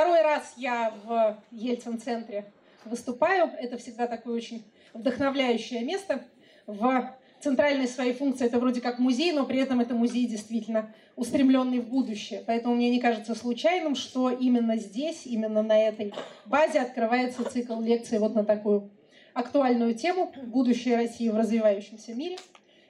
[0.00, 2.46] Второй раз я в Ельцин-центре
[2.86, 3.50] выступаю.
[3.58, 6.22] Это всегда такое очень вдохновляющее место.
[6.66, 11.80] В центральной своей функции это вроде как музей, но при этом это музей действительно устремленный
[11.80, 12.42] в будущее.
[12.46, 16.14] Поэтому мне не кажется случайным, что именно здесь, именно на этой
[16.46, 18.90] базе открывается цикл лекций вот на такую
[19.34, 22.38] актуальную тему «Будущее России в развивающемся мире».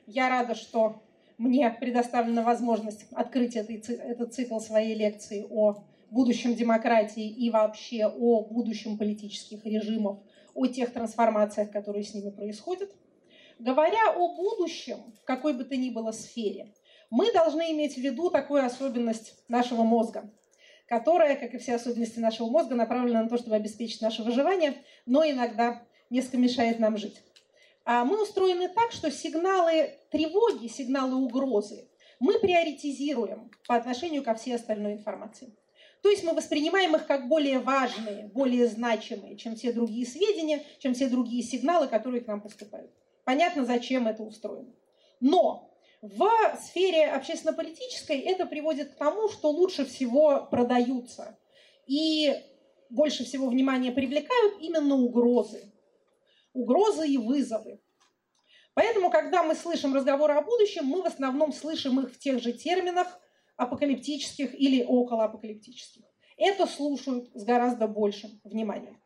[0.07, 1.03] Я рада, что
[1.39, 8.99] мне предоставлена возможность открыть этот цикл своей лекции о будущем демократии и вообще о будущем
[8.99, 10.18] политических режимов,
[10.55, 12.91] о тех трансформациях, которые с ними происходят.
[13.59, 16.75] Говоря о будущем, в какой бы то ни было сфере,
[17.11, 20.31] мы должны иметь в виду такую особенность нашего мозга,
[20.87, 24.75] которая, как и все особенности нашего мозга, направлена на то, чтобы обеспечить наше выживание,
[25.07, 27.23] но иногда несколько мешает нам жить.
[27.85, 31.87] А мы устроены так, что сигналы тревоги, сигналы угрозы
[32.20, 35.56] мы приоритизируем по отношению ко всей остальной информации.
[36.03, 40.95] То есть мы воспринимаем их как более важные, более значимые, чем все другие сведения, чем
[40.95, 42.91] все другие сигналы, которые к нам поступают.
[43.25, 44.73] Понятно, зачем это устроено.
[45.21, 46.31] Но в
[46.62, 51.39] сфере общественно-политической это приводит к тому, что лучше всего продаются
[51.87, 52.34] и
[52.89, 55.71] больше всего внимания привлекают именно угрозы.
[56.55, 57.81] Угрозы и вызовы.
[58.75, 62.53] Поэтому, когда мы слышим разговоры о будущем, мы в основном слышим их в тех же
[62.53, 63.21] терминах,
[63.61, 66.05] апокалиптических или околоапокалиптических.
[66.36, 68.98] Это слушают с гораздо большим вниманием.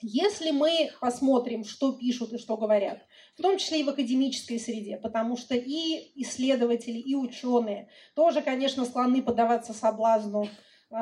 [0.00, 3.02] Если мы посмотрим, что пишут и что говорят,
[3.36, 8.84] в том числе и в академической среде, потому что и исследователи, и ученые тоже, конечно,
[8.84, 10.46] склонны поддаваться соблазну
[10.90, 10.96] э,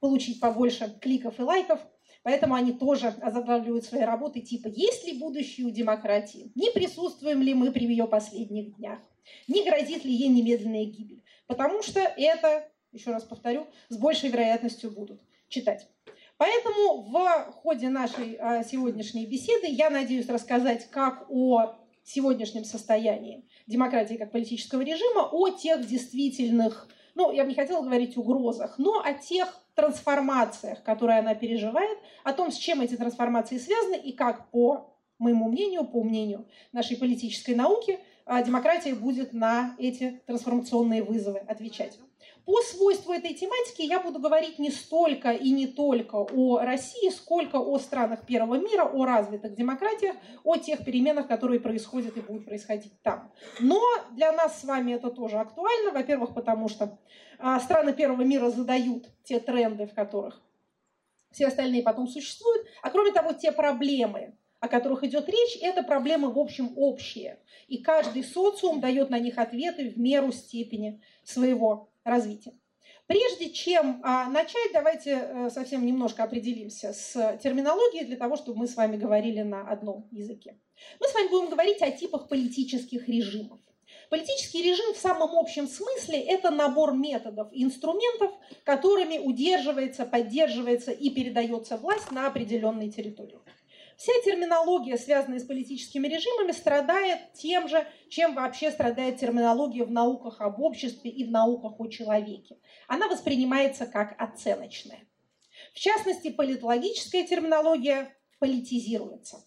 [0.00, 1.80] получить побольше кликов и лайков,
[2.22, 6.52] поэтому они тоже озаглавливают свои работы типа «Есть ли будущее у демократии?
[6.54, 9.00] Не присутствуем ли мы при ее последних днях?
[9.46, 14.92] Не грозит ли ей немедленная гибель?» Потому что это, еще раз повторю, с большей вероятностью
[14.92, 15.88] будут читать.
[16.36, 24.14] Поэтому в ходе нашей а, сегодняшней беседы я надеюсь рассказать как о сегодняшнем состоянии демократии
[24.14, 29.14] как политического режима, о тех действительных, ну, я бы не хотела говорить угрозах, но о
[29.14, 34.94] тех трансформациях, которые она переживает, о том, с чем эти трансформации связаны и как, по
[35.18, 37.98] моему мнению, по мнению нашей политической науки,
[38.44, 41.98] демократия будет на эти трансформационные вызовы отвечать.
[42.44, 47.56] По свойству этой тематики я буду говорить не столько и не только о России, сколько
[47.56, 53.02] о странах первого мира, о развитых демократиях, о тех переменах, которые происходят и будут происходить
[53.02, 53.30] там.
[53.60, 56.98] Но для нас с вами это тоже актуально, во-первых, потому что
[57.38, 60.40] а, страны первого мира задают те тренды, в которых
[61.30, 66.32] все остальные потом существуют, а кроме того, те проблемы, о которых идет речь, это проблемы,
[66.32, 67.38] в общем, общие.
[67.68, 72.54] И каждый социум дает на них ответы в меру степени своего развития.
[73.06, 78.66] Прежде чем а, начать, давайте а, совсем немножко определимся с терминологией для того, чтобы мы
[78.66, 80.58] с вами говорили на одном языке.
[81.00, 83.60] Мы с вами будем говорить о типах политических режимов.
[84.10, 88.32] Политический режим в самом общем смысле– это набор методов и инструментов,
[88.64, 93.38] которыми удерживается, поддерживается и передается власть на определенной территории.
[93.98, 100.40] Вся терминология, связанная с политическими режимами, страдает тем же, чем вообще страдает терминология в науках
[100.40, 102.58] об обществе и в науках о человеке.
[102.86, 105.00] Она воспринимается как оценочная.
[105.74, 109.44] В частности, политологическая терминология политизируется.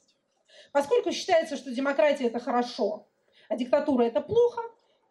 [0.74, 3.08] Поскольку считается, что демократия– это хорошо,
[3.48, 4.62] а диктатура– это плохо,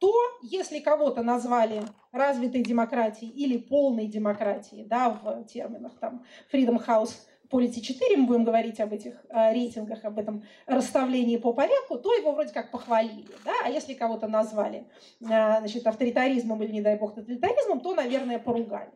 [0.01, 7.15] то если кого-то назвали развитой демократией или полной демократией, да, в терминах там Freedom House
[7.51, 12.15] Полити 4, мы будем говорить об этих э, рейтингах, об этом расставлении по порядку, то
[12.15, 13.27] его вроде как похвалили.
[13.45, 13.53] Да?
[13.65, 14.87] А если кого-то назвали
[15.21, 18.93] э, значит, авторитаризмом или, не дай бог, тоталитаризмом, то, наверное, поругали.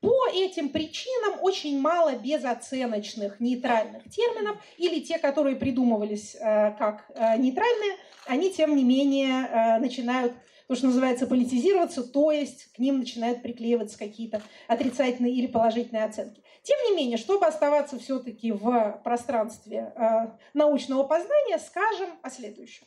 [0.00, 7.98] По этим причинам очень мало безоценочных нейтральных терминов, или те, которые придумывались э, как нейтральные,
[8.26, 10.32] они, тем не менее, начинают
[10.66, 16.41] то, что называется, политизироваться, то есть к ним начинают приклеиваться какие-то отрицательные или положительные оценки.
[16.62, 22.86] Тем не менее, чтобы оставаться все-таки в пространстве э, научного познания, скажем о следующем.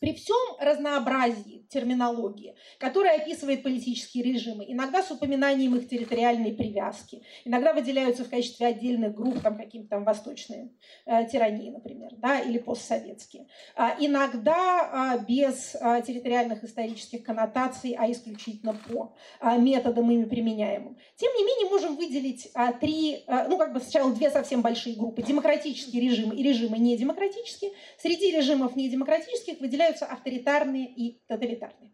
[0.00, 7.72] При всем разнообразии терминологии, которая описывает политические режимы, иногда с упоминанием их территориальной привязки, иногда
[7.72, 10.70] выделяются в качестве отдельных групп там какие-то там восточные
[11.06, 13.48] э, тирании, например, да, или постсоветские.
[13.74, 20.96] А, иногда а, без а, территориальных исторических коннотаций, а исключительно по а, методам ими применяемым.
[21.16, 24.96] Тем не менее, можем выделить а, три, а, ну как бы сначала две совсем большие
[24.96, 27.72] группы, демократические режимы и режимы недемократические.
[27.98, 31.92] Среди режимов недемократических выделяются являются авторитарные и тоталитарные.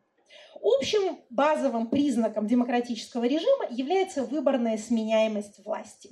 [0.60, 6.10] Общим базовым признаком демократического режима является выборная сменяемость власти.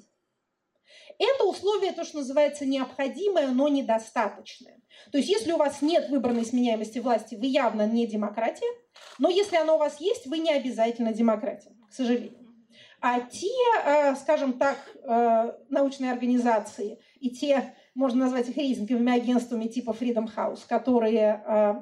[1.19, 4.81] Это условие, то, что называется необходимое, но недостаточное.
[5.11, 8.67] То есть если у вас нет выборной сменяемости власти, вы явно не демократия,
[9.19, 12.38] но если оно у вас есть, вы не обязательно демократия, к сожалению.
[13.00, 13.50] А те,
[13.85, 20.28] э, скажем так, э, научные организации и те, можно назвать их рейтинговыми агентствами типа Freedom
[20.34, 21.74] House, которые э,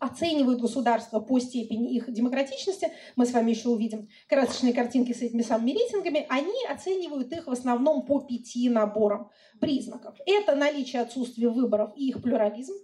[0.00, 5.42] оценивают государство по степени их демократичности, мы с вами еще увидим красочные картинки с этими
[5.42, 10.16] самыми рейтингами, они оценивают их в основном по пяти наборам признаков.
[10.26, 12.74] Это наличие отсутствия выборов и их плюрализм,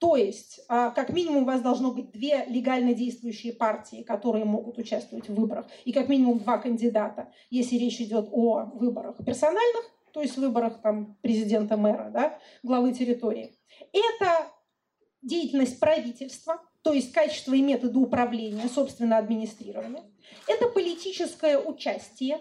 [0.00, 4.78] то есть, а, как минимум, у вас должно быть две легально действующие партии, которые могут
[4.78, 10.22] участвовать в выборах, и как минимум два кандидата, если речь идет о выборах персональных, то
[10.22, 13.56] есть выборах там, президента, мэра, да, главы территории.
[13.92, 14.50] Это
[15.22, 20.04] деятельность правительства, то есть качество и методы управления, собственно, администрирования.
[20.46, 22.40] Это политическое участие,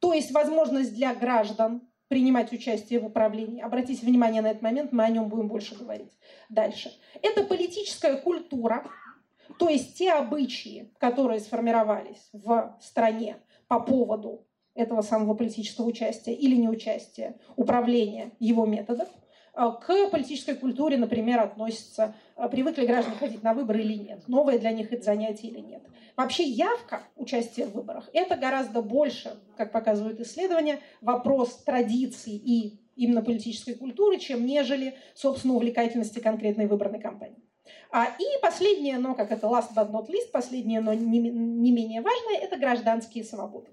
[0.00, 3.60] то есть возможность для граждан принимать участие в управлении.
[3.60, 6.12] Обратите внимание на этот момент, мы о нем будем больше говорить
[6.48, 6.90] дальше.
[7.22, 8.90] Это политическая культура,
[9.58, 14.46] то есть те обычаи, которые сформировались в стране по поводу
[14.78, 19.08] этого самого политического участия или неучастия, управления его методов–
[19.60, 24.56] а, к политической культуре, например, относятся, а, привыкли граждане ходить на выборы или нет, новое
[24.56, 25.82] для них это занятие или нет.
[26.16, 33.20] Вообще явка участия в выборах– это гораздо больше, как показывают исследования, вопрос традиций и именно
[33.20, 37.42] политической культуры, чем нежели, собственно, увлекательности конкретной выборной кампании.
[37.90, 42.00] А, и последнее, но как это last but not least, последнее, но не, не менее
[42.00, 43.70] важное, это гражданские свободы.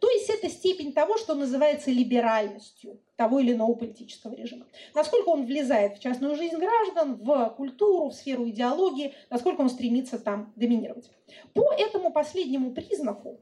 [0.00, 4.66] То есть это степень того, что называется либеральностью того или иного политического режима.
[4.94, 10.18] Насколько он влезает в частную жизнь граждан, в культуру, в сферу идеологии, насколько он стремится
[10.18, 11.10] там доминировать.
[11.52, 13.40] По этому последнему признаку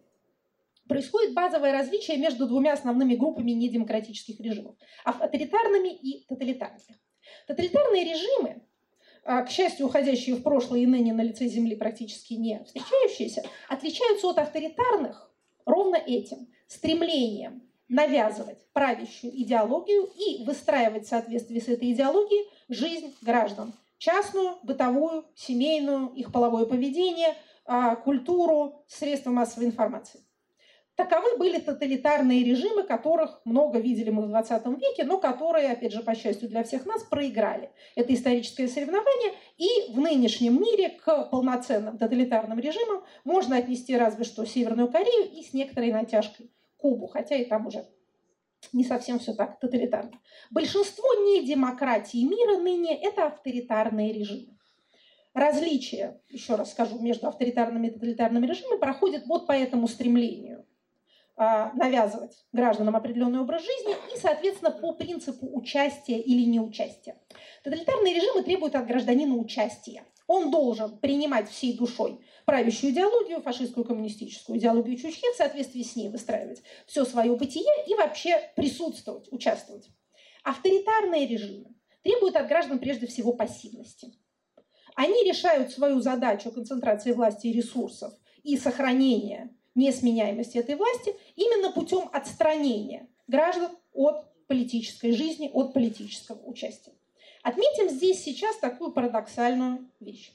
[0.88, 6.98] происходит базовое различие между двумя основными группами недемократических режимов– авторитарными и тоталитарными.
[7.46, 8.62] Тоталитарные режимы
[9.24, 14.28] а, к счастью, уходящие в прошлое и ныне на лице Земли практически не встречающиеся, отличаются
[14.28, 15.31] от авторитарных
[15.66, 23.74] ровно этим стремлением навязывать правящую идеологию и выстраивать в соответствии с этой идеологией жизнь граждан.
[23.98, 30.20] Частную, бытовую, семейную, их половое поведение, а, культуру, средства массовой информации.
[30.94, 36.02] Таковы были тоталитарные режимы, которых много видели мы в 20 веке, но которые, опять же,
[36.02, 37.70] по счастью для всех нас, проиграли.
[37.96, 44.44] Это историческое соревнование, и в нынешнем мире к полноценным тоталитарным режимам можно отнести разве что
[44.44, 47.86] Северную Корею и с некоторой натяжкой Кубу, хотя и там уже
[48.74, 50.20] не совсем все так тоталитарно.
[50.50, 54.58] Большинство не демократий мира ныне– это авторитарные режимы.
[55.32, 60.61] Различие, еще раз скажу, между авторитарными и тоталитарными режимами проходит вот по этому стремлению
[61.36, 67.16] навязывать гражданам определенный образ жизни и, соответственно, по принципу участия или неучастия.
[67.64, 70.04] Тоталитарные режимы требуют от гражданина участия.
[70.26, 76.10] Он должен принимать всей душой правящую идеологию, фашистскую коммунистическую идеологию Чучхе, в соответствии с ней
[76.10, 79.88] выстраивать все свое бытие и вообще присутствовать, участвовать.
[80.44, 84.12] Авторитарные режимы требуют от граждан прежде всего пассивности.
[84.94, 88.12] Они решают свою задачу концентрации власти и ресурсов
[88.42, 96.92] и сохранения несменяемости этой власти именно путем отстранения граждан от политической жизни, от политического участия.
[97.42, 100.32] Отметим здесь сейчас такую парадоксальную вещь.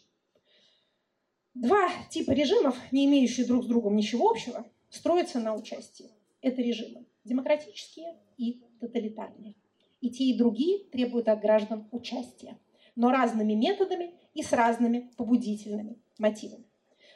[1.53, 6.11] Два типа режимов, не имеющие друг с другом ничего общего, строятся на участии.
[6.41, 9.55] Это режимы демократические и тоталитарные.
[10.01, 12.57] И те, и другие требуют от граждан участия,
[12.95, 16.65] но разными методами и с разными побудительными мотивами.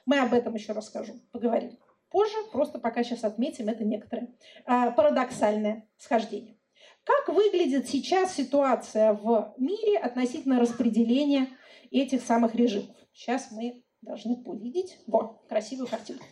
[0.05, 1.77] Мы об этом еще расскажу, поговорим
[2.11, 4.29] позже, просто пока сейчас отметим это некоторое
[4.65, 6.57] а, парадоксальное схождение.
[7.03, 11.47] Как выглядит сейчас ситуация в мире относительно распределения
[11.89, 12.95] этих самых режимов?
[13.13, 16.25] Сейчас мы должны увидеть вот красивую картинку.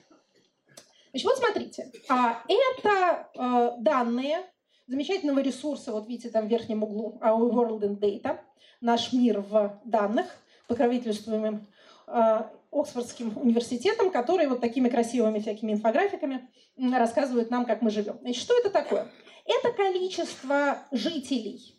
[1.12, 4.46] Значит, вот смотрите, а, это а, данные
[4.88, 8.40] замечательного ресурса, вот видите там в верхнем углу, Our World in Data,
[8.82, 10.26] наш мир в данных,
[10.68, 11.68] покровительствуемым
[12.06, 18.18] а, Оксфордским университетом, который вот такими красивыми всякими инфографиками рассказывают нам, как мы живем.
[18.22, 19.08] Значит, что это такое?
[19.46, 21.76] Это количество жителей,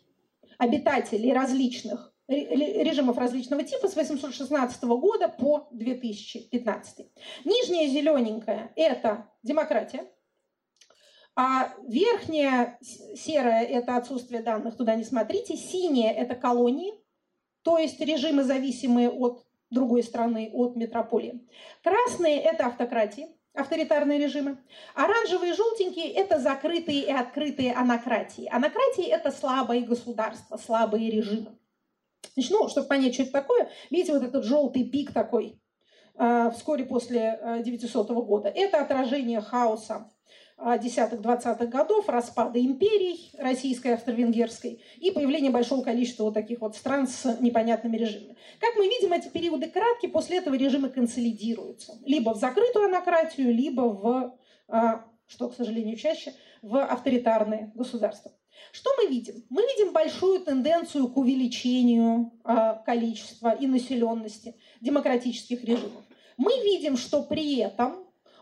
[0.57, 7.07] обитателей различных режимов различного типа с 816 года по 2015.
[7.45, 10.05] Нижняя зелененькая– это демократия,
[11.35, 15.55] а верхняя серая– это отсутствие данных, туда не смотрите.
[15.55, 16.93] Синяя– это колонии,
[17.63, 21.41] то есть режимы, зависимые от другой страны от метрополии.
[21.83, 24.57] Красные– это автократии, авторитарные режимы.
[24.93, 28.47] Оранжевые и желтенькие– это закрытые и открытые анократии.
[28.51, 31.57] Анократии– это слабые государства, слабые режимы.
[32.35, 35.59] Значит, ну, чтобы понять, что это такое, видите, вот этот желтый пик такой
[36.17, 38.49] э, вскоре после э, 900 года.
[38.49, 40.11] Это отражение хаоса
[40.63, 47.07] а, десятых-двадцатых годов, распада империй российской, австро-венгерской и появление большого количества вот таких вот стран
[47.07, 48.37] с непонятными режимами.
[48.59, 51.97] Как мы видим, эти периоды краткие, после этого режимы консолидируются.
[52.05, 54.37] Либо в закрытую анократию, либо в,
[54.67, 58.31] а, что, к сожалению, чаще, в авторитарные государства.
[58.71, 59.43] Что мы видим?
[59.49, 66.03] Мы видим большую тенденцию к увеличению а, количества и населенности демократических режимов.
[66.37, 68.00] Мы видим, что при этом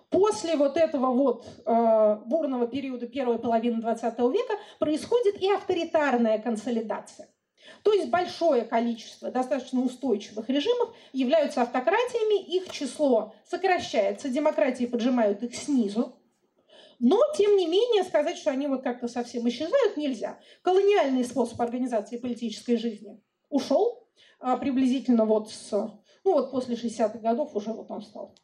[0.09, 7.29] После вот этого вот э, бурного периода первой половины XX века происходит и авторитарная консолидация.
[7.83, 15.55] То есть большое количество достаточно устойчивых режимов являются автократиями, их число сокращается, демократии поджимают их
[15.55, 16.15] снизу.
[16.97, 20.39] Но, тем не менее, сказать, что они вот как-то совсем исчезают, нельзя.
[20.63, 24.07] Колониальный способ организации политической жизни ушел
[24.39, 28.35] а, приблизительно вот с, ну вот после 60-х годов уже вот он стал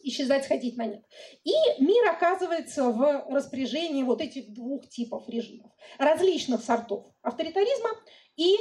[0.00, 1.04] исчезать, сходить на нет.
[1.44, 5.70] И мир оказывается в распоряжении вот этих двух типов режимов.
[5.98, 7.90] Различных сортов авторитаризма
[8.36, 8.56] и,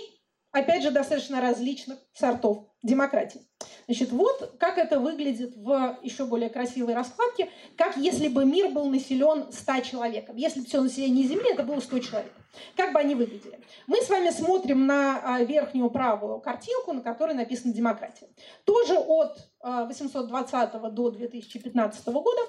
[0.51, 3.47] опять же, достаточно различных сортов демократии.
[3.87, 8.85] Значит, вот как это выглядит в еще более красивой раскладке, как если бы мир был
[8.89, 10.35] населен 100 человеком.
[10.35, 12.33] Если бы все население Земли, это было 100 человек.
[12.75, 13.59] Как бы они выглядели?
[13.87, 18.27] Мы с вами смотрим на а, верхнюю правую картинку, на которой написано «Демократия».
[18.65, 22.41] Тоже от 820 а, до 2015 года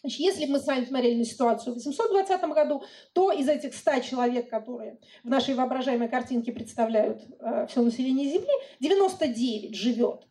[0.00, 2.84] Значит, если мы с вами смотрели на ситуацию в 820 году,
[3.14, 8.52] то из этих 100 человек, которые в нашей воображаемой картинке представляют э, все население Земли,
[8.78, 10.28] 99 живет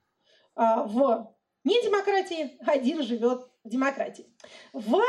[0.58, 4.26] в недемократии, один живет в демократии.
[4.74, 5.02] В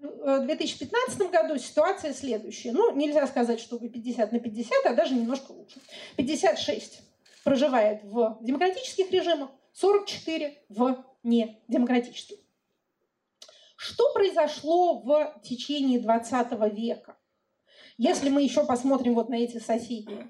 [0.00, 2.72] 2015 э, году ситуация следующая.
[2.72, 5.80] Ну, нельзя сказать, что вы 50 на 50, а даже немножко лучше.
[6.16, 7.00] 56
[7.44, 12.38] проживает в демократических режимах, 44 в недемократических.
[13.76, 17.16] Что произошло в течение 20 века?
[17.96, 20.28] Если мы еще посмотрим вот на эти соседние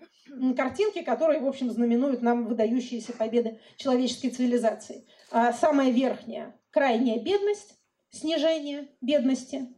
[0.56, 5.06] картинки, которые, в общем, знаменуют нам выдающиеся победы человеческой цивилизации.
[5.30, 7.74] А, самая верхняя– крайняя бедность,
[8.10, 9.74] снижение бедности,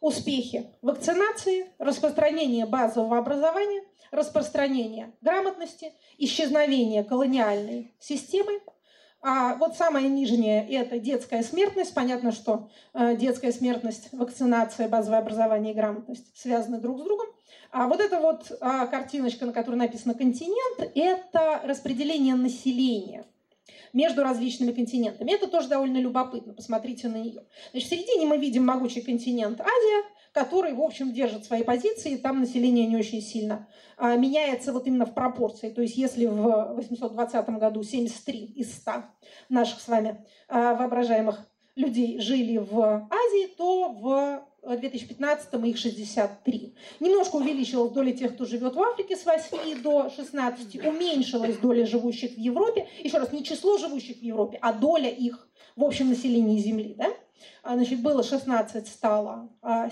[0.00, 8.60] успехи вакцинации, распространение базового образования, распространение грамотности, исчезновение колониальной системы–
[9.22, 11.94] а вот самая нижняя– это детская смертность.
[11.94, 17.28] Понятно, что э, детская смертность, вакцинация, базовое образование и грамотность связаны друг с другом.
[17.70, 23.24] А вот эта вот а, картиночка, на которой написано «континент»– это распределение населения
[23.92, 25.32] между различными континентами.
[25.32, 27.44] Это тоже довольно любопытно, посмотрите на нее.
[27.70, 32.40] Значит, в середине мы видим могучий континент Азия, который, в общем, держит свои позиции, там
[32.40, 35.70] население не очень сильно а, меняется вот именно в пропорции.
[35.70, 38.92] То есть если в 820 году 73 из 100
[39.48, 41.46] наших с вами а, воображаемых
[41.76, 46.74] людей жили в Азии, то в 2015 их 63.
[47.00, 52.32] Немножко увеличилась доля тех, кто живет в Африке с 8 до 16, уменьшилась доля живущих
[52.32, 52.86] в Европе.
[53.02, 56.94] Еще раз, не число живущих в Европе, а доля их в общем населении Земли.
[56.96, 57.08] Да?
[57.62, 59.62] А, значит, было 16, стало 7.
[59.62, 59.88] А,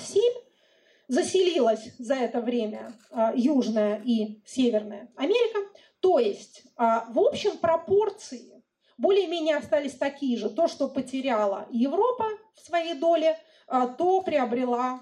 [1.08, 5.58] Заселилась за это время а, Южная и Северная Америка.
[6.00, 8.62] То есть, в общем, пропорции
[8.96, 10.48] более-менее остались такие же.
[10.48, 15.00] То, что потеряла Европа в своей доле, то приобрела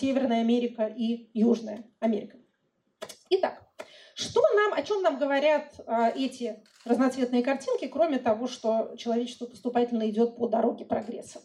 [0.00, 2.38] Северная Америка и Южная Америка.
[3.28, 3.62] Итак,
[4.14, 5.78] что нам, о чем нам говорят
[6.16, 11.42] эти разноцветные картинки, кроме того, что человечество поступательно идет по дороге прогресса?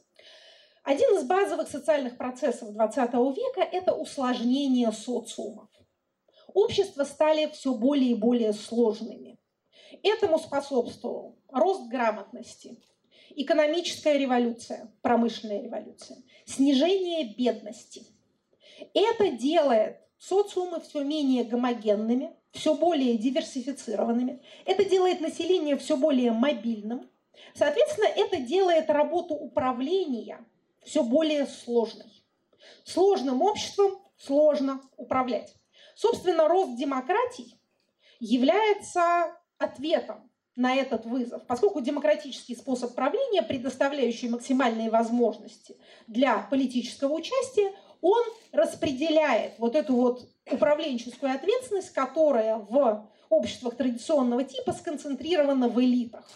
[0.83, 5.69] Один из базовых социальных процессов XX века– это усложнение социумов.
[6.53, 9.39] Общества стали все более и более сложными.
[10.03, 12.77] Этому способствовал рост грамотности,
[13.29, 18.05] экономическая революция, промышленная революция, снижение бедности.
[18.93, 24.41] Это делает социумы все менее гомогенными, все более диверсифицированными.
[24.65, 27.09] Это делает население все более мобильным.
[27.53, 30.45] Соответственно, это делает работу управления
[30.85, 32.23] все более сложной.
[32.83, 35.55] Сложным обществом сложно управлять.
[35.95, 37.59] Собственно, рост демократий
[38.19, 47.73] является ответом на этот вызов, поскольку демократический способ правления, предоставляющий максимальные возможности для политического участия,
[48.01, 56.29] он распределяет вот эту вот управленческую ответственность, которая в обществах традиционного типа сконцентрирована в элитах.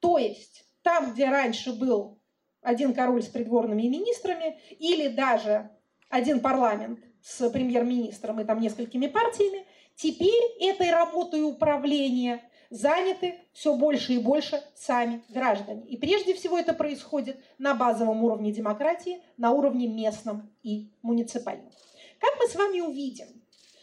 [0.00, 2.18] То есть там, где раньше был
[2.66, 5.70] один король с придворными министрами или даже
[6.08, 14.14] один парламент с премьер-министром и там несколькими партиями, теперь этой работой управления заняты все больше
[14.14, 15.86] и больше сами граждане.
[15.86, 21.70] И прежде всего это происходит на базовом уровне демократии, на уровне местном и муниципальном.
[22.18, 23.28] Как мы с вами увидим,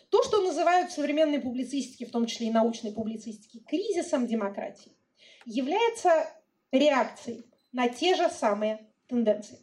[0.09, 4.91] то, что называют в современной публицистике, в том числе и научной публицистике, кризисом демократии,
[5.45, 6.29] является
[6.73, 9.59] реакцией на те же самые тенденции.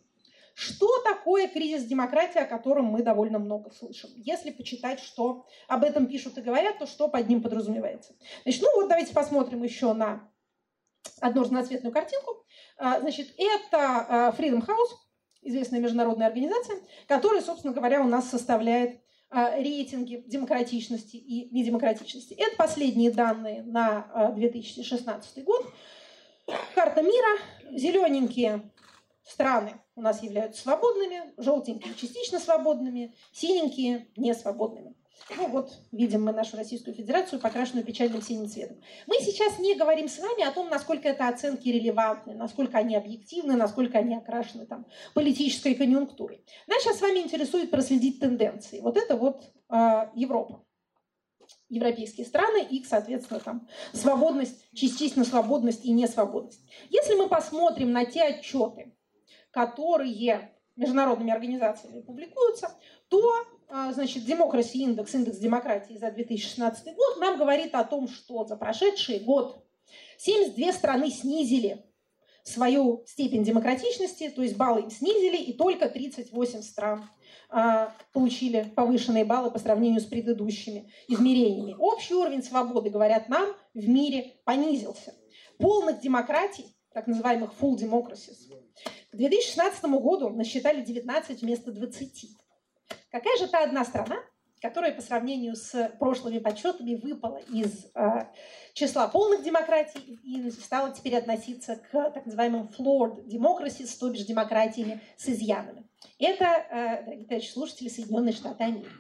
[0.55, 4.11] Что такое кризис демократии, о котором мы довольно много слышим?
[4.17, 8.15] Если почитать, что об этом пишут и говорят, то что под ним подразумевается?
[8.43, 10.29] Значит, ну вот давайте посмотрим еще на
[11.21, 12.45] одну разноцветную картинку.
[12.77, 14.97] А, значит, это а, Freedom House,
[15.41, 16.77] известная международная организация,
[17.07, 19.01] которая, собственно говоря, у нас составляет
[19.31, 22.35] а, рейтинги демократичности и недемократичности.
[22.35, 25.73] Это последние данные на 2016 год.
[26.75, 27.39] Карта мира.
[27.73, 28.71] Зелененькие
[29.23, 34.95] страны у нас являются свободными, желтенькие частично свободными, синенькие не свободными.
[35.37, 38.81] Ну вот, видим мы нашу Российскую Федерацию, покрашенную печальным синим цветом.
[39.07, 43.55] Мы сейчас не говорим с вами о том, насколько это оценки релевантны, насколько они объективны,
[43.55, 46.45] насколько они окрашены там, политической конъюнктурой.
[46.67, 48.81] Нас сейчас с вами интересует проследить тенденции.
[48.81, 50.65] Вот это вот э, Европа
[51.71, 56.61] европейские страны и, соответственно, там свободность, частично свободность и несвободность.
[56.91, 58.93] Если мы посмотрим на те отчеты,
[59.51, 62.75] которые международными организациями публикуются,
[63.09, 68.45] то а, значит, Democracy Index, индекс демократии за 2016 год, нам говорит о том, что
[68.45, 69.65] за прошедший год
[70.19, 71.85] 72 страны снизили
[72.45, 77.09] свою степень демократичности, то есть баллы снизили, и только 38 стран
[77.49, 81.77] а, получили повышенные баллы по сравнению с предыдущими измерениями.
[81.79, 85.15] Общий уровень свободы, говорят нам, в мире понизился.
[85.59, 88.51] Полных демократий, так называемых full democracies,
[89.13, 92.37] к 2016 году насчитали 19 вместо 20.
[93.11, 94.17] Какая же та одна страна,
[94.61, 98.27] которая по сравнению с прошлыми подсчетами выпала из э,
[98.75, 105.01] числа полных демократий и стала теперь относиться к так называемым flawed democracies, то бишь демократиями
[105.17, 105.89] с изъянами.
[106.19, 108.91] Это, э, дорогие товарищи слушатели, Соединенные Штаты Америки.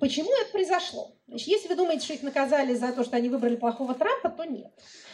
[0.00, 1.12] Почему это произошло?
[1.28, 4.44] Значит, если вы думаете, что их наказали за то, что они выбрали плохого Трампа, то
[4.44, 4.72] нет.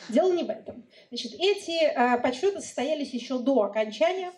[0.08, 0.86] Дело не в этом.
[1.10, 4.32] Значит, эти э, подсчеты состоялись еще до окончания,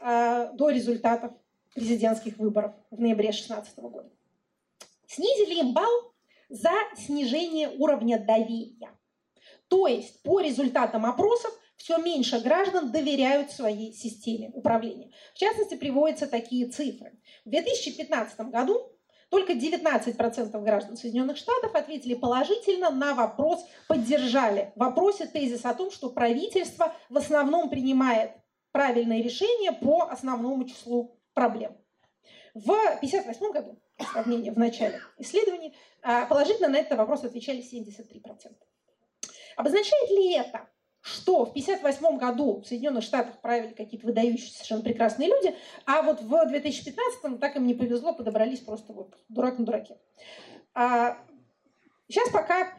[0.00, 1.32] э, до результатов
[1.74, 4.10] президентских выборов в ноябре 2016 года.
[5.12, 6.14] Снизили им балл
[6.48, 8.98] за снижение уровня доверия.
[9.68, 15.10] То есть по результатам опросов все меньше граждан доверяют своей системе управления.
[15.34, 17.20] В частности, приводятся такие цифры.
[17.44, 18.90] В 2015 году
[19.28, 25.90] только 19% граждан Соединенных Штатов ответили положительно на вопрос, поддержали в вопросе тезис о том,
[25.90, 28.32] что правительство в основном принимает
[28.72, 31.76] правильные решения по основному числу проблем.
[32.54, 38.56] В 1958 году, сравнение в начале исследований, а, положительно на этот вопрос отвечали 73%.
[39.56, 40.68] Обозначает ли это,
[41.00, 46.22] что в 1958 году в Соединенных Штатах правили какие-то выдающиеся совершенно прекрасные люди, а вот
[46.22, 49.98] в 2015 так им не повезло, подобрались просто вот дурак на дураке.
[50.74, 51.18] А,
[52.08, 52.72] сейчас пока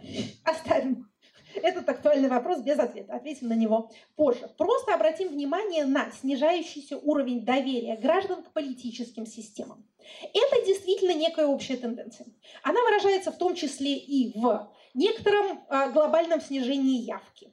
[0.46, 1.13] оставим
[1.56, 3.16] этот актуальный вопрос без ответа.
[3.16, 4.50] Ответим на него позже.
[4.58, 9.86] Просто обратим внимание на снижающийся уровень доверия граждан к политическим системам.
[10.34, 12.28] Это действительно некая общая тенденция.
[12.64, 17.52] Она выражается в том числе и в некотором а, глобальном снижении явки.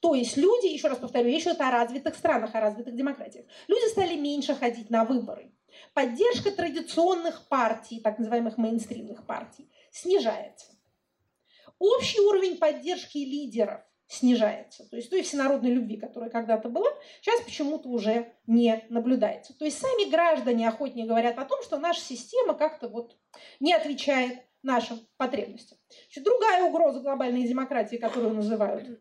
[0.00, 3.90] То есть люди, еще раз повторю, еще это о развитых странах, о развитых демократиях, люди
[3.90, 5.50] стали меньше ходить на выборы.
[5.92, 10.66] Поддержка традиционных партий, так называемых мейнстримных партий, снижается.
[11.78, 14.88] Общий уровень поддержки лидеров снижается.
[14.88, 16.88] То есть той всенародной любви, которая когда-то была,
[17.20, 19.56] сейчас почему-то уже не наблюдается.
[19.56, 23.16] То есть сами граждане охотнее говорят о том, что наша система как-то вот
[23.60, 25.78] не отвечает нашим потребностям.
[26.06, 29.00] Значит, другая угроза глобальной демократии, которую называют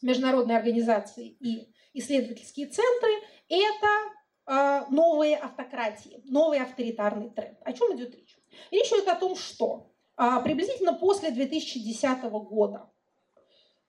[0.00, 3.10] международные организации и исследовательские центры,
[3.48, 3.86] это
[4.46, 7.58] э, новые автократии, новый авторитарный тренд.
[7.64, 8.36] О чем идет речь?
[8.70, 12.90] Речь идет о том, что приблизительно после 2010 года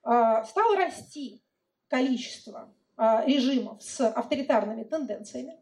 [0.03, 1.41] а, стало расти
[1.87, 5.57] количество а, режимов с авторитарными тенденциями.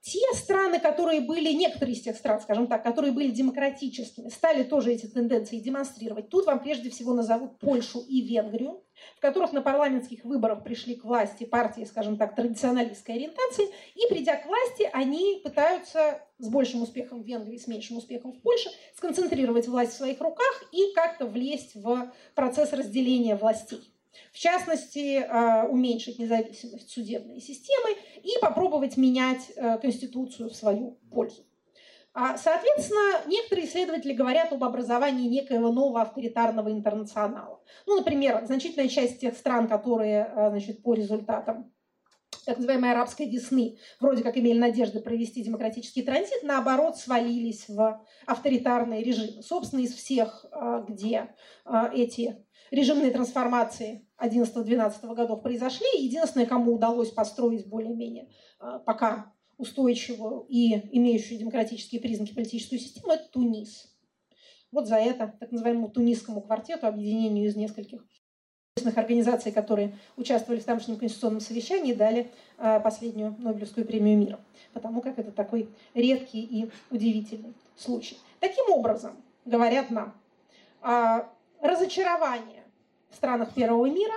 [0.00, 4.92] Те страны, которые были, некоторые из тех стран, скажем так, которые были демократическими, стали тоже
[4.92, 6.28] эти тенденции демонстрировать.
[6.28, 8.82] Тут вам прежде всего назовут Польшу и Венгрию,
[9.16, 14.36] в которых на парламентских выборах пришли к власти партии, скажем так, традиционалистской ориентации, и придя
[14.36, 19.68] к власти, они пытаются с большим успехом в Венгрии, с меньшим успехом в Польше, сконцентрировать
[19.68, 23.80] власть в своих руках и как-то влезть в процесс разделения властей.
[24.30, 25.24] В частности,
[25.68, 31.46] уменьшить независимость судебной системы и попробовать менять Конституцию в свою пользу.
[32.14, 37.60] А, соответственно, некоторые исследователи говорят об образовании некоего нового авторитарного интернационала.
[37.86, 41.72] Ну, например, значительная часть тех стран, которые а, значит, по результатам
[42.44, 49.02] так называемой арабской весны вроде как имели надежды провести демократический транзит, наоборот, свалились в авторитарные
[49.04, 49.42] режимы.
[49.42, 51.34] Собственно, из всех, а, где
[51.94, 58.28] эти режимные трансформации 11-12 годов произошли, единственное, кому удалось построить более-менее
[58.84, 63.94] пока устойчивую и имеющую демократические признаки политическую систему, это Тунис.
[64.72, 68.04] Вот за это так называемому тунисскому квартету, объединению из нескольких
[68.96, 74.40] организаций, которые участвовали в тамошнем конституционном совещании, дали а, последнюю Нобелевскую премию мира,
[74.72, 78.16] потому как это такой редкий и удивительный случай.
[78.40, 79.12] Таким образом,
[79.44, 80.14] говорят нам,
[80.80, 82.64] а, разочарование
[83.10, 84.14] в странах первого мира,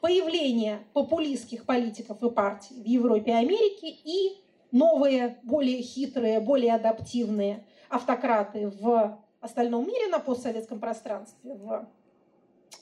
[0.00, 4.40] появление популистских политиков и партий в Европе и Америке и
[4.72, 11.88] новые, более хитрые, более адаптивные автократы в остальном мире на постсоветском пространстве, в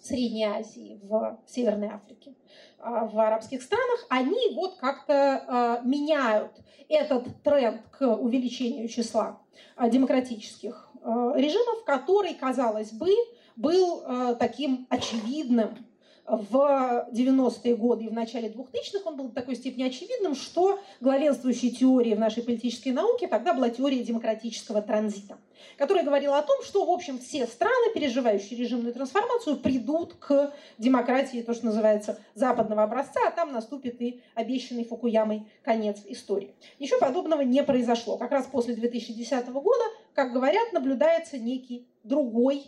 [0.02, 2.34] Средней Азии, в Северной Африке,
[2.78, 6.52] а, в арабских странах, они вот как-то а, меняют
[6.88, 9.40] этот тренд к увеличению числа
[9.76, 13.08] а, демократических режимов, который, казалось бы,
[13.54, 15.86] был таким очевидным
[16.28, 21.70] в 90-е годы и в начале 2000-х он был в такой степени очевидным, что главенствующей
[21.70, 25.38] теорией в нашей политической науке тогда была теория демократического транзита,
[25.78, 31.42] которая говорила о том, что, в общем, все страны, переживающие режимную трансформацию, придут к демократии,
[31.42, 36.54] то, что называется, западного образца, а там наступит и обещанный Фукуямой конец истории.
[36.78, 38.18] Ничего подобного не произошло.
[38.18, 42.66] Как раз после 2010 года, как говорят, наблюдается некий другой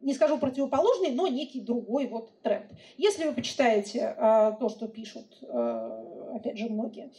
[0.00, 2.66] не скажу противоположный, но некий другой вот тренд.
[2.96, 7.10] Если вы почитаете э, то, что пишут, э, опять же, многие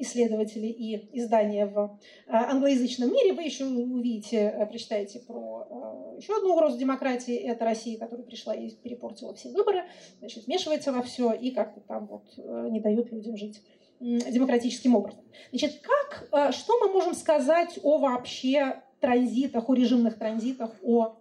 [0.00, 6.36] исследователи и издания в э, англоязычном мире, вы еще увидите, э, прочитаете про э, еще
[6.36, 7.34] одну угрозу демократии.
[7.34, 9.84] Это Россия, которая пришла и перепортила все выборы,
[10.20, 13.62] значит, вмешивается во все и как-то там вот э, не дает людям жить
[14.00, 15.24] демократическим образом.
[15.50, 21.16] Значит, как, э, что мы можем сказать о вообще транзитах, о режимных транзитах, о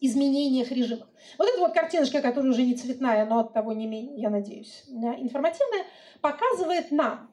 [0.00, 1.06] изменениях режимов.
[1.38, 4.84] Вот эта вот картиночка, которая уже не цветная, но от того не менее, я надеюсь,
[4.88, 5.84] информативная,
[6.20, 7.30] показывает нам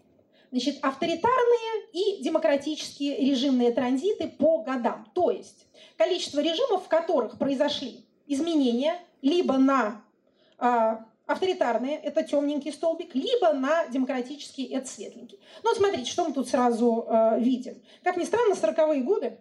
[0.51, 5.09] значит, авторитарные и демократические режимные транзиты по годам.
[5.13, 10.01] То есть количество режимов, в которых произошли изменения либо на
[10.59, 15.39] э, авторитарные, это темненький столбик, либо на демократические, это светленький.
[15.63, 17.81] Ну, смотрите, что мы тут сразу э, видим.
[18.03, 19.37] Как ни странно, 40-е годы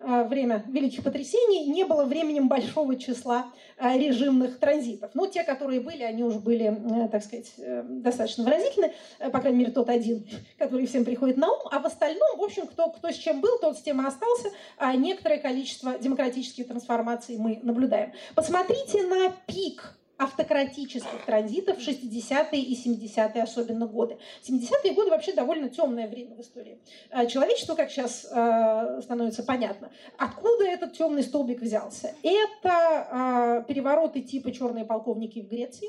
[0.00, 5.10] время великих потрясений не было временем большого числа э, режимных транзитов.
[5.14, 9.72] Но те, которые были, они уже были, э, так сказать, достаточно выразительны, по крайней мере,
[9.72, 10.26] тот один,
[10.58, 13.58] который всем приходит на ум, а в остальном, в общем, кто, кто с чем был,
[13.58, 18.12] тот с тем и остался, а некоторое количество демократических трансформаций мы наблюдаем.
[18.34, 24.18] Посмотрите на пик автократических транзитов в 60-е и 70-е особенно годы.
[24.46, 26.78] 70-е годы вообще довольно темное время в истории.
[27.10, 32.14] Э, человечество, как сейчас э, становится понятно, откуда этот темный столбик взялся.
[32.22, 35.88] Это э, перевороты типа «Черные полковники» в Греции,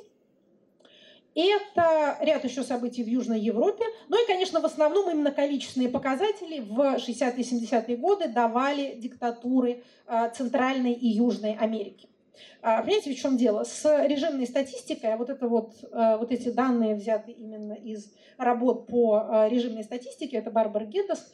[1.36, 3.84] это ряд еще событий в Южной Европе.
[4.08, 9.84] Ну и, конечно, в основном именно количественные показатели в 60-е и 70-е годы давали диктатуры
[10.36, 12.11] Центральной и Южной Америки.
[12.62, 13.63] А, понимаете, в чем дело?
[13.63, 18.88] С режимной статистикой, а вот, это вот, э, вот эти данные взяты именно из работ
[18.88, 21.32] по э, режимной статистике, это Барбара Геддес,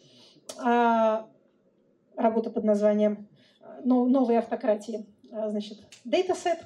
[0.60, 1.28] а,
[2.16, 3.28] работа под названием
[3.62, 6.60] э, «Новые автократии», значит, датасет,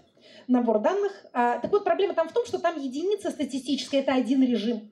[0.48, 1.26] набор данных.
[1.34, 4.92] А, так вот, проблема там в том, что там единица статистическая– это один режим.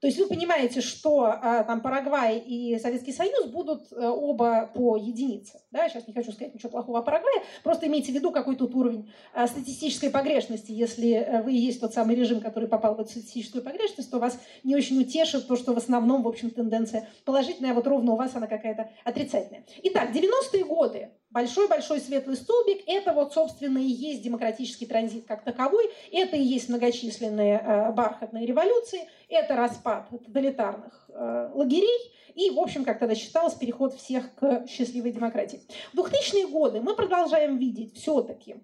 [0.00, 4.96] То есть вы понимаете, что а, там Парагвай и Советский Союз будут а, оба по
[4.96, 5.60] единице.
[5.70, 5.88] Да?
[5.88, 9.12] Сейчас не хочу сказать ничего плохого о Парагвае, просто имейте в виду какой тут уровень
[9.34, 10.72] а, статистической погрешности.
[10.72, 14.40] Если э, вы есть тот самый режим, который попал в эту статистическую погрешность, то вас
[14.64, 18.16] не очень утешит то, что в основном, в общем, тенденция положительная, а вот ровно у
[18.16, 19.66] вас она какая-то отрицательная.
[19.82, 25.88] Итак, 90-е годы Большой-большой светлый столбик– это вот, собственно, и есть демократический транзит как таковой,
[26.10, 32.84] это и есть многочисленные э, бархатные революции, это распад тоталитарных э, лагерей, и, в общем,
[32.84, 35.62] как тогда считалось, переход всех к счастливой демократии.
[35.92, 38.56] В 2000-е годы мы продолжаем видеть все-таки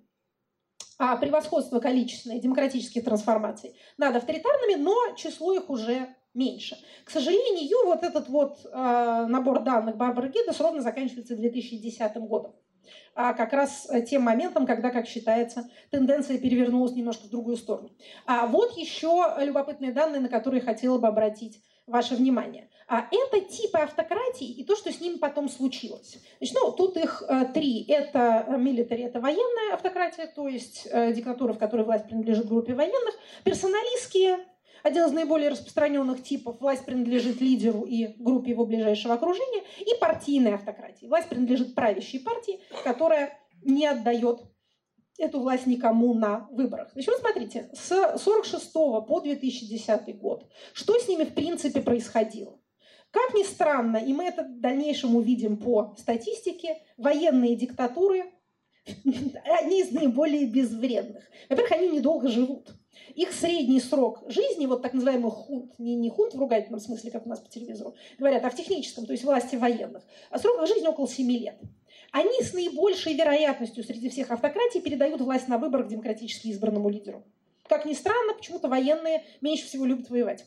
[0.98, 6.76] а, превосходство количественной демократических трансформаций над авторитарными, но число их уже меньше.
[7.04, 12.54] К сожалению, вот этот вот э, набор данных Барбары Гиддес ровно заканчивается 2010 годом.
[13.14, 17.90] а как раз э, тем моментом, когда, как считается, тенденция перевернулась немножко в другую сторону.
[18.26, 22.68] А вот еще любопытные данные, на которые хотела бы обратить ваше внимание.
[22.88, 26.18] А это типы автократии и то, что с ними потом случилось.
[26.38, 27.84] Значит, ну, тут их э, три.
[27.88, 33.14] Это милитари, это военная автократия, то есть э, диктатура, в которой власть принадлежит группе военных.
[33.44, 34.38] Персоналистские,
[34.82, 39.62] один из наиболее распространенных типов, власть принадлежит лидеру и группе его ближайшего окружения.
[39.80, 41.08] И партийная автократия.
[41.08, 44.40] Власть принадлежит правящей партии, которая не отдает
[45.18, 46.90] эту власть никому на выборах.
[46.92, 52.58] Значит, вот смотрите, с 1946 по 2010 год, что с ними в принципе происходило?
[53.10, 58.24] Как ни странно, и мы это в дальнейшем увидим по статистике, военные диктатуры
[58.86, 61.24] одни из наиболее безвредных.
[61.48, 62.70] Во-первых, они недолго живут.
[63.16, 67.26] Их средний срок жизни, вот так называемый хунт, не, не хунт в ругательном смысле, как
[67.26, 70.86] у нас по телевизору говорят, а в техническом, то есть власти военных, а срок жизни
[70.86, 71.58] около 7 лет
[72.12, 77.22] они с наибольшей вероятностью среди всех автократий передают власть на выборах демократически избранному лидеру.
[77.68, 80.46] Как ни странно, почему-то военные меньше всего любят воевать.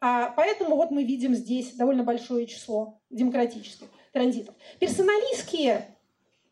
[0.00, 4.54] А поэтому вот мы видим здесь довольно большое число демократических транзитов.
[4.80, 5.96] Персоналистские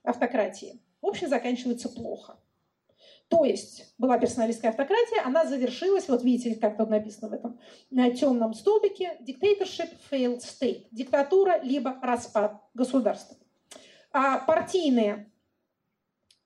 [0.05, 2.39] автократии, в общем, заканчиваются плохо.
[3.31, 8.11] То есть была персоналистская автократия, она завершилась, вот видите, как тут написано в этом на
[8.11, 13.37] темном столбике, dictatorship failed state, диктатура либо распад государства.
[14.13, 15.31] А партийные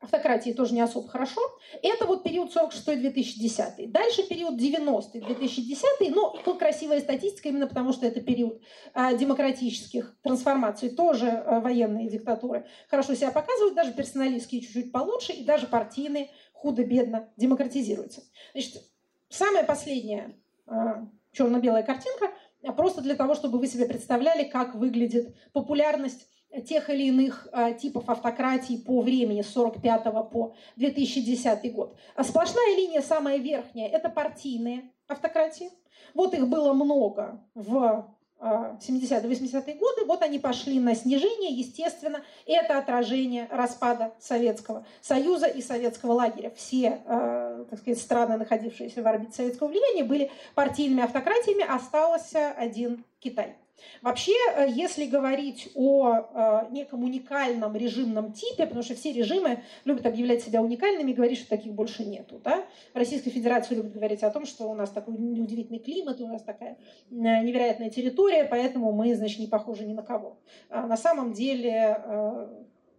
[0.04, 1.40] автократии тоже не особо хорошо.
[1.82, 3.88] Это вот период 46-2010.
[3.88, 6.10] Дальше период 90-2010.
[6.14, 8.60] Но тут красивая статистика именно потому, что это период
[8.92, 10.90] а, демократических трансформаций.
[10.90, 16.30] Тоже а, военные диктатуры хорошо себя показывают, даже персоналистские чуть-чуть получше, и даже партийные
[16.64, 18.22] худо-бедно демократизируются.
[18.54, 18.82] Значит,
[19.28, 20.34] самая последняя
[20.66, 22.30] а, черно-белая картинка,
[22.74, 26.26] просто для того, чтобы вы себе представляли, как выглядит популярность
[26.66, 31.98] тех или иных э, типов автократий по времени с 45 по 2010 год.
[32.14, 35.68] А сплошная линия, самая верхняя, это партийные автократии.
[36.14, 38.13] Вот их было много в
[38.44, 46.12] 70-80-е годы, вот они пошли на снижение, естественно, это отражение распада Советского Союза и советского
[46.12, 46.52] лагеря.
[46.54, 53.04] Все, э, так сказать, страны, находившиеся в орбите советского влияния, были партийными автократиями, остался один
[53.20, 53.56] Китай.
[54.02, 60.06] Вообще, э, если говорить о э, неком уникальном режимном типе, потому что все режимы любят
[60.06, 62.40] объявлять себя уникальными и говорить, что таких больше нету.
[62.42, 62.64] Да?
[62.92, 66.42] В Российской Федерации любят говорить о том, что у нас такой неудивительный климат, у нас
[66.42, 70.38] такая э, невероятная территория, поэтому мы, значит, не похожи ни на кого.
[70.68, 72.00] А на самом деле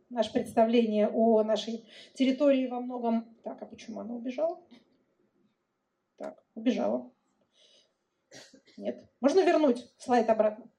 [0.10, 3.26] наше представление о нашей территории во многом...
[3.44, 4.60] Так, а почему она убежала?
[6.18, 7.12] Так, убежала.
[8.78, 9.10] Нет.
[9.22, 10.70] Можно вернуть слайд обратно?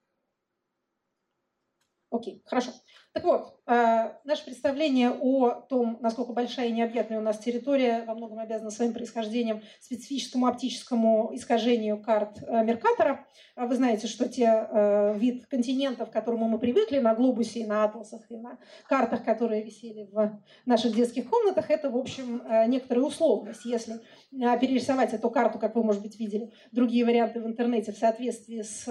[2.10, 2.72] Окей, хорошо.
[3.16, 8.14] Так вот, э, наше представление о том, насколько большая и необъятная у нас территория, во
[8.14, 13.26] многом обязано своим происхождением специфическому оптическому искажению карт э, Меркатора.
[13.56, 17.84] Вы знаете, что те э, вид континентов, к которому мы привыкли на глобусе и на
[17.84, 23.64] атласах, и на картах, которые висели в наших детских комнатах, это, в общем, некоторая условность.
[23.64, 23.94] Если
[24.30, 28.86] перерисовать эту карту, как вы, может быть, видели, другие варианты в интернете в соответствии с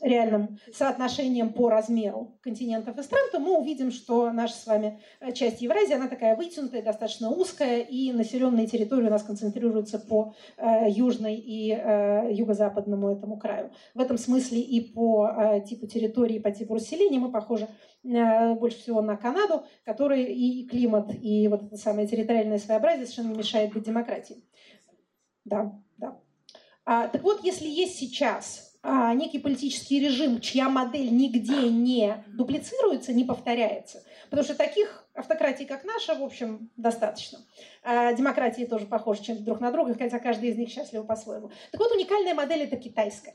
[0.00, 5.00] реальным соотношением по размеру континентов и стран, стран, то мы увидим, что наша с вами
[5.20, 10.34] э, часть Евразии, она такая вытянутая, достаточно узкая, и населенные территории у нас концентрируются по
[10.56, 13.70] э, южной и э, юго-западному этому краю.
[13.94, 17.68] В этом смысле и по типу территории, по типу расселения мы похожи
[18.02, 23.38] больше всего на Канаду, который и климат, и вот это самое территориальное своеобразие совершенно не
[23.38, 24.44] мешает быть демократии.
[25.44, 26.18] Да, да.
[26.84, 33.12] А, так вот, если есть сейчас а, некий политический режим, чья модель нигде не дуплицируется,
[33.12, 34.02] не повторяется.
[34.30, 37.40] Потому что таких автократий, как наша, в общем, достаточно.
[37.82, 41.50] А демократии тоже похожи чем-то друг на друга, хотя каждый из них счастлив по-своему.
[41.70, 43.34] Так вот, уникальная модель– это китайская.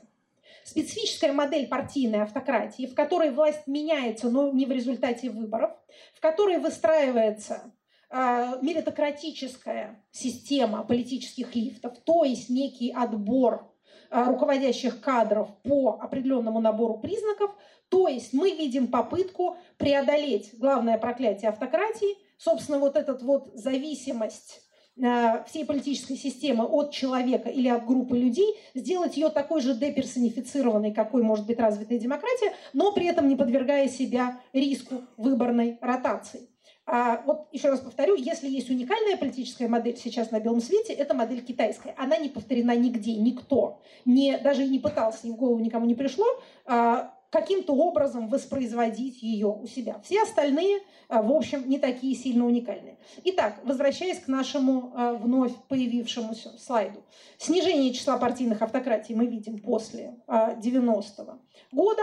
[0.64, 5.70] Специфическая модель партийной автократии, в которой власть меняется, но не в результате выборов,
[6.14, 7.72] в которой выстраивается
[8.10, 13.70] э, меритократическая система политических лифтов, то есть некий отбор
[14.14, 17.50] руководящих кадров по определенному набору признаков.
[17.88, 24.62] То есть мы видим попытку преодолеть главное проклятие автократии, собственно, вот этот вот зависимость
[24.96, 30.92] э, всей политической системы от человека или от группы людей, сделать ее такой же деперсонифицированной,
[30.92, 36.48] какой может быть развитая демократия, но при этом не подвергая себя риску выборной ротации.
[36.86, 41.14] А вот еще раз повторю, если есть уникальная политическая модель сейчас на белом свете, это
[41.14, 41.94] модель китайская.
[41.96, 45.94] Она не повторена нигде, никто, не, даже и не пытался, и в голову никому не
[45.94, 46.26] пришло
[46.66, 49.98] а, каким-то образом воспроизводить ее у себя.
[50.04, 52.98] Все остальные, а, в общем, не такие сильно уникальные.
[53.24, 57.02] Итак, возвращаясь к нашему а, вновь появившемуся слайду.
[57.38, 61.38] Снижение числа партийных автократий мы видим после 90-го
[61.72, 62.02] года.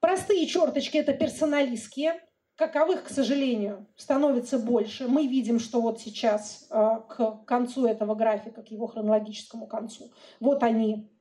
[0.00, 2.20] Простые черточки– это персоналистские,
[2.56, 5.08] каковых, к сожалению, становится больше.
[5.08, 11.12] Мы видим, что вот сейчас к концу этого графика, к его хронологическому концу, вот они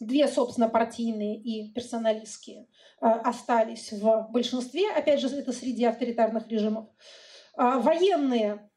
[0.00, 2.66] Две, собственно, партийные и персоналистские
[3.00, 4.90] э, остались в большинстве.
[4.90, 6.88] Опять же, это среди авторитарных режимов.
[7.54, 8.70] А военные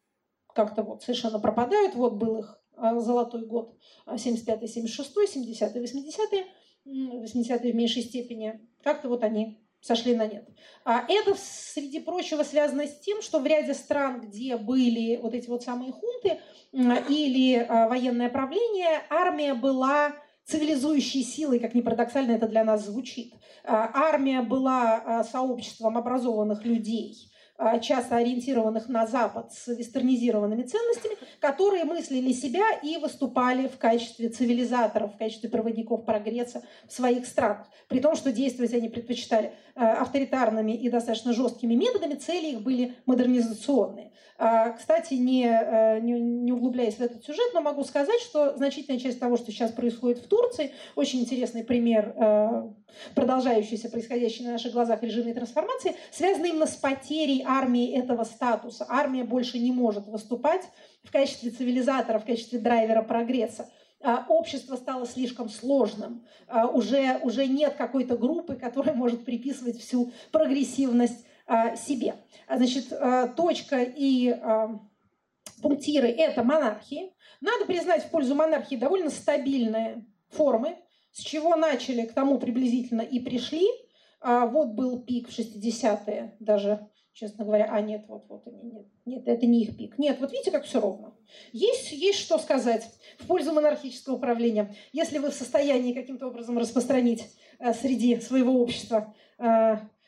[0.53, 1.95] как-то вот совершенно пропадают.
[1.95, 6.45] Вот был их э, золотой год 75-й, 76-й, 70-й, 80-й,
[6.85, 8.67] 80-е в меньшей степени.
[8.83, 10.47] Как-то вот они сошли на нет.
[10.85, 15.49] А это, среди прочего, связано с тем, что в ряде стран, где были вот эти
[15.49, 16.39] вот самые хунты
[16.71, 20.13] или э, военное правление, армия была
[20.47, 23.33] цивилизующей силой, как ни парадоксально это для нас звучит.
[23.65, 27.36] А, армия была а, сообществом образованных людей, а,
[27.81, 35.15] часто ориентированных на Запад с вестернизированными ценностями, которые мыслили себя и выступали в качестве цивилизаторов,
[35.15, 37.67] в качестве проводников прогресса в своих странах.
[37.87, 44.11] При том, что действовать они предпочитали авторитарными и достаточно жесткими методами, цели их были модернизационные.
[44.39, 48.99] А, кстати, не, э, не, не углубляясь в этот сюжет, но могу сказать, что значительная
[48.99, 52.69] часть того, что сейчас происходит в Турции, очень интересный пример э,
[53.15, 58.85] продолжающейся, происходящей на наших глазах режимной трансформации, связана именно с потерей армии этого статуса.
[58.89, 60.63] Армия больше не может выступать
[61.03, 63.69] в качестве цивилизатора, в качестве драйвера прогресса
[64.01, 66.25] а, общество стало слишком сложным.
[66.47, 72.15] А, уже, уже нет какой-то группы, которая может приписывать всю прогрессивность а, себе.
[72.49, 72.89] Значит,
[73.35, 74.35] точка и
[75.61, 77.13] пунктиры– это монархии.
[77.41, 80.77] Надо признать в пользу монархии довольно стабильные формы,
[81.11, 83.67] с чего начали, к тому приблизительно и пришли.
[84.21, 86.87] Вот был пик в 60-е, даже,
[87.19, 89.97] честно говоря, а нет, вот, вот нет, нет, это не их пик.
[89.97, 91.15] Нет, вот видите, как все ровно.
[91.51, 94.75] Есть, есть что сказать в пользу монархического управления.
[94.93, 97.25] Если вы в состоянии каким-то образом распространить
[97.81, 99.15] среди своего общества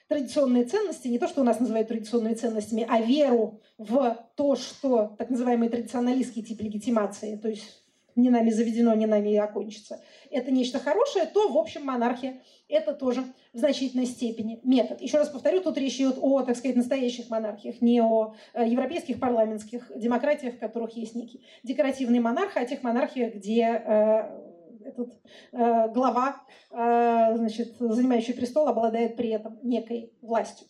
[0.08, 5.15] традиционные ценности, не то, что у нас называют традиционными ценностями, а веру в то, что
[5.17, 7.84] так называемый традиционалистский тип легитимации, то есть
[8.21, 10.01] не нами заведено, не нами и окончится,
[10.32, 15.01] это нечто хорошее, то, в общем, монархия– это тоже в значительной степени метод.
[15.01, 19.19] Еще раз повторю, тут речь идет о, так сказать, настоящих монархиях, не о э, европейских
[19.19, 24.49] парламентских демократиях, в которых есть некий декоративный монарх, а о тех монархиях, где э,
[24.86, 25.13] этот
[25.51, 30.67] э, глава, э, значит, занимающий престол, обладает при этом некой властью.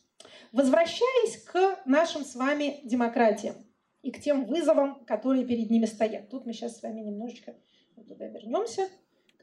[0.51, 3.55] Возвращаясь к нашим с вами демократиям
[4.01, 6.29] и к тем вызовам, которые перед ними стоят.
[6.29, 7.55] Тут мы сейчас с вами немножечко
[8.07, 8.87] туда вернемся,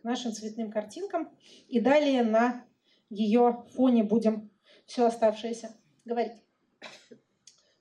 [0.00, 1.30] к нашим цветным картинкам,
[1.68, 2.64] и далее на
[3.10, 4.50] ее фоне будем
[4.86, 6.32] все оставшееся говорить.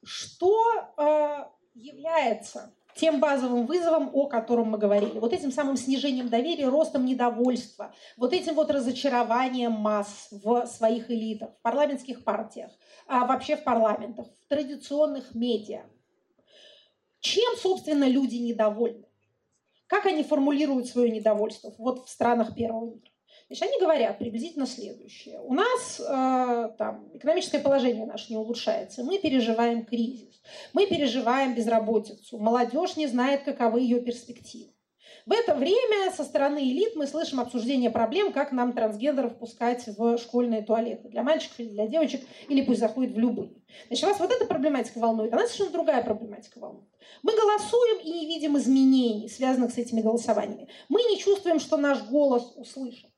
[0.04, 5.20] Что э, является тем базовым вызовом, о котором мы говорили.
[5.20, 11.52] Вот этим самым снижением доверия, ростом недовольства, вот этим вот разочарованием масс в своих элитах,
[11.56, 12.72] в парламентских партиях,
[13.08, 15.84] а вообще в парламентах, в традиционных медиа.
[17.26, 19.08] Чем, собственно, люди недовольны?
[19.88, 23.10] Как они формулируют свое недовольство вот в странах первого мира?
[23.48, 25.40] Значит, они говорят приблизительно следующее.
[25.40, 30.40] У нас э, там, экономическое положение наше не улучшается, мы переживаем кризис,
[30.74, 34.75] мы переживаем безработицу, молодежь не знает, каковы ее перспективы.
[35.26, 40.20] В это время со стороны элит мы слышим обсуждение проблем, как нам трансгендеров пускать в
[40.20, 41.10] школьные туалеты.
[41.10, 43.50] Для мальчиков или для девочек, или пусть заходят в любые.
[43.88, 46.88] Значит, вас вот эта проблематика волнует, а нас совершенно другая проблематика волнует.
[47.24, 50.70] Мы голосуем и не видим изменений, связанных с этими голосованиями.
[50.90, 53.10] Мы не чувствуем, что наш голос услышан.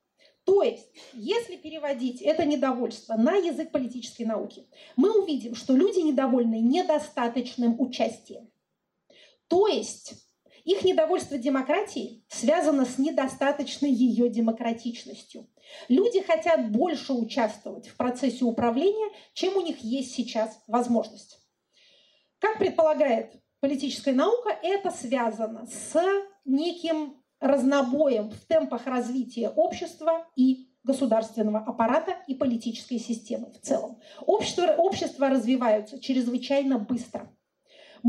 [0.45, 4.65] То есть, если переводить это недовольство на язык политической науки,
[4.95, 8.49] мы увидим, что люди недовольны недостаточным участием.
[9.49, 10.13] То есть,
[10.67, 15.47] их недовольство демократией связано с недостаточной ее демократичностью.
[15.87, 21.39] Люди хотят больше участвовать в процессе управления, чем у них есть сейчас возможность.
[22.39, 25.97] Как предполагает политическая наука, это связано с
[26.43, 34.01] неким разнобоем в темпах развития общества и государственного аппарата и политической системы в целом.
[34.25, 37.33] Общество, общества развиваются чрезвычайно быстро.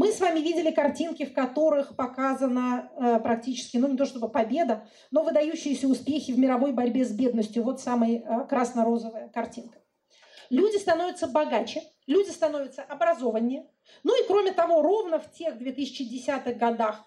[0.01, 4.87] Мы с вами видели картинки, в которых показана э, практически, ну не то чтобы победа,
[5.11, 7.65] но выдающиеся успехи в мировой борьбе с бедностью.
[7.65, 9.81] Вот самая э, красно-розовая картинка.
[10.51, 13.67] Люди становятся богаче, люди становятся образованнее.
[14.05, 17.05] Ну и кроме того, ровно в тех 2010-х годах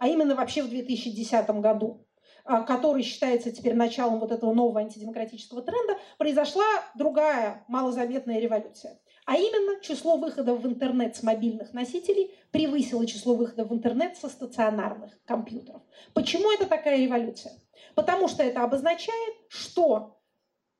[0.00, 2.04] а именно вообще в 2010 году,
[2.44, 6.64] а, который считается теперь началом вот этого нового антидемократического тренда, произошла
[6.96, 8.98] другая малозаметная революция.
[9.26, 14.28] А именно число выходов в интернет с мобильных носителей превысило число выходов в интернет со
[14.28, 15.82] стационарных компьютеров.
[16.12, 17.52] Почему это такая революция?
[17.94, 20.20] Потому что это обозначает, что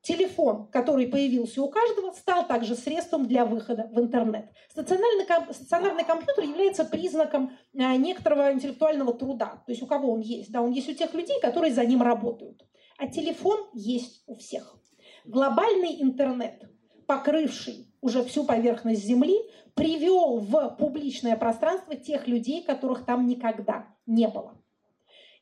[0.03, 4.51] телефон, который появился у каждого, стал также средством для выхода в интернет.
[4.71, 5.25] Стационарный,
[5.55, 9.63] стационарный компьютер является признаком а, некоторого интеллектуального труда.
[9.65, 10.53] То есть у кого он есть?
[10.53, 12.63] Да, он есть у тех людей, которые за ним работают.
[12.99, 14.77] А телефон есть у всех.
[15.25, 16.63] Глобальный интернет,
[17.07, 19.39] покрывший уже всю поверхность Земли,
[19.75, 24.61] привел в публичное пространство тех людей, которых там никогда не было.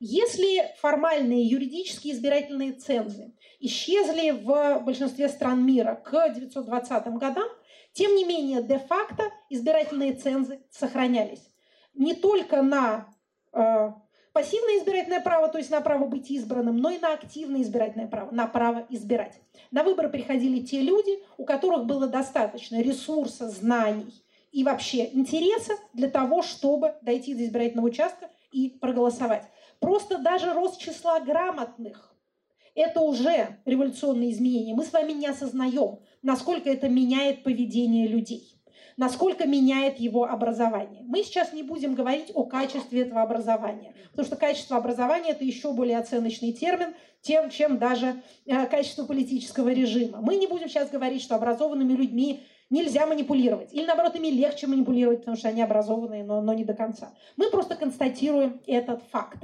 [0.05, 7.49] Если формальные юридические избирательные цензы исчезли в большинстве стран мира к 1920 годам,
[7.93, 11.53] тем не менее, де-факто избирательные цензы сохранялись.
[11.95, 13.07] Не только на
[13.53, 13.93] э,
[14.33, 18.31] пассивное избирательное право, то есть на право быть избранным, но и на активное избирательное право,
[18.31, 19.41] на право избирать.
[19.73, 26.11] На выборы приходили те люди, у которых было достаточно ресурса, знаний и вообще интереса для
[26.11, 29.45] того, чтобы дойти до избирательного участка и проголосовать.
[29.81, 32.15] Просто даже рост числа грамотных–
[32.75, 34.75] это уже революционные изменения.
[34.75, 38.52] Мы с вами не осознаем, насколько это меняет поведение людей
[38.97, 41.03] насколько меняет его образование.
[41.05, 45.73] Мы сейчас не будем говорить о качестве этого образования, потому что качество образования– это еще
[45.73, 50.21] более оценочный термин, тем, чем даже э, качество политического режима.
[50.21, 53.73] Мы не будем сейчас говорить, что образованными людьми нельзя манипулировать.
[53.73, 57.13] Или, наоборот, ими легче манипулировать, потому что они образованные, но, но не до конца.
[57.37, 59.39] Мы просто констатируем этот факт.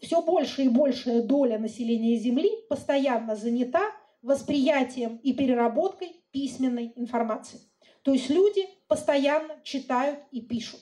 [0.00, 3.82] Все больше и большая доля населения Земли постоянно занята
[4.22, 7.60] восприятием и переработкой письменной информации.
[8.02, 10.80] То есть люди постоянно читают и пишут.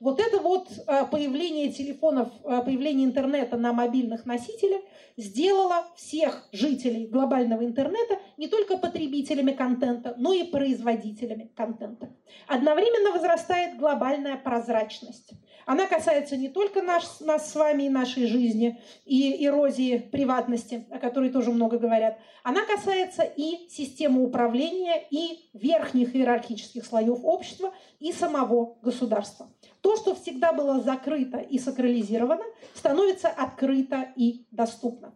[0.00, 4.80] Вот это вот э, появление телефонов, э, появление интернета на мобильных носителях
[5.18, 12.08] сделало всех жителей глобального интернета не только потребителями контента, но и производителями контента.
[12.48, 15.32] Одновременно возрастает глобальная прозрачность.
[15.70, 20.98] Она касается не только наш, нас с вами и нашей жизни, и эрозии приватности, о
[20.98, 22.18] которой тоже много говорят.
[22.42, 29.48] Она касается и системы управления, и верхних иерархических слоев общества, и самого государства.
[29.80, 32.42] То, что всегда было закрыто и сакрализировано,
[32.74, 35.14] становится открыто и доступно.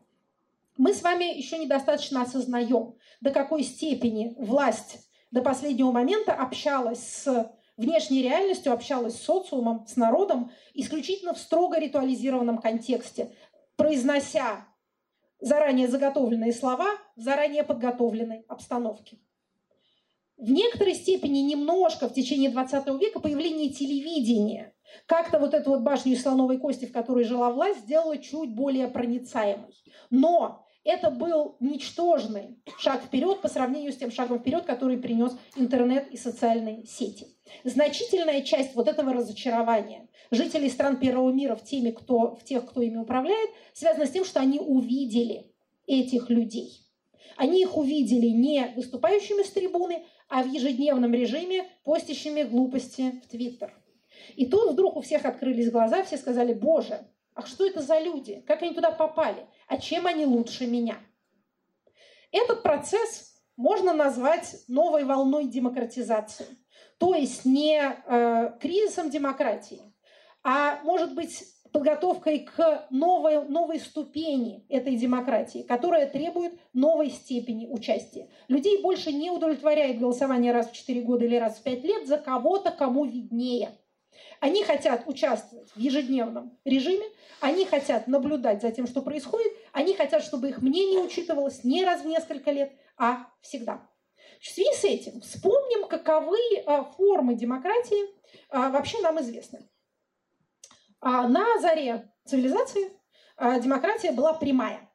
[0.77, 7.51] Мы с вами еще недостаточно осознаем, до какой степени власть до последнего момента общалась с
[7.77, 13.35] внешней реальностью общалась с социумом, с народом, исключительно в строго ритуализированном контексте,
[13.77, 14.67] произнося
[15.41, 19.19] заранее заготовленные слова в заранее подготовленной обстановке.
[20.37, 24.75] В некоторой степени немножко в течение 20 века появление телевидения
[25.07, 29.75] как-то вот эту вот башню слоновой кости, в которой жила власть, сделало чуть более проницаемой.
[30.11, 36.11] Но это был ничтожный шаг вперед по сравнению с тем шагом вперед, который принес интернет
[36.11, 37.27] и социальные сети.
[37.65, 42.83] Значительная часть вот этого разочарования жителей стран первого мира в, теме, кто, в тех, кто
[42.83, 45.51] ими управляет, связана с тем, что они увидели
[45.87, 46.81] этих людей.
[47.37, 53.75] Они их увидели не выступающими с трибуны, а в ежедневном режиме постящими глупости в Твиттер.
[54.37, 58.43] И тут вдруг у всех открылись глаза, все сказали, боже, а что это за люди?
[58.47, 59.47] Как они туда попали?
[59.69, 60.99] А чем они лучше меня?
[62.31, 66.47] Этот процесс можно назвать новой волной демократизации.
[66.99, 69.81] То есть не э, кризисом демократии,
[70.43, 78.29] а может быть подготовкой к новой, новой ступени этой демократии, которая требует новой степени участия.
[78.47, 82.19] Людей больше не удовлетворяет голосование раз в 4 года или раз в 5 лет за
[82.19, 83.77] кого-то, кому виднее.
[84.41, 87.07] Они хотят участвовать в ежедневном режиме,
[87.41, 92.03] они хотят наблюдать за тем, что происходит, они хотят, чтобы их мнение учитывалось не раз
[92.03, 93.89] в несколько лет, а всегда.
[94.41, 98.05] В связи с этим вспомним, каковы а, формы демократии
[98.51, 99.69] а, вообще нам известны.
[101.01, 102.93] А, на заре цивилизации
[103.39, 104.89] демократия была прямая.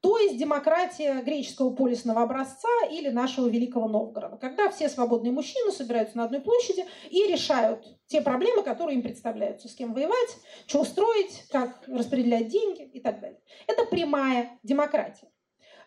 [0.00, 6.16] То есть демократия греческого полисного образца или нашего Великого Новгорода, когда все свободные мужчины собираются
[6.16, 10.36] на одной площади и решают те проблемы, которые им представляются, с кем воевать,
[10.66, 13.40] что устроить, как распределять деньги и так далее.
[13.66, 15.28] Это прямая демократия.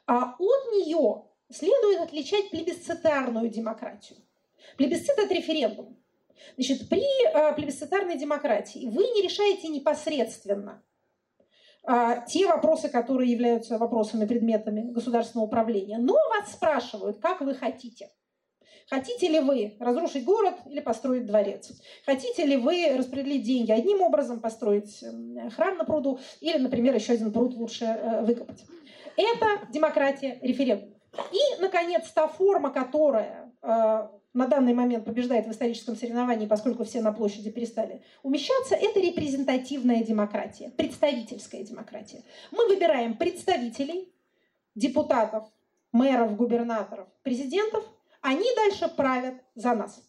[0.08, 4.20] А от нее следует отличать плебисцитарную демократию.
[4.76, 5.98] Плебисцит– это референдум.
[6.56, 10.84] Значит, при э, плебисцитарной демократии вы не решаете непосредственно
[12.28, 15.98] те вопросы, которые являются вопросами, предметами государственного управления.
[15.98, 18.10] Но вас спрашивают, как вы хотите.
[18.90, 21.72] Хотите ли вы разрушить город или построить дворец?
[22.06, 25.04] Хотите ли вы распределить деньги одним образом, построить
[25.56, 28.66] храм на пруду или, например, еще один пруд лучше э, выкопать?
[29.16, 30.94] Это демократия референдума.
[31.32, 34.08] И, наконец, та форма, которая э,
[34.40, 40.02] на данный момент побеждает в историческом соревновании, поскольку все на площади перестали умещаться, это репрезентативная
[40.02, 42.24] демократия, представительская демократия.
[42.52, 44.14] Мы выбираем представителей,
[44.76, 45.44] депутатов,
[45.92, 47.84] мэров, губернаторов, президентов,
[48.22, 50.02] они дальше правят за нас.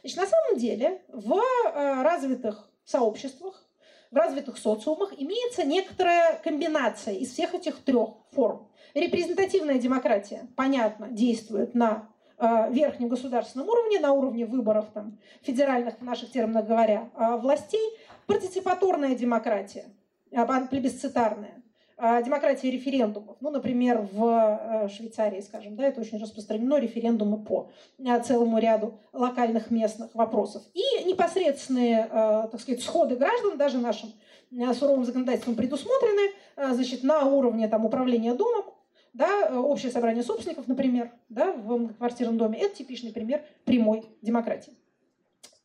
[0.00, 3.64] Значит, на самом деле в э, развитых сообществах,
[4.10, 8.68] в развитых социумах имеется некоторая комбинация из всех этих трех форм.
[8.94, 12.08] Репрезентативная демократия, понятно, действует на
[12.38, 17.80] верхнем государственном уровне, на уровне выборов там, федеральных, наших терминах говоря, э, властей.
[18.26, 19.84] Партиципаторная демократия,
[20.30, 21.62] плебисцитарная,
[21.96, 23.36] демократия референдумов.
[23.40, 27.70] Ну, например, в Швейцарии, скажем, да, это очень распространено, референдумы по
[28.24, 30.64] целому ряду локальных местных вопросов.
[30.74, 34.12] И непосредственные, так сказать, сходы граждан, даже нашим
[34.74, 38.64] суровым законодательством предусмотрены, значит, на уровне там, управления домом,
[39.16, 44.74] да, э, общее собрание собственников, например, да, в квартирном доме, это типичный пример прямой демократии.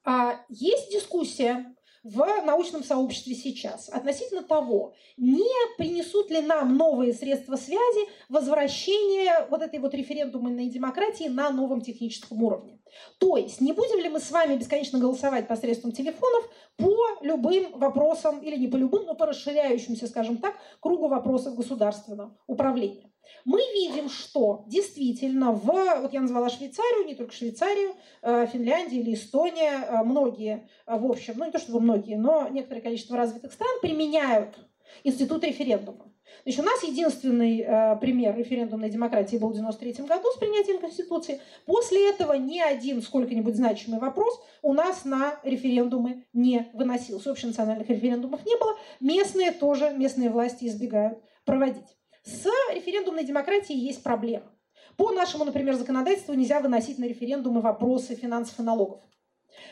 [0.04, 7.58] А есть дискуссия в научном сообществе сейчас относительно того, не принесут ли нам новые средства
[7.58, 12.80] связи возвращение вот этой вот референдумной демократии на новом техническом уровне.
[13.20, 18.39] То есть не будем ли мы с вами бесконечно голосовать посредством телефонов по любым вопросам,
[18.39, 23.11] или не по любым, но по расширяющимся, скажем так, кругу вопросов государственного управления
[23.45, 29.13] мы видим, что действительно в, вот я назвала Швейцарию, не только Швейцарию, э, Финляндия или
[29.13, 33.53] Эстония, э, многие, э, в общем, ну не то чтобы многие, но некоторое количество развитых
[33.53, 34.57] стран применяют
[35.03, 36.11] институт референдума.
[36.43, 41.39] Значит, у нас единственный э, пример референдумной демократии был в 1993 году с принятием Конституции.
[41.65, 47.32] После этого ни один сколько-нибудь значимый вопрос у нас на референдумы не выносился.
[47.32, 48.76] Общенациональных референдумов не было.
[48.99, 51.97] Местные тоже, местные власти избегают проводить.
[52.24, 54.51] С референдумной демократией есть проблема.
[54.95, 59.01] По нашему, например, законодательству нельзя выносить на референдумы вопросы финансов и налогов.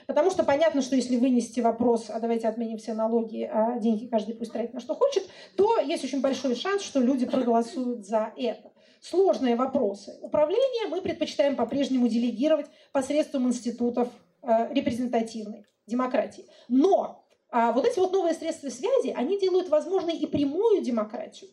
[0.07, 4.35] Потому что понятно, что если вынести вопрос, а давайте отменим все налоги, а деньги каждый
[4.35, 8.71] пусть тратит на что хочет, то есть очень большой шанс, что люди проголосуют за это.
[9.01, 10.17] Сложные вопросы.
[10.21, 14.09] Управление мы предпочитаем по-прежнему делегировать посредством институтов
[14.41, 16.45] э, репрезентативной демократии.
[16.67, 21.49] Но а вот эти вот новые средства связи, они делают возможной и прямую демократию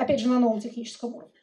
[0.00, 1.34] опять же, на новом техническом уровне.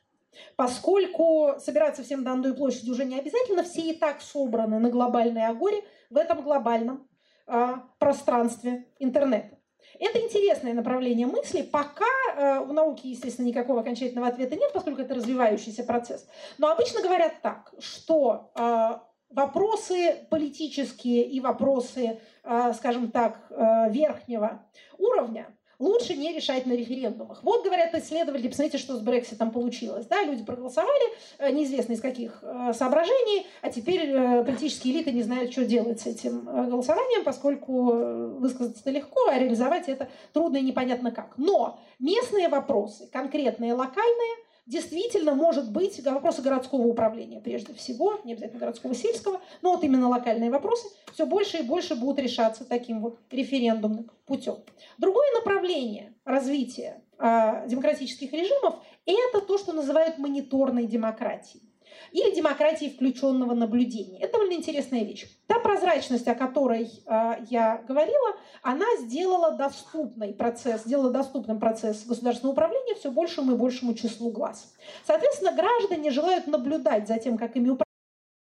[0.56, 5.46] Поскольку собираться всем на одной площади уже не обязательно, все и так собраны на глобальной
[5.46, 7.08] агоре в этом глобальном
[7.48, 9.58] э, пространстве интернета.
[10.00, 11.62] Это интересное направление мысли.
[11.62, 12.06] Пока
[12.36, 16.28] э, в науке, естественно, никакого окончательного ответа нет, поскольку это развивающийся процесс.
[16.58, 18.98] Но обычно говорят так, что э,
[19.30, 24.64] вопросы политические и вопросы, э, скажем так, э, верхнего
[24.98, 25.48] уровня
[25.80, 27.44] лучше не решать на референдумах.
[27.44, 30.06] Вот, говорят исследователи, посмотрите, что с Брекситом получилось.
[30.08, 35.24] Да, люди проголосовали, э, неизвестно из каких э, соображений, а теперь э, политические элиты не
[35.24, 41.12] знают, что делать с этим голосованием, поскольку высказаться-то легко, а реализовать это трудно и непонятно
[41.12, 41.38] как.
[41.38, 48.60] Но местные вопросы, конкретные, локальные, действительно может быть вопросы городского управления прежде всего, не обязательно
[48.60, 53.20] городского сельского, но вот именно локальные вопросы все больше и больше будут решаться таким вот
[53.32, 54.58] референдумным путем.
[54.98, 61.67] Другое направление развития э, демократических режимов– это то, что называют мониторной демократией
[62.12, 64.20] или демократии включенного наблюдения.
[64.20, 65.28] Это довольно интересная вещь.
[65.48, 72.54] Та прозрачность, о которой э, я говорила, она сделала доступный процесс, сделала доступным процесс государственного
[72.54, 74.74] управления все большему и большему числу глаз.
[75.06, 77.88] Соответственно, граждане желают наблюдать за тем, как ими управляют,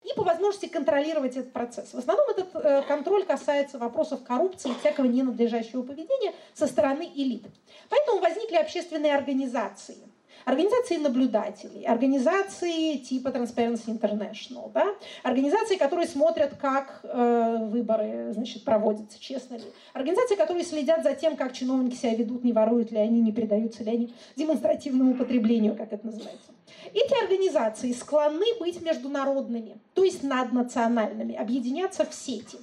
[0.03, 1.93] и по возможности контролировать этот процесс.
[1.93, 7.45] В основном этот э, контроль касается вопросов коррупции и всякого ненадлежащего поведения со стороны элит.
[7.89, 9.97] Поэтому возникли общественные организации–
[10.45, 14.85] Организации наблюдателей, организации типа Transparency International, да?
[15.23, 19.63] организации, которые смотрят, как э, выборы значит, проводятся, честно ли.
[19.93, 23.83] Организации, которые следят за тем, как чиновники себя ведут, не воруют ли они, не предаются
[23.83, 26.51] ли они демонстративному потреблению, как это называется.
[26.93, 32.59] Эти организации склонны быть международными, то есть наднациональными, объединяться в сети.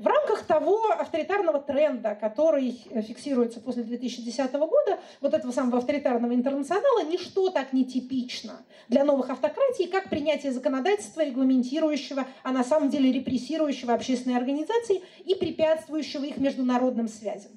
[0.00, 6.32] В рамках того авторитарного тренда, который э, фиксируется после 2010 года, вот этого самого авторитарного
[6.32, 12.88] интернационала, ничто так не типично для новых автократий, как принятие законодательства, регламентирующего, а на самом
[12.88, 17.52] деле репрессирующего общественные организации и препятствующего их международным связям.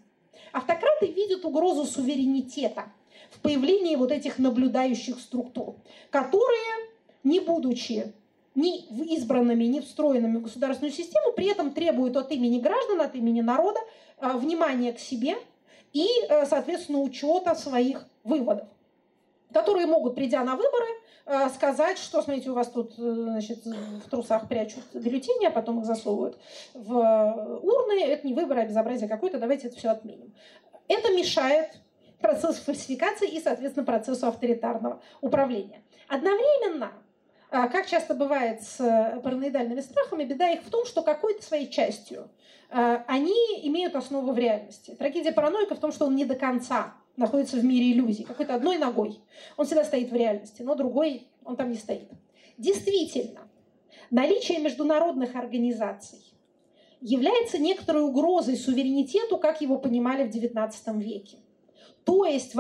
[0.52, 2.92] Автократы видят угрозу суверенитета
[3.32, 5.76] в появлении вот этих наблюдающих структур,
[6.10, 6.90] которые,
[7.24, 8.14] не будучи
[8.56, 13.42] ни избранными, ни встроенными в государственную систему, при этом требуют от имени граждан, от имени
[13.42, 13.80] народа
[14.20, 15.36] э, внимания к себе
[15.92, 18.68] и, э, соответственно, учета своих выводов,
[19.52, 20.88] которые могут, придя на выборы,
[21.26, 25.86] э, сказать, что, смотрите, у вас тут значит, в трусах прячут бюллетени, а потом их
[25.86, 26.38] засовывают
[26.74, 28.04] в урны.
[28.04, 30.34] Это не выборы, а безобразие какое-то, давайте это все отменим.
[30.88, 31.72] Это мешает
[32.22, 35.82] процессу фальсификации и, соответственно, процессу авторитарного управления.
[36.08, 36.92] Одновременно
[37.54, 42.32] как часто бывает с э, параноидальными страхами, беда их в том, что какой-то своей частью
[42.72, 44.96] э, они имеют основу в реальности.
[44.98, 48.80] Трагедия параноика в том, что он не до конца находится в мире иллюзий, какой-то одной
[48.80, 49.20] ногой.
[49.56, 52.10] Он всегда стоит в реальности, но другой он там не стоит.
[52.58, 53.42] Действительно,
[54.10, 56.34] наличие международных организаций
[57.02, 61.38] является некоторой угрозой суверенитету, как его понимали в XIX веке.
[62.04, 62.56] То есть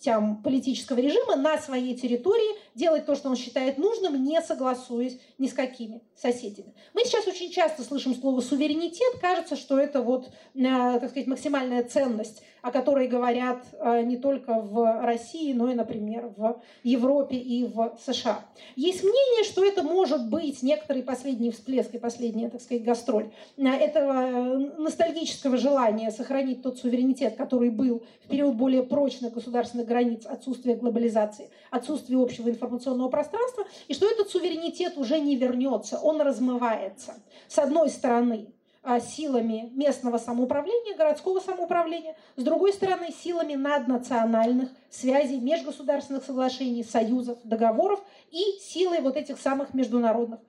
[0.00, 5.46] возможностям политического режима на своей территории делать то, что он считает нужным, не согласуясь ни
[5.46, 6.74] с какими соседями.
[6.94, 9.20] Мы сейчас очень часто слышим слово суверенитет.
[9.20, 14.54] Кажется, что это вот, э, так сказать, максимальная ценность, о которой говорят э, не только
[14.54, 18.40] в России, но и, например, в Европе и в США.
[18.76, 23.66] Есть мнение, что это может быть некоторый последний всплеск и последняя, так сказать, гастроль э,
[23.66, 30.76] этого ностальгического желания сохранить тот суверенитет, который был в период более прочных государственных границ, отсутствия
[30.76, 37.14] глобализации, отсутствия общего информационного пространства, и что этот суверенитет уже не вернется, он размывается.
[37.48, 45.38] С одной стороны, а, силами местного самоуправления, городского самоуправления, с другой стороны, силами наднациональных связей,
[45.38, 50.40] межгосударственных соглашений, союзов, договоров и силой вот этих самых международных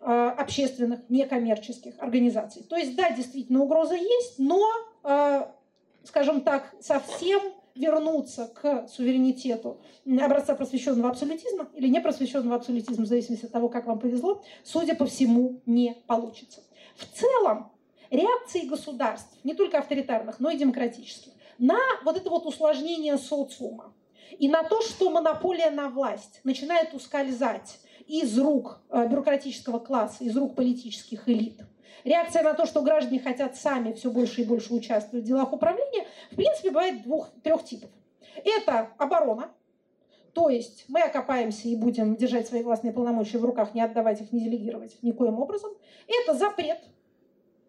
[0.00, 2.64] а, общественных, некоммерческих организаций.
[2.68, 4.60] То есть, да, действительно, угроза есть, но,
[5.04, 5.54] а,
[6.02, 7.40] скажем так, совсем
[7.78, 13.98] вернуться к суверенитету образца просвещенного абсолютизма или непросвещенного абсолютизма, в зависимости от того, как вам
[13.98, 16.62] повезло, судя по всему, не получится.
[16.96, 17.70] В целом,
[18.10, 23.94] реакции государств, не только авторитарных, но и демократических, на вот это вот усложнение социума
[24.38, 30.36] и на то, что монополия на власть начинает ускользать из рук э, бюрократического класса, из
[30.36, 31.60] рук политических элит–
[32.08, 36.06] Реакция на то, что граждане хотят сами все больше и больше участвовать в делах управления,
[36.30, 37.90] в принципе, бывает двух-трех типов.
[38.44, 39.50] Это оборона,
[40.32, 44.32] то есть мы окопаемся и будем держать свои властные полномочия в руках, не отдавать их,
[44.32, 45.70] не делегировать никоим образом.
[46.06, 46.78] Это запрет,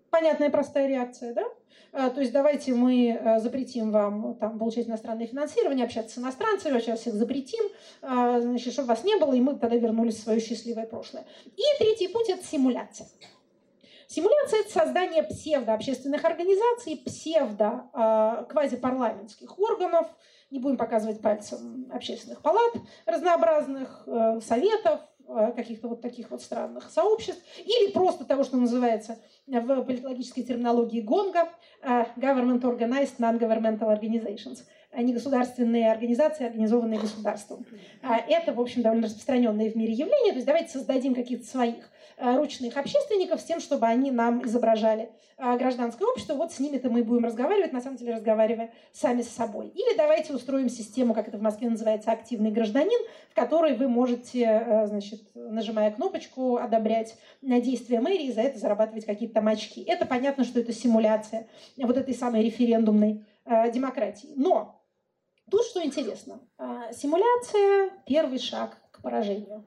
[0.10, 1.44] понятная простая реакция, да?
[1.92, 6.74] А, то есть давайте мы э, запретим вам там, получать иностранное финансирование, общаться с иностранцами,
[6.74, 7.66] вообще всех запретим,
[8.02, 11.26] а, значит, чтобы вас не было, и мы тогда вернулись в свое счастливое прошлое.
[11.58, 13.08] И третий путь– это симуляция.
[14.12, 20.08] Симуляция– это создание псевдообщественных организаций, псевдо-квазипарламентских а, органов,
[20.50, 22.74] не будем показывать пальцем общественных палат
[23.06, 29.20] разнообразных, э, советов, э, каких-то вот таких вот странных сообществ, или просто того, что называется
[29.46, 31.50] в политологической терминологии ГОНГа
[31.84, 34.64] э,– Government Organized Non-Governmental Organizations–
[34.98, 37.64] негосударственные организации, организованные государством.
[38.02, 40.32] А это, в общем, довольно распространенное в мире явление.
[40.32, 45.58] То есть давайте создадим каких-то своих ручных общественников с тем, чтобы они нам изображали э,
[45.58, 46.34] гражданское общество.
[46.34, 49.70] Вот с ними-то мы будем разговаривать, на самом деле разговаривая сами с собой.
[49.70, 53.00] Или давайте устроим систему, как это в Москве называется, активный гражданин,
[53.30, 59.06] в которой вы можете, э, значит, нажимая кнопочку, одобрять действия мэрии и за это зарабатывать
[59.06, 59.82] какие-то там очки.
[59.84, 61.48] Это понятно, что это симуляция
[61.78, 63.26] вот этой самой референдумной
[63.74, 64.30] демократии.
[64.36, 64.84] Но
[65.50, 66.40] тут что интересно.
[66.92, 69.66] Симуляция– первый шаг к поражению.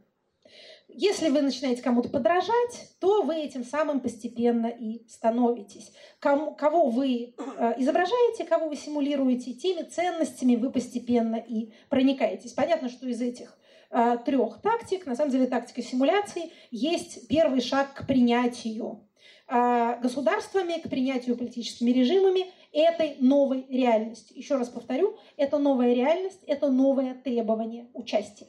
[0.95, 5.93] Если вы начинаете кому-то подражать, то вы этим самым постепенно и становитесь.
[6.19, 12.53] Кому, кого вы э, изображаете, кого вы симулируете, теми ценностями вы постепенно и проникаетесь.
[12.53, 13.59] Понятно, что из этих
[13.91, 19.09] э, трех тактик, на самом деле тактика симуляции, есть первый шаг к принятию
[19.49, 24.35] э, государствами, к принятию политическими режимами этой новой реальности.
[24.37, 28.49] Еще раз повторю, это новая реальность, это новое требование участия.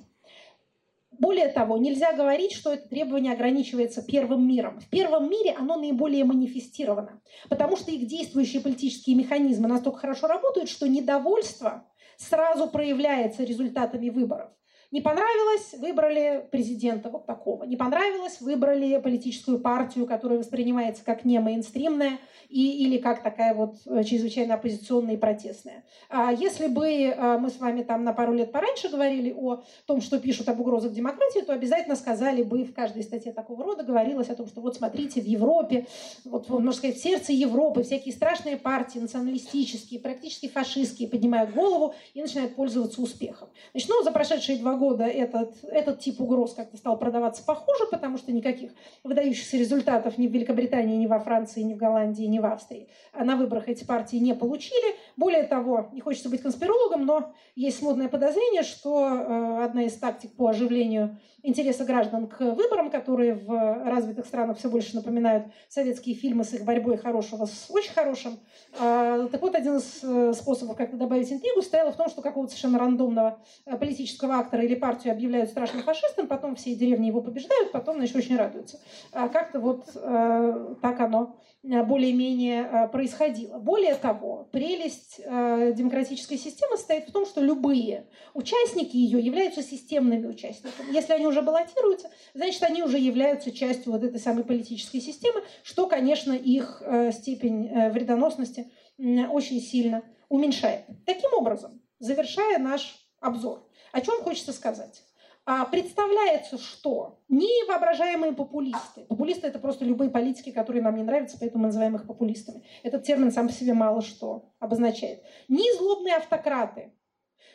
[1.24, 4.82] Более того, нельзя говорить, что это требование ограничивается первым миром.
[4.82, 10.70] В первом мире оно наиболее манифестировано, потому что их действующие политические механизмы настолько хорошо работают,
[10.70, 14.50] что недовольство сразу проявляется результатами выборов.
[14.94, 17.64] Не понравилось, выбрали президента вот такого.
[17.64, 23.78] Не понравилось, выбрали политическую партию, которая воспринимается как не мейнстримная и, или как такая вот
[23.88, 25.84] э, чрезвычайно оппозиционная и протестная.
[26.10, 30.00] А если бы э, мы с вами там на пару лет пораньше говорили о том,
[30.00, 34.30] что пишут об угрозах демократии, то обязательно сказали бы в каждой статье такого рода говорилось
[34.30, 35.88] о том, что вот смотрите, в Европе,
[36.24, 42.22] вот можно сказать, в сердце Европы всякие страшные партии, националистические, практически фашистские, поднимают голову и
[42.22, 43.50] начинают пользоваться успехом.
[43.72, 47.86] Значит, ну, за прошедшие два года года этот, этот тип угроз как-то стал продаваться похуже,
[47.90, 48.72] потому что никаких
[49.06, 53.36] выдающихся результатов ни в Великобритании, ни во Франции, ни в Голландии, ни в Австрии на
[53.36, 54.96] выборах эти партии не получили.
[55.16, 60.36] Более того, не хочется быть конспирологом, но есть смутное подозрение, что э, одна из тактик
[60.36, 66.46] по оживлению интереса граждан к выборам, которые в развитых странах все больше напоминают советские фильмы
[66.46, 68.40] с их борьбой хорошего с очень хорошим.
[68.80, 72.52] А, так вот, один из э, способов как-то добавить интригу стоял в том, что какого-то
[72.52, 77.72] совершенно рандомного э, политического актора или партию объявляют страшным фашистом, потом все деревни его побеждают,
[77.72, 78.80] потом, значит, очень радуются.
[79.12, 83.58] А как-то вот э, так оно более-менее происходило.
[83.58, 90.94] Более того, прелесть демократической системы состоит в том, что любые участники ее являются системными участниками.
[90.94, 95.88] Если они уже баллотируются, значит, они уже являются частью вот этой самой политической системы, что,
[95.88, 100.86] конечно, их э, степень э, вредоносности очень сильно уменьшает.
[101.06, 105.04] Таким образом, завершая наш обзор, о чем хочется сказать?
[105.46, 111.38] А представляется, что не воображаемые популисты, популисты это просто любые политики, которые нам не нравятся,
[111.40, 112.64] поэтому мы называем их популистами.
[112.82, 115.22] Этот термин сам по себе мало что обозначает.
[115.50, 116.94] Не злобные автократы,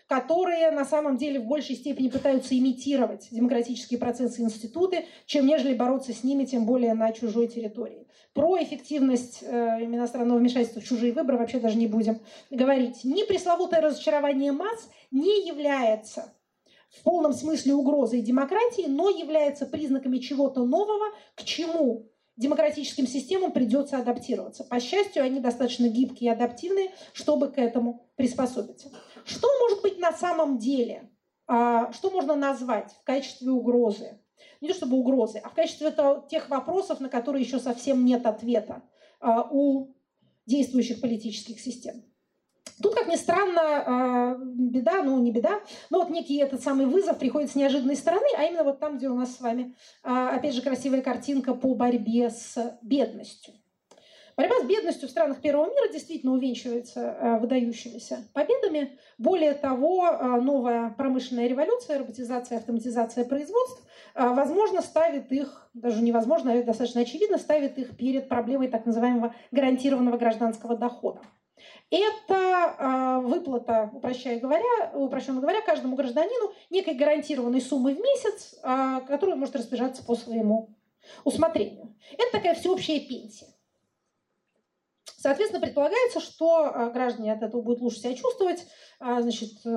[0.09, 5.75] которые на самом деле в большей степени пытаются имитировать демократические процессы и институты, чем нежели
[5.75, 8.07] бороться с ними, тем более на чужой территории.
[8.33, 13.05] Про эффективность э, иностранного вмешательства в чужие выборы вообще даже не будем говорить.
[13.05, 16.33] Ни пресловутое разочарование масс не является
[16.89, 23.99] в полном смысле угрозой демократии, но является признаками чего-то нового, к чему демократическим системам придется
[23.99, 24.65] адаптироваться.
[24.65, 28.91] По счастью, они достаточно гибкие и адаптивные, чтобы к этому приспособиться.
[29.29, 31.11] Что может быть на самом деле?
[31.47, 34.19] А, что можно назвать в качестве угрозы?
[34.61, 35.95] Не то чтобы угрозы, а в качестве
[36.31, 38.83] тех вопросов, на которые еще совсем нет ответа
[39.21, 39.95] а, у
[40.47, 42.05] действующих политических систем.
[42.83, 45.61] Тут, как ни странно, а, беда, ну не беда,
[45.91, 49.09] но вот некий этот самый вызов приходит с неожиданной стороны, а именно вот там, где
[49.09, 53.55] у нас с вами, опять же, красивая картинка по борьбе с бедностью.
[54.39, 58.97] Борьба с бедностью в странах первого мира действительно увенчивается а, выдающимися победами.
[59.19, 63.83] Более того, новая промышленная революция, роботизация, автоматизация производств,
[64.15, 70.17] возможно, ставит их, даже невозможно, а достаточно очевидно, ставит их перед проблемой так называемого гарантированного
[70.19, 71.21] гражданского дохода.
[71.91, 79.01] Это э, выплата, упрощая говоря, упрощенно говоря, каждому гражданину некой гарантированной суммы в месяц, э,
[79.09, 80.77] которую может распоряжаться по своему
[81.25, 81.97] усмотрению.
[82.13, 83.49] Это такая всеобщая пенсия.
[85.21, 88.65] Соответственно, предполагается, что а, граждане от этого будут лучше себя чувствовать,
[89.01, 89.69] а, значит, э,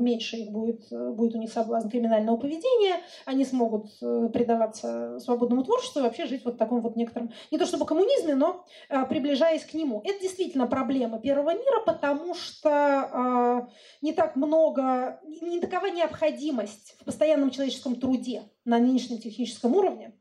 [0.00, 5.62] меньше их будет, э, будет у них соблазн криминального поведения, они смогут э, предаваться свободному
[5.62, 8.64] творчеству и вообще жить вот в таком вот некотором, не то чтобы коммунизме, но
[9.10, 10.00] приближаясь к нему.
[10.04, 13.68] Это действительно проблема первого мира, потому что
[14.00, 20.17] не так много, не такова необходимость в постоянном человеческом труде на нынешнем техническом уровне, Э,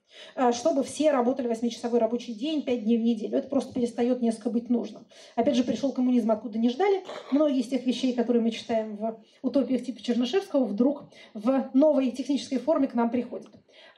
[0.51, 3.38] чтобы все работали 8-часовой рабочий день, 5 дней в неделю.
[3.38, 5.05] Это просто перестает несколько быть нужным.
[5.36, 7.03] Опять же, пришел коммунизм, откуда не ждали.
[7.32, 12.59] Многие из тех вещей, которые мы читаем в утопиях типа Чернышевского, вдруг в новой технической
[12.59, 13.49] форме к нам приходят.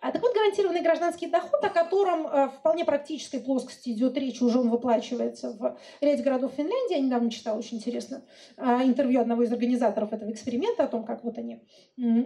[0.02, 4.42] А так вот, гарантированный гражданский доход, о котором э, в вполне практической плоскости идет речь,
[4.42, 6.94] уже он выплачивается в ряде городов Финляндии.
[6.94, 8.22] Я недавно читала очень интересно
[8.58, 11.64] э, интервью одного из организаторов этого эксперимента о том, как вот они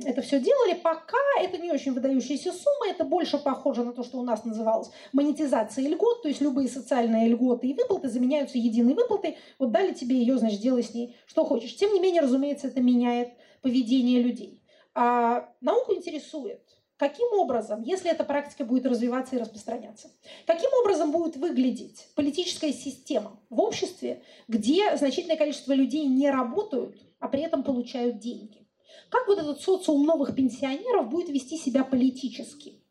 [0.06, 0.74] это все делали.
[0.74, 4.90] Пока это не очень выдающиеся суммы, это больше похоже на то, что у нас называлось
[5.12, 9.38] монетизация льгот, то есть любые социальные льготы и выплаты заменяются единой выплатой.
[9.60, 11.76] Вот дали тебе ее, значит, делай с ней что хочешь.
[11.76, 14.64] Тем не менее, разумеется, это меняет поведение людей.
[14.94, 16.62] А науку интересует
[17.04, 20.10] Каким образом, если эта практика будет развиваться и распространяться,
[20.48, 27.28] каким образом будет выглядеть политическая система в обществе, где значительное количество людей не работают, а
[27.28, 28.66] при этом получают деньги?
[29.10, 32.82] Как вот этот социум новых пенсионеров будет вести себя политически?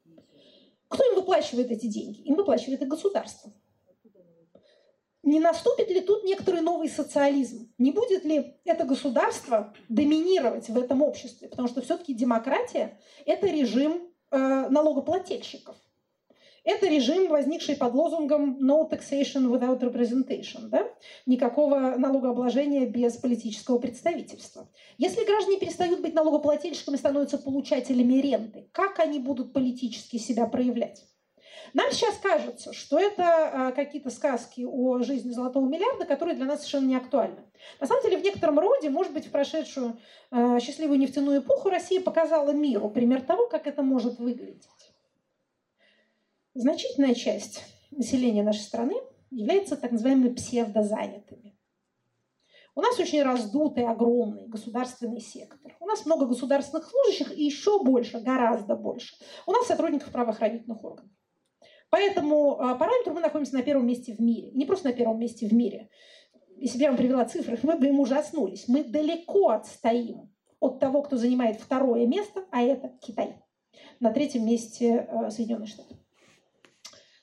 [0.89, 2.21] Кто им выплачивает эти деньги?
[2.21, 3.51] Им выплачивает и государство.
[5.23, 7.73] Не наступит ли тут некоторый новый социализм?
[7.79, 11.49] Не будет ли это государство доминировать в этом обществе?
[11.49, 15.77] Потому что все-таки демократия– это режим э, налогоплательщиков.
[16.65, 20.89] Это режим, возникший под лозунгом «no taxation without representation», да?
[21.27, 24.69] никакого налогообложения без политического представительства.
[24.97, 31.05] Если граждане перестают быть налогоплательщиками становятся получателями ренты, как они будут политически себя проявлять?
[31.75, 36.59] Нам сейчас кажется, что это а, какие-то сказки о жизни золотого миллиарда, которые для нас
[36.59, 37.43] совершенно не актуальны.
[37.81, 39.99] На самом деле, в некотором роде, может быть, в прошедшую
[40.31, 44.69] а, счастливую нефтяную эпоху Россия показала миру пример того, как это может выглядеть.
[46.55, 48.97] Значительная часть населения нашей страны
[49.31, 51.57] является так называемыми псевдозанятыми.
[52.75, 55.75] У нас очень раздутый, огромный государственный сектор.
[55.81, 59.15] У нас много государственных служащих и еще больше, гораздо больше.
[59.47, 61.11] У нас сотрудников правоохранительных органов.
[61.93, 64.51] Поэтому а, параметру мы находимся на первом месте в мире.
[64.53, 65.91] Не просто на первом месте в мире.
[66.57, 68.67] Если бы я вам привела цифры, мы бы им ужаснулись.
[68.67, 73.43] Мы далеко отстоим от того, кто занимает второе место, а это Китай.
[74.01, 75.95] На третьем месте а, Соединенные Штаты.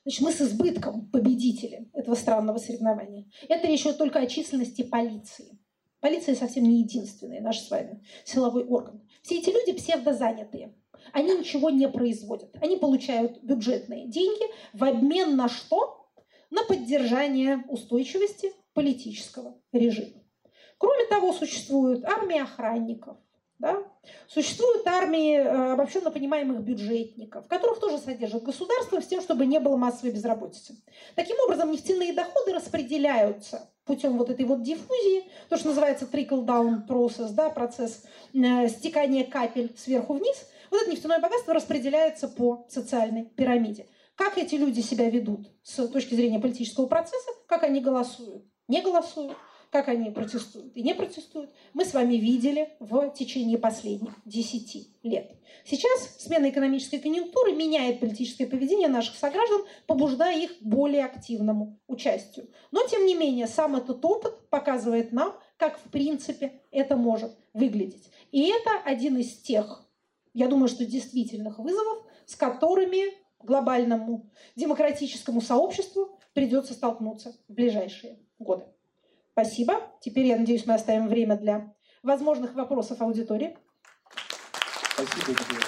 [0.04, 3.26] Значит, мы с избытком победители этого странного соревнования.
[3.48, 5.58] Это еще только о численности полиции.
[6.00, 9.02] Полиция совсем не единственный наш с вами силовой орган.
[9.22, 10.74] Все эти люди псевдозанятые.
[11.14, 12.56] Они ничего не производят.
[12.62, 14.44] Они получают бюджетные деньги
[14.74, 16.08] в обмен на что?
[16.50, 20.24] На поддержание устойчивости политического режима.
[20.78, 23.18] Кроме того, существует армия охранников,
[23.60, 23.84] да?
[24.28, 29.76] Существуют армии э, обобщенно понимаемых бюджетников, которых тоже содержит государство с тем, чтобы не было
[29.76, 30.78] массовой безработицы.
[31.16, 37.32] Таким образом, нефтяные доходы распределяются путем вот этой вот диффузии, то, что называется trickle-down process,
[37.32, 40.38] да, процесс э, стекания капель сверху вниз–
[40.70, 43.88] вот это нефтяное богатство распределяется по социальной пирамиде.
[44.16, 49.36] Как эти люди себя ведут с точки зрения политического процесса, как они голосуют, не голосуют,
[49.70, 55.32] как они протестуют и не протестуют, мы с вами видели в течение последних 10 лет.
[55.66, 62.50] Сейчас смена экономической конъюнктуры меняет политическое поведение наших сограждан, побуждая их к более активному участию.
[62.72, 68.10] Но, тем не менее, сам этот опыт показывает нам, как в принципе это может выглядеть.
[68.32, 69.86] И это один из тех
[70.34, 78.66] я думаю, что действительных вызовов, с которыми глобальному демократическому сообществу придется столкнуться в ближайшие годы.
[79.32, 79.82] Спасибо.
[80.02, 81.74] Теперь, я надеюсь, мы оставим время для
[82.04, 83.58] возможных вопросов аудитории.
[84.94, 85.66] Спасибо, Екатерина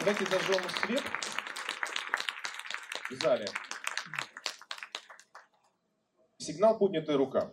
[0.00, 1.02] Давайте зажжем свет
[3.10, 3.46] в зале.
[6.38, 7.52] Сигнал «Поднятая рука»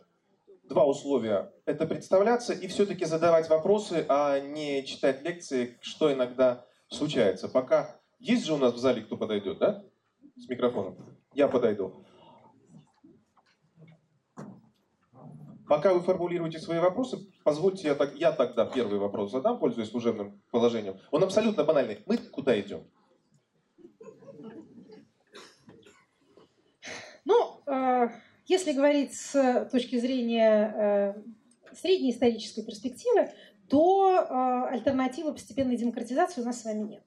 [0.64, 1.52] два условия.
[1.66, 7.48] Это представляться и все-таки задавать вопросы, а не читать лекции, что иногда случается.
[7.48, 9.84] Пока есть же у нас в зале, кто подойдет, да?
[10.36, 10.98] С микрофоном.
[11.34, 12.06] Я подойду.
[15.68, 20.42] Пока вы формулируете свои вопросы, позвольте я, так, я тогда первый вопрос задам, пользуясь служебным
[20.50, 20.98] положением.
[21.12, 22.00] Он абсолютно банальный.
[22.06, 22.84] Мы куда идем?
[27.26, 28.08] Ну, э,
[28.46, 33.30] если говорить с точки зрения э, средней исторической перспективы,
[33.70, 37.04] то э, альтернативы постепенной демократизации у нас с вами нет.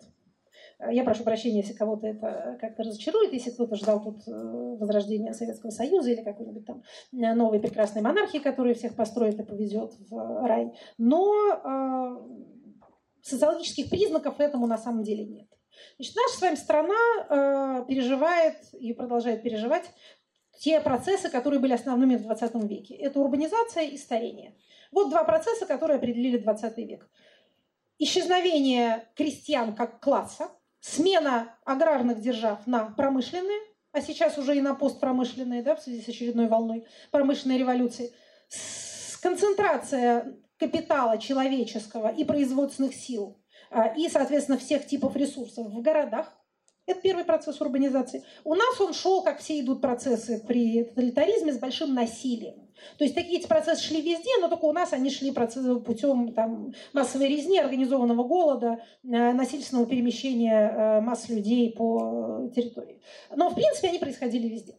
[0.81, 5.70] Э, я прошу прощения, если кого-то это как-то разочарует, если кто-то ждал тут возрождения Советского
[5.70, 10.72] Союза или какой-нибудь там новой прекрасной монархии, которая всех построит и повезет в рай.
[10.99, 12.22] Но
[13.22, 15.49] социологических признаков этому на самом деле нет.
[15.97, 19.85] Значит, наша с вами страна переживает и продолжает переживать
[20.61, 22.95] те процессы, которые были основными в 20 веке.
[22.95, 24.55] Это урбанизация и старение.
[24.93, 27.09] Вот два процесса, которые определили 20 век.
[27.99, 30.51] Исчезновение крестьян как класса,
[30.81, 33.61] смена аграрных держав на промышленные,
[33.93, 38.12] а сейчас уже и на постпромышленные, да, в связи с очередной волной промышленной революции,
[39.20, 46.39] концентрация капитала человеческого и производственных сил а, и, соответственно, всех типов ресурсов в городах,
[46.91, 48.24] это первый процесс урбанизации.
[48.45, 52.70] У нас он шел, как все идут процессы при тоталитаризме, с большим насилием.
[52.99, 56.72] То есть такие эти процессы шли везде, но только у нас они шли путем там,
[56.93, 63.01] массовой резни, организованного голода, э, насильственного перемещения э, масс людей по территории.
[63.34, 64.76] Но, в принципе, они происходили везде.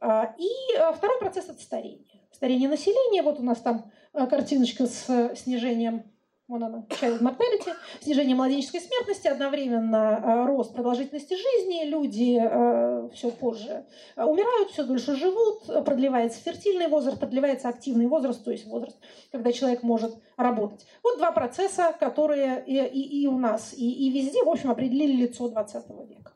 [0.00, 2.06] А, и э, второй процесс– это старение.
[2.32, 3.22] Старение населения.
[3.22, 6.04] Вот у нас там картиночка с снижением
[6.52, 13.30] вон она, child mortality, снижение младенческой смертности, одновременно э, рост продолжительности жизни, люди э, все
[13.30, 13.86] позже
[14.16, 18.96] э, умирают, все дольше живут, продлевается фертильный возраст, продлевается активный возраст, то есть возраст,
[19.30, 20.86] когда человек может работать.
[21.02, 25.22] Вот два процесса, которые и, и, и у нас, и, и везде, в общем, определили
[25.22, 26.32] лицо 20 века.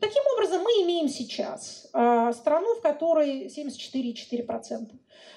[0.00, 4.92] Таким образом, мы имеем сейчас э, страну, в которой 74,4%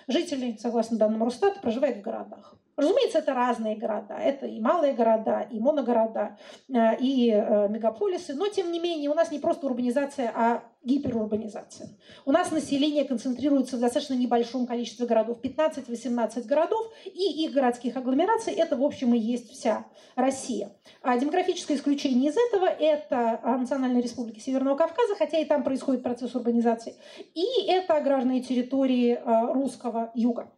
[0.07, 2.55] жителей, согласно данным Росстата, проживает в городах.
[2.81, 4.15] Разумеется, это разные города.
[4.15, 8.33] Это и малые города, и моногорода, э, и э, мегаполисы.
[8.33, 11.89] Но, тем не менее, у нас не просто урбанизация, а гиперурбанизация.
[12.25, 15.37] У нас население концентрируется в достаточно небольшом количестве городов.
[15.43, 20.71] 15-18 городов и их городских агломераций– это, в общем, и есть вся Россия.
[21.03, 26.33] А демографическое исключение из этого– это Национальная республика Северного Кавказа, хотя и там происходит процесс
[26.33, 26.95] урбанизации.
[27.35, 30.49] И это аграрные территории э, русского юга.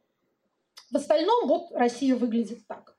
[0.94, 2.96] В остальном вот Россия выглядит так.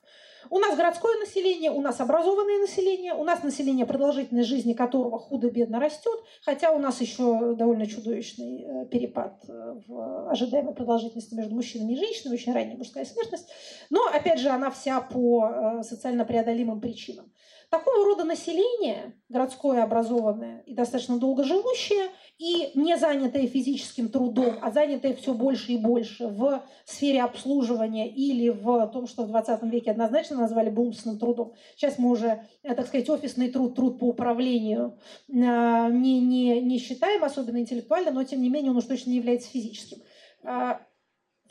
[0.50, 5.78] У нас городское население, у нас образованное население, у нас население, продолжительность жизни которого худо-бедно
[5.78, 11.92] растет, хотя у нас еще довольно чудовищный э, перепад э, в ожидаемой продолжительности между мужчинами
[11.92, 13.48] и женщинами, очень ранняя мужская смертность.
[13.90, 17.32] Но, опять же, она вся по э, социально преодолимым причинам.
[17.70, 22.08] Такого рода население, городское образованное и достаточно долго живущее,
[22.38, 28.48] и не занятое физическим трудом, а занятое все больше и больше в сфере обслуживания или
[28.48, 31.54] в том, что в 20 веке однозначно назвали бы умственным трудом.
[31.76, 36.78] Сейчас мы уже, э, так сказать, офисный труд, труд по управлению э, не, не, не
[36.78, 39.98] считаем особенно интеллектуально, но тем не менее он уж точно не является физическим
[40.42, 40.80] а,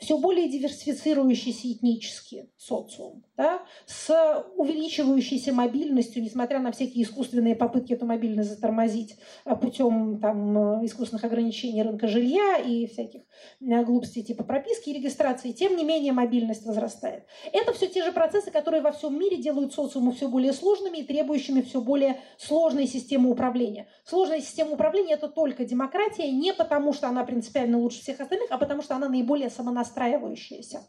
[0.04, 8.04] все более диверсифицирующийся этнически социум, да, с увеличивающейся мобильностью, несмотря на всякие искусственные попытки эту
[8.04, 13.22] мобильность затормозить э, путем там, э, искусственных ограничений рынка жилья и всяких
[13.62, 17.24] э, глупостей типа прописки и регистрации, тем не менее мобильность возрастает.
[17.52, 21.04] Это все те же процессы, которые во всем мире делают социумы все более сложными и
[21.04, 23.88] требующими все более сложной системы управления.
[24.04, 28.58] Сложная система управления– это только демократия, не потому что она принципиально лучше всех остальных, а
[28.58, 30.88] потому что она наиболее самонастроенная настраивающаяся.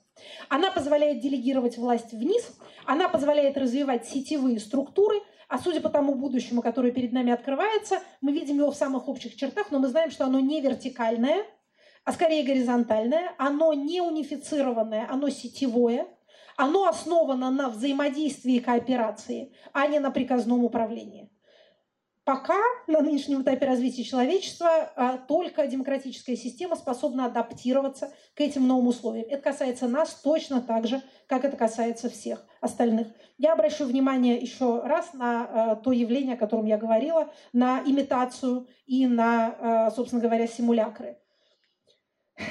[0.49, 6.61] Она позволяет делегировать власть вниз, она позволяет развивать сетевые структуры, а судя по тому будущему,
[6.61, 10.25] которое перед нами открывается, мы видим его в самых общих чертах, но мы знаем, что
[10.25, 11.45] оно не вертикальное,
[12.03, 16.07] а скорее горизонтальное, оно не унифицированное, оно сетевое,
[16.57, 21.29] оно основано на взаимодействии и кооперации, а не на приказном управлении.
[22.25, 28.87] Пока на нынешнем этапе развития человечества а, только демократическая система способна адаптироваться к этим новым
[28.87, 29.27] условиям.
[29.29, 33.09] Это касается нас точно так же, как это касается всех остальных.
[33.37, 38.67] Я обращу внимание еще раз на а, то явление, о котором я говорила, на имитацию
[38.87, 41.19] и на, а, собственно говоря, симулякры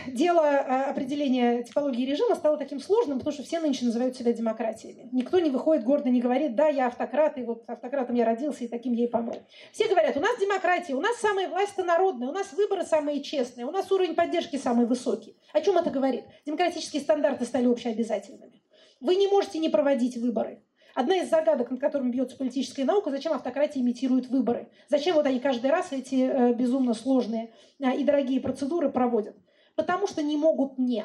[0.06, 5.08] дело э, определения типологии режима стало таким сложным, потому что все нынче называют себя демократиями.
[5.12, 8.68] Никто не выходит гордо, не говорит, да, я автократ, и вот автократом я родился, и
[8.68, 9.36] таким я и помру.
[9.72, 13.66] Все говорят, у нас демократия, у нас самая власть-то народная, у нас выборы самые честные,
[13.66, 15.36] у нас уровень поддержки самый высокий.
[15.52, 16.24] О чем это говорит?
[16.46, 18.62] Демократические стандарты стали общеобязательными.
[19.00, 20.62] Вы не можете не проводить выборы.
[20.94, 24.68] Одна из загадок, над которыми бьется политическая наука, зачем автократия имитирует выборы?
[24.88, 29.36] Зачем вот они каждый раз эти э, безумно сложные э, и дорогие процедуры проводят?
[29.76, 31.04] Потому что не могут не.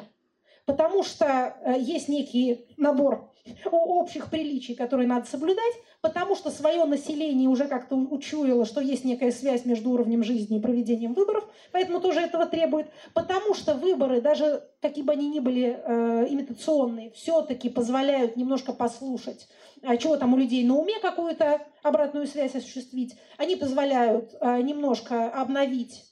[0.66, 3.30] Потому что э, есть некий набор
[3.64, 9.32] общих приличий, которые надо соблюдать, потому что свое население уже как-то учуяло, что есть некая
[9.32, 14.62] связь между уровнем жизни и проведением выборов, поэтому тоже этого требует, потому что выборы, даже
[14.80, 19.48] какие бы они ни были э, имитационные, все-таки позволяют немножко послушать,
[19.82, 25.30] э, чего там у людей на уме, какую-то обратную связь осуществить, они позволяют э, немножко
[25.30, 26.09] обновить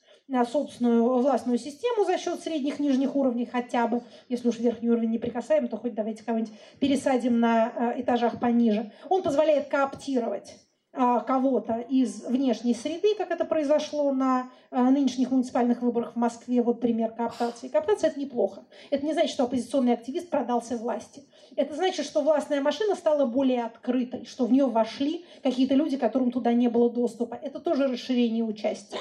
[0.50, 4.02] собственную властную систему за счет средних нижних уровней хотя бы.
[4.28, 8.92] Если уж верхний уровень не прикасаем, то хоть давайте кого-нибудь пересадим на э, этажах пониже.
[9.08, 10.54] Он позволяет кооптировать
[11.00, 16.60] а, кого-то из внешней среды, как это произошло на э, нынешних муниципальных выборах в Москве.
[16.60, 17.68] Вот пример кооптации.
[17.68, 18.64] Кооптация– это неплохо.
[18.90, 21.24] Это не значит, что оппозиционный активист продался власти.
[21.56, 26.32] Это значит, что властная машина стала более открытой, что в нее вошли какие-то люди, которым
[26.32, 27.38] туда не было доступа.
[27.40, 28.98] Это тоже расширение участия.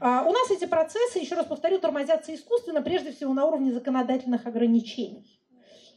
[0.00, 4.46] А, у нас эти процессы, еще раз повторю, тормозятся искусственно, прежде всего на уровне законодательных
[4.46, 5.40] ограничений.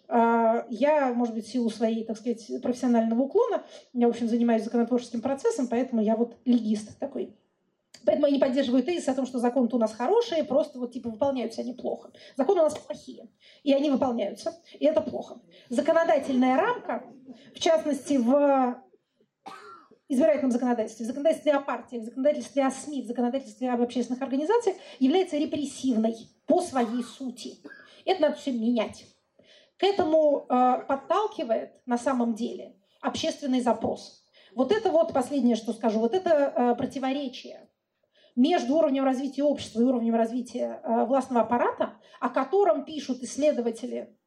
[0.08, 4.64] А, я, может быть, в силу своей, так сказать, профессионального уклона, я, в общем, занимаюсь
[4.64, 7.36] законотворческим процессом, поэтому я вот легист такой.
[8.04, 11.10] Поэтому я не поддерживаю тезис о том, что законы у нас хорошие, просто вот типа
[11.10, 12.12] выполняются они плохо.
[12.36, 13.30] Законы у нас плохие,
[13.64, 15.40] и они выполняются, и это плохо.
[15.70, 17.04] Законодательная рамка,
[17.54, 18.82] в частности, в
[20.12, 24.76] избирательном законодательстве, в законодательстве о партиях, в законодательстве о СМИ, в законодательстве об общественных организациях
[25.00, 27.58] является репрессивной по своей сути.
[28.06, 29.06] Это надо все менять.
[29.78, 34.24] К этому э, подталкивает на самом деле общественный запрос.
[34.54, 37.70] Вот это вот последнее, что скажу, вот это э, противоречие
[38.36, 44.18] между уровнем развития общества и уровнем развития э, властного аппарата, о котором пишут исследователи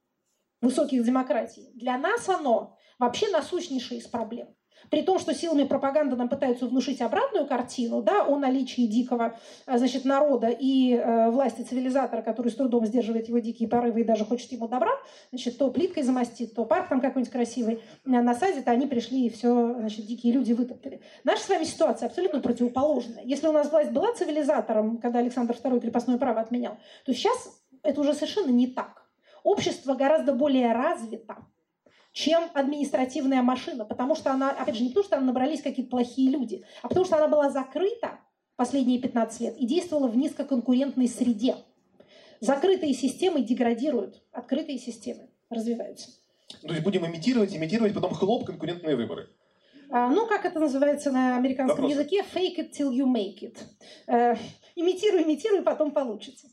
[0.61, 4.49] высоких демократий, для нас оно вообще насущнейшее из проблем.
[4.91, 9.79] При том, что силами пропаганды нам пытаются внушить обратную картину да, о наличии дикого э,
[9.79, 14.25] значит, народа и э, власти цивилизатора, который с трудом сдерживает его дикие порывы и даже
[14.25, 14.93] хочет ему добра,
[15.31, 19.75] значит, то плиткой замостит, то парк там какой-нибудь красивый насадит, а они пришли и все,
[19.79, 21.01] значит, дикие люди вытоптали.
[21.25, 23.23] Наша с вами ситуация абсолютно противоположная.
[23.25, 28.01] Если у нас власть была цивилизатором, когда Александр II крепостное право отменял, то сейчас это
[28.01, 29.05] уже совершенно не так.
[29.43, 31.37] Общество гораздо более развито,
[32.15, 36.31] чем административная машина, потому что она, опять же, не потому что там набрались какие-то плохие
[36.31, 38.21] люди, а потому что она была закрыта
[38.55, 41.57] последние 15 лет и действовала в низкоконкурентной среде.
[42.39, 46.11] Закрытые системы деградируют, открытые системы развиваются.
[46.63, 49.29] То есть будем имитировать, имитировать, потом хлоп, конкурентные выборы.
[49.91, 52.01] А, ну, как это называется на американском Вопросы?
[52.01, 53.59] языке, fake it till you make it.
[54.07, 54.37] Э,
[54.77, 56.47] имитируй, имитируй, потом получится.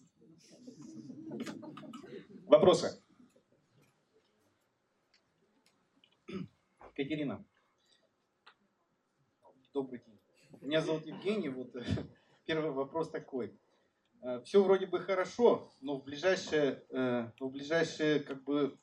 [2.48, 3.01] Вопросы?
[6.96, 7.46] Катерина.
[9.74, 10.20] Добрый день.
[10.62, 11.50] Меня зовут Евгений.
[11.50, 11.74] Вот
[12.46, 13.58] первый вопрос такой.
[14.22, 18.78] Э, Все вроде бы хорошо, но в ближайшие, э, в ближайшие как бы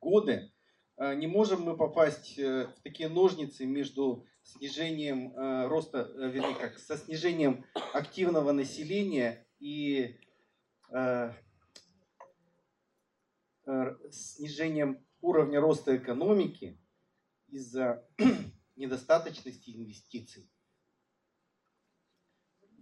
[0.00, 0.52] годы
[0.96, 5.32] э, не можем мы попасть в такие ножницы между снижением
[5.68, 10.18] роста, вернее, как со снижением активного населения и
[14.10, 16.81] снижением уровня роста экономики
[17.52, 18.04] из-за
[18.76, 20.50] недостаточности инвестиций.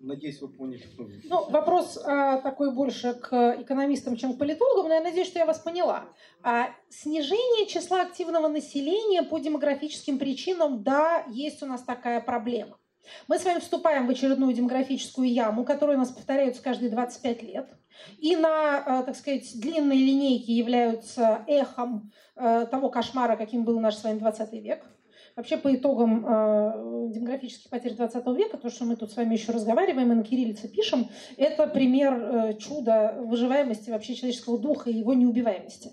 [0.03, 0.83] Надеюсь, вы поняли.
[1.25, 5.45] Ну, вопрос а, такой больше к экономистам, чем к политологам, но я надеюсь, что я
[5.45, 6.09] вас поняла.
[6.43, 12.79] А, снижение числа активного населения по демографическим причинам, да, есть у нас такая проблема.
[13.29, 17.80] Мы с вами вступаем в очередную демографическую яму, которая у нас повторяется каждые 25 лет.
[18.19, 23.97] И на, а, так сказать, длинной линейке являются эхом а, того кошмара, каким был наш
[23.97, 24.85] с вами 20 век–
[25.37, 29.53] Вообще по итогам э, демографических потерь 20 века, то, что мы тут с вами еще
[29.53, 35.15] разговариваем и на кириллице пишем, это пример э, чуда выживаемости вообще человеческого духа и его
[35.15, 35.93] неубиваемости.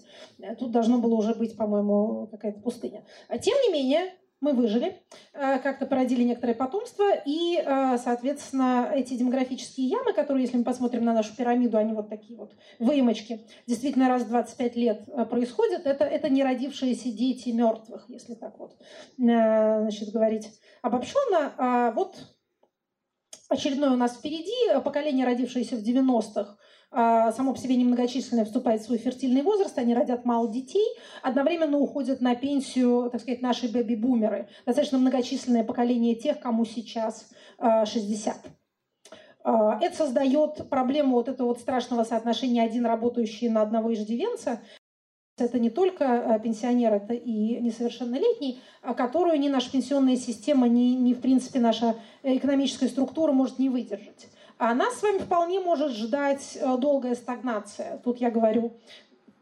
[0.59, 3.03] Тут должно было уже быть, по-моему, какая-то пустыня.
[3.27, 5.01] А тем не менее, мы выжили,
[5.33, 11.05] э, как-то породили некоторое потомство, и, э, соответственно, эти демографические ямы, которые, если мы посмотрим
[11.05, 15.85] на нашу пирамиду, они вот такие вот выемочки, действительно раз в 25 лет э, происходят,
[15.85, 18.77] это, это не родившиеся дети мертвых, если так вот
[19.17, 20.47] значит, говорить
[20.81, 21.53] обобщенно.
[21.57, 22.15] А вот
[23.49, 26.57] очередное у нас впереди, поколение, родившееся в 90-х, а,
[26.91, 30.87] само по себе немногочисленное вступает в свой фертильный возраст, они родят мало детей,
[31.21, 37.29] одновременно уходят на пенсию, так сказать, наши бэби-бумеры, достаточно многочисленное поколение тех, кому сейчас
[37.59, 38.37] 60.
[38.37, 38.47] А,
[39.47, 44.61] а, это создает проблему вот этого вот страшного соотношения один работающий на одного иждивенца.
[45.37, 48.59] Это не только пенсионер, это и несовершеннолетний,
[48.97, 54.27] которую ни наша пенсионная система, ни, ни в принципе наша экономическая структура может не выдержать.
[54.57, 57.99] А нас с вами вполне может ждать э, долгая стагнация.
[58.03, 58.73] Тут я говорю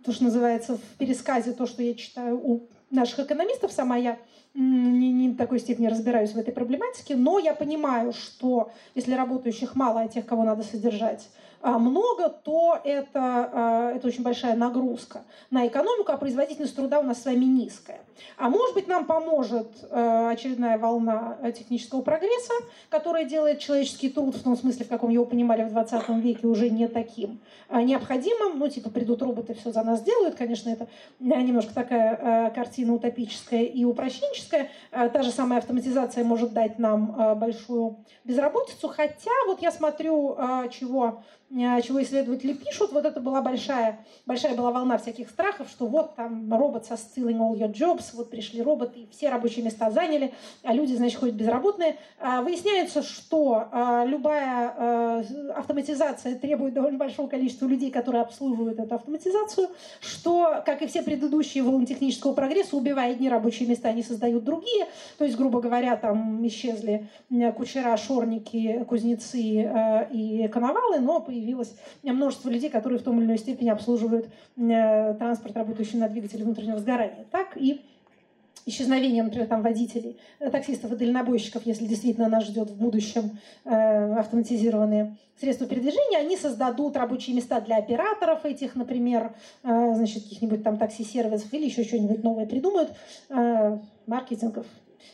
[0.04, 4.20] то, что называется в пересказе, то, что я читаю у наших экономистов, сама я
[4.54, 9.76] не, не в такой степени разбираюсь в этой проблематике, но я понимаю, что если работающих
[9.76, 11.30] мало, а тех, кого надо содержать,
[11.72, 17.24] много, то это, а, это очень большая нагрузка на экономику, а производительность труда у нас
[17.24, 18.02] с вами низкая.
[18.38, 22.54] А может быть, нам поможет а, очередная волна технического прогресса,
[22.90, 26.70] которая делает человеческий труд, в том смысле, в каком его понимали в 20 веке, уже
[26.70, 27.42] не таким
[27.72, 28.60] необходимым.
[28.60, 30.36] Ну, типа, придут роботы, все за нас делают.
[30.36, 30.88] Конечно, это
[31.20, 34.70] немножко такая картина утопическая и упрощенческая.
[34.92, 38.88] Та же самая автоматизация может дать нам большую безработицу.
[38.88, 40.38] Хотя, вот я смотрю,
[40.70, 41.24] чего
[41.56, 46.54] чего исследователи пишут, вот это была большая, большая была волна всяких страхов, что вот там
[46.54, 50.34] робот со stealing all your jobs, вот пришли роботы, и все рабочие места заняли,
[50.64, 51.96] а люди, значит, ходят безработные.
[52.20, 55.24] А выясняется, что а, любая а,
[55.56, 59.70] автоматизация требует довольно большого количества людей, которые обслуживают эту автоматизацию,
[60.02, 64.88] что, как и все предыдущие волны технического прогресса, убивая одни рабочие места, они создают другие.
[65.18, 67.08] То есть, грубо говоря, там исчезли
[67.56, 71.76] кучера, шорники, кузнецы и коновалы, но появилось.
[72.04, 74.28] Множество людей, которые в том или иной степени обслуживают
[74.58, 77.26] э, транспорт, работающий на двигателе внутреннего сгорания.
[77.32, 77.82] Так и
[78.66, 84.14] исчезновение, например, там, водителей, э, таксистов и дальнобойщиков, если действительно нас ждет в будущем э,
[84.14, 90.78] автоматизированные средства передвижения, они создадут рабочие места для операторов этих, например, э, значит, каких-нибудь там
[90.78, 92.92] такси-сервисов или еще что-нибудь новое придумают,
[93.30, 93.78] э,
[94.08, 94.66] маркетингов,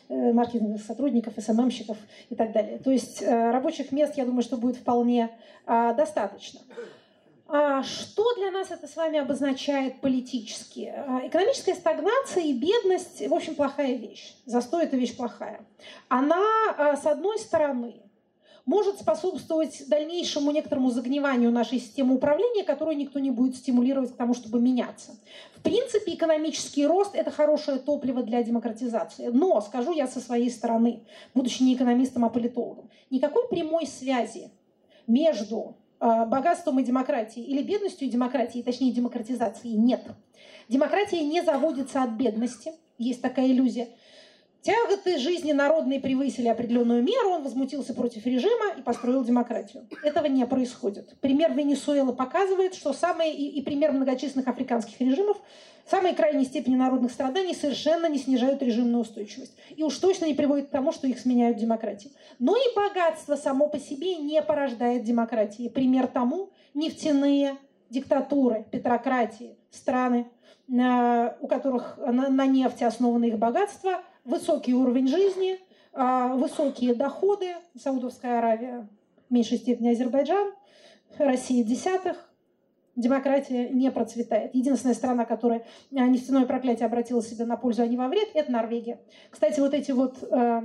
[0.08, 1.96] маркетинговых сотрудников, СММщиков
[2.30, 2.78] и так далее.
[2.78, 5.30] То есть э, рабочих мест, я думаю, что будет вполне
[5.66, 6.60] а, достаточно.
[7.48, 10.92] А что для нас это с вами обозначает политически?
[10.94, 14.34] А, экономическая стагнация и бедность, в общем, плохая вещь.
[14.46, 15.60] Застой– это вещь плохая.
[16.08, 18.02] Она, с одной стороны,
[18.64, 24.34] может способствовать дальнейшему некоторому загниванию нашей системы управления, которую никто не будет стимулировать к тому,
[24.34, 25.16] чтобы меняться.
[25.56, 29.28] В принципе, экономический рост– это хорошее топливо для демократизации.
[29.32, 31.00] Но, скажу я со своей стороны,
[31.34, 34.50] будучи не экономистом, а политологом, никакой прямой связи
[35.06, 40.02] между э, богатством и демократией или бедностью и демократией, точнее демократизацией, нет.
[40.68, 43.88] Демократия не заводится от бедности, есть такая иллюзия.
[44.62, 49.88] Тяготы жизни народные превысили определенную меру, он возмутился против режима и построил демократию.
[50.04, 51.18] Этого не происходит.
[51.20, 55.36] Пример Венесуэлы показывает, что самые, и, и пример многочисленных африканских режимов,
[55.90, 59.56] самые крайние степени народных страданий совершенно не снижают режимную устойчивость.
[59.76, 62.12] И уж точно не приводят к тому, что их сменяют демократии.
[62.38, 65.70] Но и богатство само по себе не порождает демократии.
[65.70, 67.56] Пример тому нефтяные
[67.90, 70.28] диктатуры, петрократии, страны,
[70.68, 75.58] э, у которых на нефти основаны их богатства– высокий уровень жизни,
[75.92, 78.88] а, высокие доходы, Саудовская Аравия
[79.28, 80.52] в меньшей степени Азербайджан,
[81.18, 82.32] Россия десятых,
[82.96, 84.54] демократия не процветает.
[84.54, 88.50] Единственная страна, которая а, нефтяное проклятие обратила себе на пользу, а не во вред, это
[88.50, 89.00] Норвегия.
[89.30, 90.62] Кстати, вот эти вот э,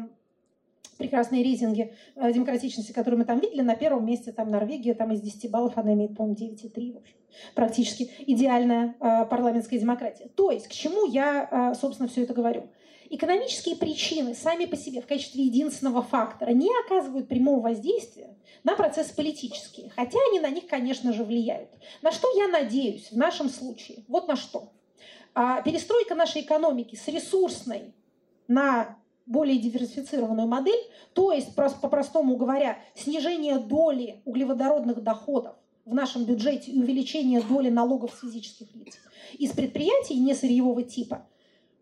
[0.97, 5.21] прекрасные рейтинги э, демократичности, которые мы там видели, на первом месте там Норвегия, там из
[5.21, 7.15] 10 баллов она имеет, по-моему, 9,3, в общем,
[7.55, 10.29] практически идеальная э, парламентская демократия.
[10.35, 12.69] То есть, к чему я, э, собственно, все это говорю?
[13.09, 19.15] Экономические причины сами по себе в качестве единственного фактора не оказывают прямого воздействия на процессы
[19.15, 21.69] политические, хотя они на них, конечно же, влияют.
[22.01, 24.03] На что я надеюсь в нашем случае?
[24.09, 24.73] Вот на что.
[25.33, 27.93] А, перестройка нашей экономики с ресурсной
[28.49, 30.79] на более диверсифицированную модель,
[31.13, 35.55] то есть, по-простому говоря, снижение доли углеводородных доходов
[35.85, 38.97] в нашем бюджете и увеличение доли налогов физических лиц
[39.37, 41.25] из предприятий не сырьевого типа–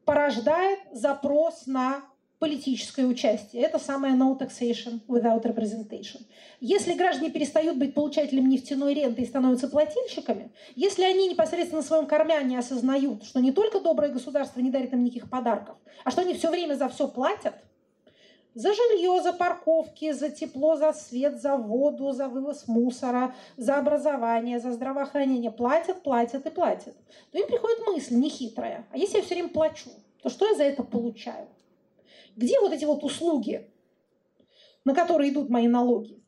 [0.06, 2.04] порождает запрос на
[2.40, 3.64] политическое участие.
[3.64, 6.22] Это самое no taxation without representation.
[6.60, 12.08] Если граждане перестают быть получателями нефтяной ренты и становятся плательщиками, если они непосредственно на своем
[12.08, 16.34] кармане осознают, что не только доброе государство не дарит им никаких подарков, а что они
[16.34, 17.56] все время за все платят,
[18.56, 24.60] за жилье, за парковки, за тепло, за свет, за воду, за вывоз мусора, за образование,
[24.60, 25.52] за здравоохранение.
[25.52, 26.96] Платят, платят и платят.
[27.32, 28.88] То им приходит мысль нехитрая.
[28.92, 29.90] А если я все время плачу,
[30.24, 31.48] то что я за это получаю?
[32.38, 33.70] Где вот эти вот услуги,
[34.86, 36.24] на которые идут мои налоги?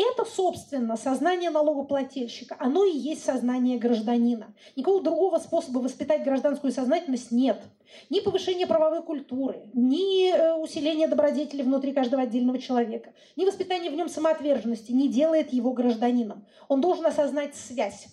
[0.00, 2.54] Это, собственно, сознание налогоплательщика.
[2.60, 4.54] Оно и есть сознание гражданина.
[4.76, 7.60] Никакого другого способа воспитать гражданскую сознательность нет.
[8.08, 13.94] Ни повышения правовой культуры, ни э, усиления добродетели внутри каждого отдельного человека, ни воспитания в
[13.94, 16.46] нем самоотверженности не делает его гражданином.
[16.68, 18.06] Он должен осознать связь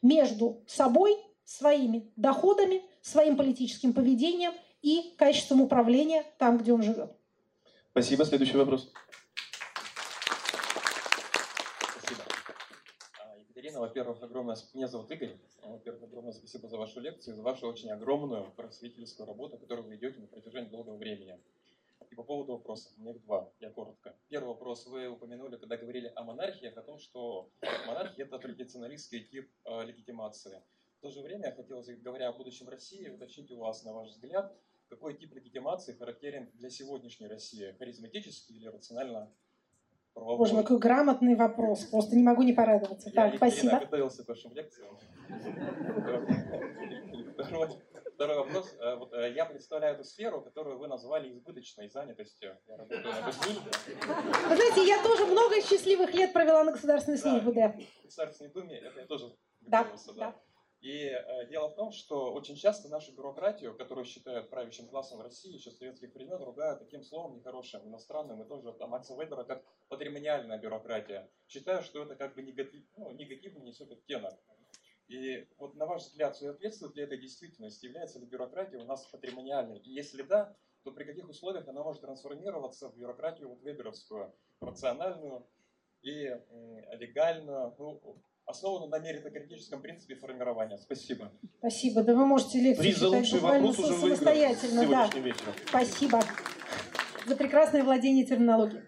[0.00, 7.10] между собой, своими доходами, своим политическим поведением и качеством управления там, где он живет.
[7.90, 8.24] Спасибо.
[8.24, 8.92] Следующий вопрос.
[13.72, 14.56] Ирина, во-первых, огромное...
[14.74, 15.38] Меня зовут Игорь.
[15.62, 20.20] Во-первых, огромное спасибо за вашу лекцию, за вашу очень огромную просветительскую работу, которую вы ведете
[20.20, 21.40] на протяжении долгого времени.
[22.10, 24.14] И по поводу вопросов, у меня их два, я коротко.
[24.28, 27.48] Первый вопрос вы упомянули, когда говорили о монархиях, о том, что
[27.86, 30.62] монархия– это традиционалистский тип э, легитимации.
[30.98, 34.10] В то же время я хотел, говоря о будущем России, уточнить у вас, на ваш
[34.10, 34.54] взгляд,
[34.90, 37.74] какой тип легитимации характерен для сегодняшней России?
[37.78, 39.32] Харизматический или рационально
[40.14, 40.38] правовой.
[40.38, 41.84] Боже, какой грамотный вопрос.
[41.84, 43.10] Просто не могу не порадоваться.
[43.10, 43.72] Я так, спасибо.
[43.72, 44.98] Я готовился к вашим лекциям.
[47.34, 47.68] Второй,
[48.14, 48.76] второй вопрос.
[48.78, 52.56] Э, вот, э, я представляю эту сферу, которую вы назвали избыточной занятостью.
[52.66, 53.70] Я работаю на госслужбе.
[54.48, 57.74] Вы знаете, я тоже много счастливых лет провела на государственной службе, да.
[58.02, 59.32] В Государственной думе, это я тоже
[59.66, 59.86] да,
[60.16, 60.34] да.
[60.82, 65.54] И э, дело в том, что очень часто нашу бюрократию, которую считают правящим классом России
[65.54, 69.64] еще с советских времен, ругают таким словом нехорошим, иностранным, и тоже там, Макса Вебера как
[69.88, 71.30] патримониальная бюрократия.
[71.46, 74.34] Считаю, что это как бы негатив, ну, негативно несет оттенок.
[75.06, 77.86] И вот на ваш взгляд, соответствует ли этой действительности?
[77.86, 79.78] Является ли бюрократия у нас патримониальной?
[79.78, 85.46] И если да, то при каких условиях она может трансформироваться в бюрократию вот веберовскую, рациональную
[86.00, 86.24] и
[86.94, 90.78] легальную, ну, основана на меритократическом принципе формирования.
[90.78, 91.32] Спасибо.
[91.58, 92.02] Спасибо.
[92.02, 94.86] Да вы можете лекцию Приз за лучший вопрос уже самостоятельно.
[94.88, 95.10] Да.
[95.14, 95.54] Вечером.
[95.68, 96.20] Спасибо
[97.26, 98.82] за прекрасное владение терминологией.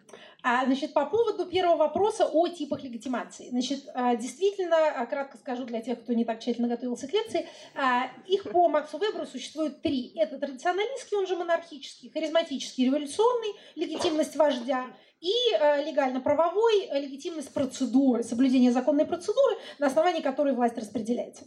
[0.46, 3.48] А, значит, по поводу первого вопроса о типах легитимации.
[3.48, 7.48] Значит, а, действительно, а, кратко скажу для тех, кто не так тщательно готовился к лекции,
[7.74, 10.12] а, их по Максу Веберу существует три.
[10.16, 14.84] Это традиционалистский, он же монархический, харизматический, революционный, легитимность вождя
[15.24, 21.44] и э, легально-правовой э, легитимность процедуры, соблюдение законной процедуры, на основании которой власть распределяется.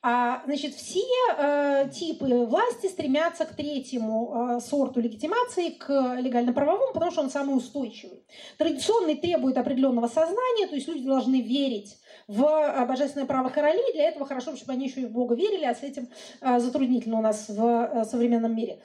[0.00, 1.02] А, значит, все
[1.36, 7.54] э, типы власти стремятся к третьему э, сорту легитимации, к легально-правовому, потому что он самый
[7.54, 8.24] устойчивый.
[8.56, 11.98] Традиционный требует определенного сознания, то есть люди должны верить
[12.28, 13.92] в э, божественное право королей.
[13.92, 16.08] Для этого хорошо, чтобы они еще и в Бога верили, а с этим
[16.40, 18.80] э, затруднительно у нас в современном мире.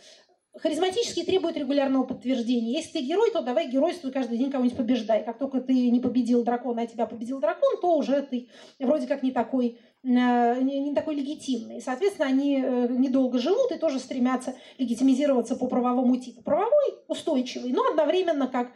[0.55, 2.73] Харизматический требует регулярного подтверждения.
[2.73, 5.23] Если ты герой, то давай геройствуй каждый день кого-нибудь побеждай.
[5.23, 8.49] Как только ты не победил дракона, а тебя победил дракон, то уже ты
[8.79, 11.81] вроде как не такой не такой легитимный.
[11.81, 16.41] Соответственно, они э, недолго живут и тоже стремятся легитимизироваться по правовому типу.
[16.41, 18.71] Правовой, устойчивый, но одновременно, как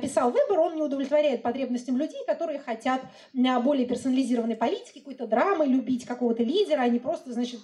[0.00, 3.00] писал Вебер, он не удовлетворяет потребностям людей, которые хотят
[3.32, 7.60] э, более персонализированной политики, какой-то драмы, любить какого-то лидера, а не просто, значит,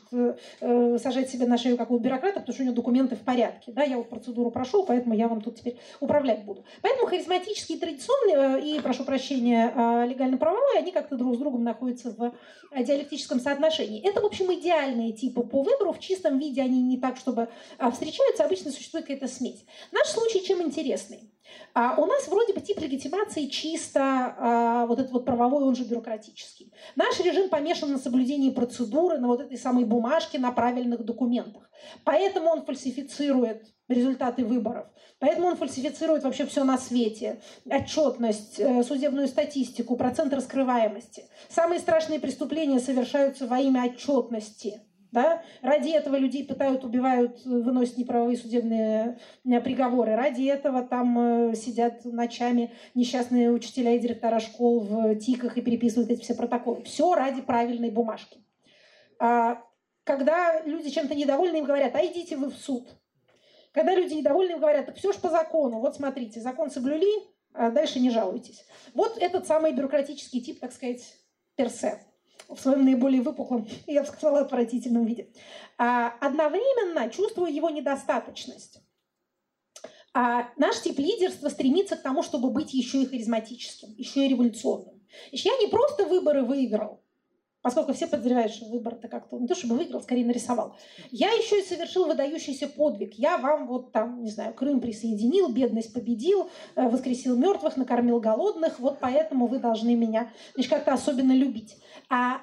[1.03, 3.73] сажать себе на шею какого-то бюрократа, потому что у него документы в порядке.
[3.73, 6.65] Да, я вот процедуру прошел, поэтому я вам тут теперь управлять буду.
[6.83, 9.73] Поэтому харизматические, традиционные и, прошу прощения,
[10.07, 12.33] легально-правовые, они как-то друг с другом находятся в
[12.77, 14.07] диалектике диалектическом соотношении.
[14.07, 15.93] Это, в общем, идеальные типы по выбору.
[15.93, 17.49] В чистом виде они не так, чтобы
[17.79, 18.45] а, встречаются.
[18.45, 19.65] Обычно существует какая-то смесь.
[19.93, 21.31] Наш случай чем интересный?
[21.75, 25.85] А у нас вроде бы тип легитимации чисто а, вот этот вот правовой, он же
[25.85, 26.73] бюрократический.
[26.97, 31.71] Наш режим помешан на соблюдении процедуры, на вот этой самой бумажке, на правильных документах.
[32.05, 34.87] Поэтому он фальсифицирует результаты выборов.
[35.19, 37.41] Поэтому он фальсифицирует вообще все на свете.
[37.69, 41.25] Отчетность, э, судебную статистику, процент раскрываемости.
[41.49, 44.83] Самые страшные преступления совершаются во имя отчетности.
[45.11, 45.43] Да?
[45.63, 50.17] Ради этого людей пытают, убивают, выносят неправовые судебные э, приговоры.
[50.17, 51.19] Ради этого там
[51.51, 56.83] э, сидят ночами несчастные учителя и директора школ в тиках и переписывают эти все протоколы.
[56.83, 58.39] Все ради правильной бумажки.
[59.19, 59.63] А
[60.05, 62.89] когда люди чем-то недовольны, им говорят, а идите вы в суд.
[63.73, 65.81] Когда люди недовольны, им говорят, так все же по закону.
[65.81, 67.07] Вот смотрите, закон соблюли,
[67.55, 68.65] а дальше не жалуйтесь.
[68.93, 71.03] Вот этот самый бюрократический тип, так сказать,
[71.57, 71.99] персе
[72.49, 75.31] в своем наиболее выпуклом, я бы сказала, отвратительном виде.
[75.77, 78.81] А, одновременно чувствую его недостаточность.
[80.15, 85.01] А наш тип лидерства стремится к тому, чтобы быть еще и харизматическим, еще и революционным.
[85.31, 87.03] Я не просто выборы выиграл,
[87.63, 90.77] поскольку все подозревают, что выбор-то как-то не то чтобы выиграл, скорее нарисовал.
[91.11, 93.15] Я еще и совершил выдающийся подвиг.
[93.15, 98.79] Я вам вот там, не знаю, Крым присоединил, бедность победил, э, воскресил мертвых, накормил голодных,
[98.79, 101.77] вот поэтому вы должны меня значит, как-то особенно любить.
[102.09, 102.41] А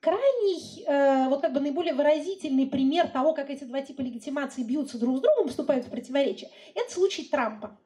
[0.00, 4.98] крайний, э, вот как бы наиболее выразительный пример того, как эти два типа легитимации бьются
[4.98, 7.78] друг с другом, вступают в противоречие, это случай Трампа,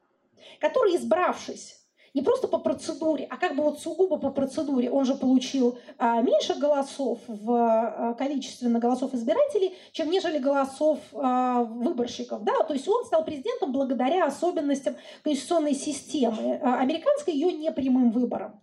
[0.59, 1.80] который, избравшись
[2.13, 4.89] не просто по процедуре, а как бы вот сугубо по процедуре.
[4.89, 11.63] Он же получил а, меньше голосов в а, количественно голосов избирателей, чем нежели голосов а,
[11.63, 12.43] выборщиков.
[12.43, 12.63] Да?
[12.63, 16.59] То есть он стал президентом благодаря особенностям конституционной системы.
[16.61, 18.59] А, американской ее непрямым выбором.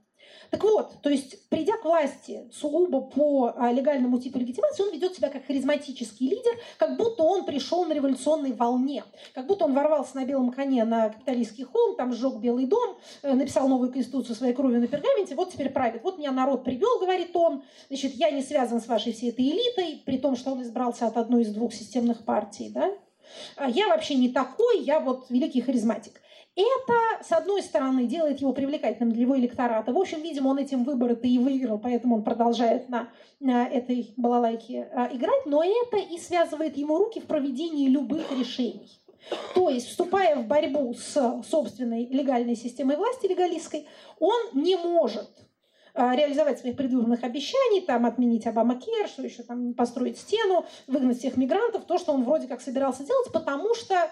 [0.50, 5.14] Так вот, то есть, придя к власти сугубо по а, легальному типу легитимации, он ведет
[5.14, 9.04] себя как харизматический лидер, как будто он пришел на революционной волне,
[9.34, 13.34] как будто он ворвался на белом коне на капиталистский холм, там сжег Белый дом, э,
[13.34, 16.02] написал новую конституцию своей кровью на пергаменте, вот теперь правит.
[16.02, 20.02] Вот меня народ привел, говорит он, значит, я не связан с вашей всей этой элитой,
[20.04, 22.90] при том, что он избрался от одной из двух системных партий, да,
[23.56, 26.20] а я вообще не такой, я вот великий харизматик.
[26.58, 29.92] Это, с одной стороны, делает его привлекательным для его электората.
[29.92, 34.88] В общем, видимо, он этим выборы-то и выиграл, поэтому он продолжает на, на этой балалайке
[34.92, 35.46] а, играть.
[35.46, 38.90] Но это и связывает ему руки в проведении любых решений.
[39.54, 43.86] То есть, вступая в борьбу с собственной легальной системой власти, легалистской,
[44.18, 45.30] он не может
[45.94, 51.36] а, реализовать своих предвыборных обещаний, там отменить Обама-Кер, что еще там построить стену, выгнать всех
[51.36, 54.10] мигрантов, то, что он вроде как собирался делать, потому что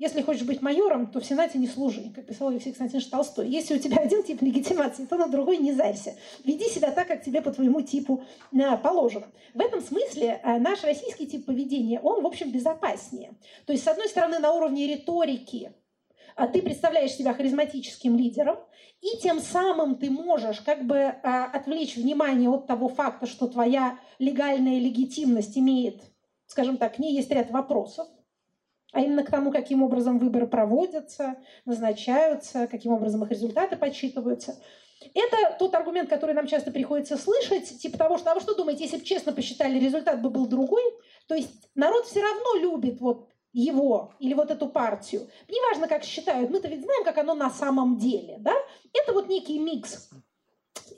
[0.00, 3.50] если хочешь быть майором, то в Сенате не служи, как писал Алексей Константинович Толстой.
[3.50, 6.16] Если у тебя один тип легитимации, то на другой не зарься.
[6.42, 9.26] Веди себя так, как тебе по твоему типу э, положено.
[9.52, 13.34] В этом смысле э, наш российский тип поведения, он, в общем, безопаснее.
[13.66, 15.70] То есть, с одной стороны, на уровне риторики
[16.34, 18.56] э, ты представляешь себя харизматическим лидером,
[19.02, 24.78] и тем самым ты можешь как бы отвлечь внимание от того факта, что твоя легальная
[24.78, 26.00] легитимность имеет,
[26.46, 28.08] скажем так, к ней есть ряд вопросов,
[28.92, 34.56] а именно к тому, каким образом выборы проводятся, назначаются, каким образом их результаты подсчитываются.
[35.14, 38.84] Это тот аргумент, который нам часто приходится слышать, типа того, что, а вы что думаете,
[38.84, 40.82] если бы честно посчитали, результат бы был другой?
[41.26, 45.28] То есть народ все равно любит вот его или вот эту партию.
[45.48, 48.36] Неважно, как считают, мы-то ведь знаем, как оно на самом деле.
[48.40, 48.54] Да?
[48.92, 50.10] Это вот некий микс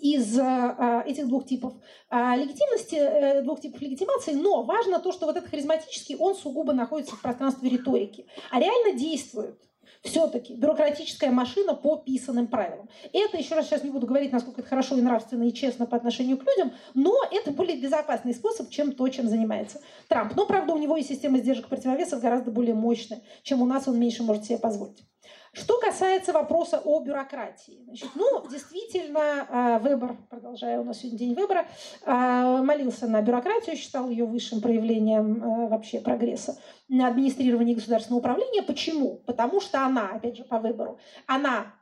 [0.01, 1.75] из э, этих двух типов
[2.11, 6.73] э, легитимности, э, двух типов легитимации, но важно то, что вот этот харизматический, он сугубо
[6.73, 9.61] находится в пространстве риторики, а реально действует
[10.03, 12.89] все-таки бюрократическая машина по писанным правилам.
[13.13, 15.97] Это, еще раз сейчас не буду говорить, насколько это хорошо и нравственно и честно по
[15.97, 20.35] отношению к людям, но это более безопасный способ, чем то, чем занимается Трамп.
[20.35, 23.99] Но, правда, у него и система сдержек противовесов гораздо более мощная, чем у нас он
[23.99, 25.05] меньше может себе позволить.
[25.55, 27.83] Что касается вопроса о бюрократии.
[27.85, 31.67] Значит, ну, действительно, а, выбор, продолжая, у нас сегодня день выбора,
[32.07, 36.59] а, молился на бюрократию, считал ее высшим проявлением а, вообще прогресса
[36.89, 38.63] на администрировании государственного управления.
[38.63, 39.17] Почему?
[39.27, 41.75] Потому что она, опять же, по выбору, она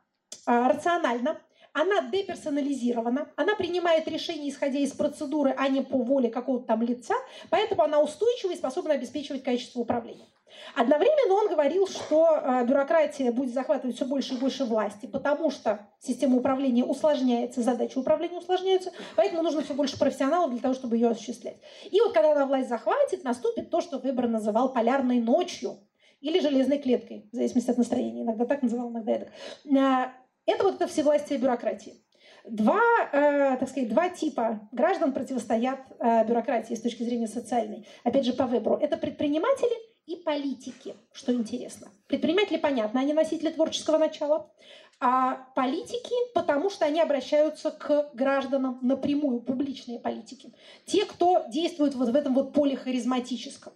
[0.45, 1.37] рациональна,
[1.71, 7.15] она деперсонализирована, она принимает решения, исходя из процедуры, а не по воле какого-то там лица,
[7.49, 10.27] поэтому она устойчива и способна обеспечивать качество управления.
[10.75, 15.87] Одновременно он говорил, что э, бюрократия будет захватывать все больше и больше власти, потому что
[15.99, 21.09] система управления усложняется, задачи управления усложняются, поэтому нужно все больше профессионалов для того, чтобы ее
[21.09, 21.57] осуществлять.
[21.89, 25.79] И вот когда она власть захватит, наступит то, что Вебер называл полярной ночью
[26.21, 28.21] или железной клеткой, в зависимости от настроения.
[28.21, 29.31] Иногда так называл, иногда это.
[29.65, 30.11] Э,
[30.45, 32.03] это вот это всевластие бюрократии.
[32.45, 37.85] Два, э, так сказать, два типа граждан противостоят э, бюрократии с точки зрения социальной.
[38.03, 38.77] Опять же, по выбору.
[38.77, 39.75] Это предприниматели
[40.11, 41.89] и политики, что интересно.
[42.07, 44.51] Предприниматели, понятно, они носители творческого начала,
[44.99, 50.53] а политики, потому что они обращаются к гражданам напрямую, публичные политики.
[50.85, 53.73] Те, кто действует вот в этом вот поле харизматическом.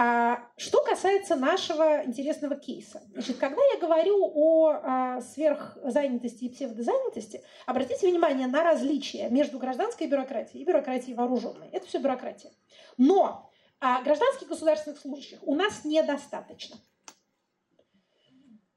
[0.00, 7.42] А что касается нашего интересного кейса, значит, когда я говорю о а, сверхзанятости и псевдозанятости,
[7.66, 11.68] обратите внимание на различия между гражданской бюрократией и бюрократией вооруженной.
[11.72, 12.52] Это все бюрократия.
[12.96, 13.47] Но
[13.80, 16.76] а гражданских государственных служащих у нас недостаточно.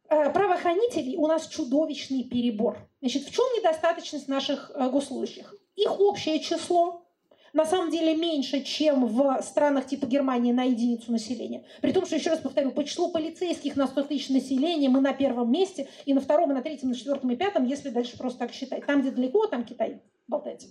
[0.07, 2.77] А, правоохранителей у нас чудовищный перебор.
[2.99, 5.55] Значит, в чем недостаточность наших а, госслужащих?
[5.75, 7.07] Их общее число
[7.53, 11.65] на самом деле меньше, чем в странах типа Германии на единицу населения.
[11.81, 15.13] При том, что, еще раз повторю, по числу полицейских на 100 тысяч населения мы на
[15.13, 18.17] первом месте, и на втором, и на третьем, и на четвертом, и пятом, если дальше
[18.17, 18.85] просто так считать.
[18.85, 20.67] Там, где далеко, там Китай болтается.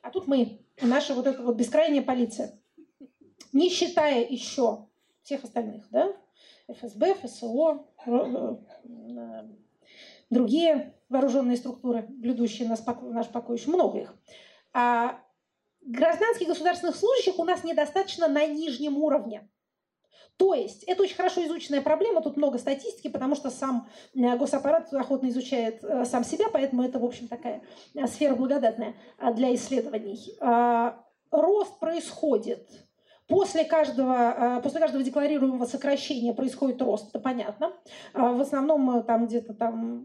[0.00, 2.58] А тут мы, наша вот эта вот бескрайняя полиция.
[3.52, 4.86] Не считая еще
[5.22, 6.14] всех остальных, да?
[6.68, 8.56] ФСБ, ФСО, э,
[10.30, 14.14] другие вооруженные структуры, блюдущие наш покой, еще много их.
[14.72, 15.20] А
[15.82, 19.48] гражданских государственных служащих у нас недостаточно на нижнем уровне.
[20.38, 24.92] То есть это очень хорошо изученная проблема, тут много статистики, потому что сам э, госаппарат
[24.92, 27.62] охотно изучает э, сам себя, поэтому это, в общем, такая
[27.94, 28.94] э, сфера благодатная
[29.34, 30.34] для исследований.
[30.40, 32.66] А, рост происходит
[33.28, 37.72] После каждого, после каждого декларируемого сокращения происходит рост, это понятно.
[38.12, 40.04] А, в основном там где-то там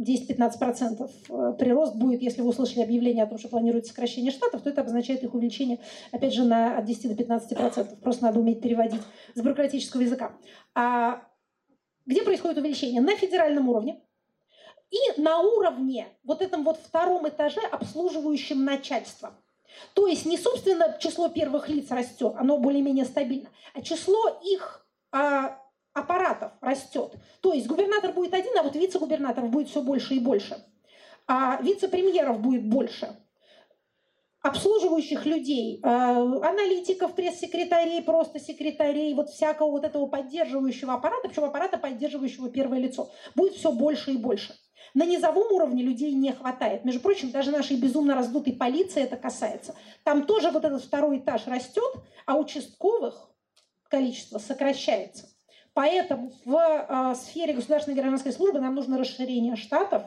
[0.00, 4.70] 10-15% э, прирост будет, если вы услышали объявление о том, что планируется сокращение штатов, то
[4.70, 5.78] это обозначает их увеличение,
[6.10, 8.00] опять же, на от 10 до 15%.
[8.00, 9.02] Просто надо уметь переводить
[9.34, 10.32] с бюрократического языка.
[10.74, 11.22] А
[12.06, 13.02] где происходит увеличение?
[13.02, 14.00] На федеральном уровне.
[14.90, 19.34] И на уровне, вот этом вот втором этаже, обслуживающем начальство.
[19.94, 25.58] То есть не, собственно, число первых лиц растет, оно более-менее стабильно, а число их а,
[25.92, 27.14] аппаратов растет.
[27.40, 30.64] То есть губернатор будет один, а вот вице-губернаторов будет все больше и больше.
[31.26, 33.16] А вице-премьеров будет больше.
[34.42, 41.76] Обслуживающих людей, э, аналитиков, пресс-секретарей, просто секретарей, вот всякого вот этого поддерживающего аппарата, причем аппарата,
[41.76, 44.54] поддерживающего первое лицо, будет все больше и больше.
[44.94, 46.84] На низовом уровне людей не хватает.
[46.84, 49.74] Между прочим, даже нашей безумно раздутой полиции это касается.
[50.04, 51.94] Там тоже вот этот второй этаж растет,
[52.26, 53.30] а участковых
[53.88, 55.28] количество сокращается.
[55.72, 60.02] Поэтому в э, сфере государственной гражданской службы нам нужно расширение штатов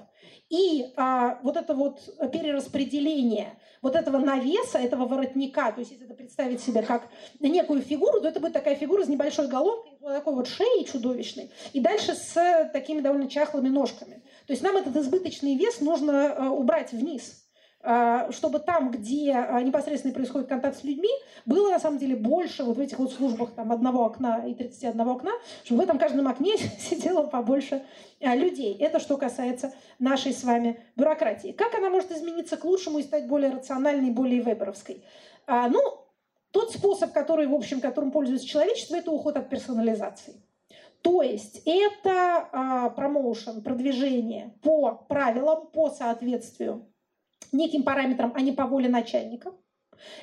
[0.49, 2.01] и э, вот это вот
[2.31, 8.21] перераспределение вот этого навеса, этого воротника, то есть если это представить себе как некую фигуру,
[8.21, 12.13] то это будет такая фигура с небольшой головкой, вот такой вот шеей чудовищной, и дальше
[12.15, 14.21] с такими довольно чахлыми ножками.
[14.47, 17.39] То есть нам этот избыточный вес нужно э, убрать вниз–
[17.85, 21.09] а, чтобы там, где а, непосредственно происходит контакт с людьми,
[21.45, 25.01] было на самом деле больше вот в этих вот службах там одного окна и 31
[25.01, 25.31] окна,
[25.65, 27.83] чтобы в этом каждом окне сидело побольше
[28.21, 28.77] а, людей.
[28.77, 31.51] Это что касается нашей с вами бюрократии.
[31.51, 35.03] Как она может измениться к лучшему и стать более рациональной, более веберовской?
[35.45, 35.81] Ну,
[36.51, 40.35] тот способ, который, в общем, которым пользуется человечество, это уход от персонализации.
[41.03, 46.87] То есть это промоушен, продвижение по правилам, по соответствию
[47.53, 49.53] неким параметрам, а не по воле начальника.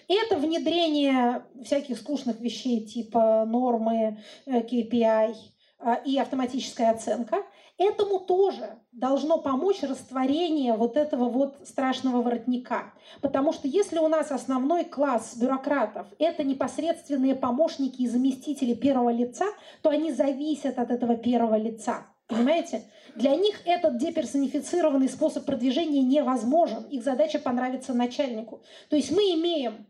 [0.08, 5.34] Это внедрение всяких скучных вещей типа нормы, KPI э,
[5.80, 7.44] э, и автоматическая оценка.
[7.80, 12.92] Этому тоже должно помочь растворение вот этого вот страшного воротника.
[13.22, 19.46] Потому что если у нас основной класс бюрократов– это непосредственные помощники и заместители первого лица,
[19.80, 22.06] то они зависят от этого первого лица.
[22.26, 22.84] Понимаете?
[23.16, 26.84] Для них этот деперсонифицированный способ продвижения невозможен.
[26.84, 28.62] Их задача понравиться начальнику.
[28.90, 29.86] То есть мы имеем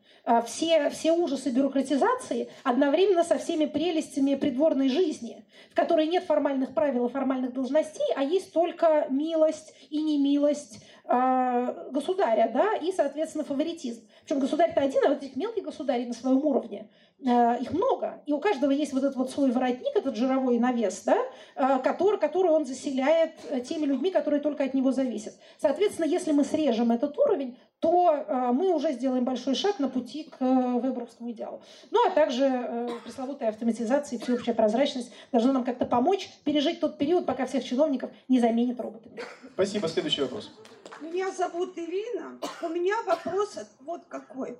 [0.46, 7.06] все, все ужасы бюрократизации одновременно со всеми прелестями придворной жизни, в которой нет формальных правил
[7.06, 14.06] и формальных должностей, а есть только милость и немилость э, государя, да, и, соответственно, фаворитизм.
[14.24, 16.88] Причем государь-то один, а вот этих мелких государей на своем уровне,
[17.24, 18.22] э, их много.
[18.26, 21.18] И у каждого есть вот этот вот свой воротник, этот жировой навес, да,
[21.56, 25.34] э, который, который он заселяет э, теми людьми, которые только от него зависят.
[25.58, 30.24] Соответственно, если мы срежем этот уровень, то э, мы уже сделаем большой шаг на пути
[30.24, 31.62] к э, веберовскому идеалу.
[31.90, 36.98] Ну, а также э, пресловутая автоматизация и всеобщая прозрачность должны нам как-то помочь пережить тот
[36.98, 39.22] период, пока всех чиновников не заменят роботами.
[39.54, 39.88] Спасибо.
[39.88, 40.52] Следующий вопрос.
[41.00, 42.38] Меня зовут Ирина.
[42.62, 44.58] У меня вопрос вот какой.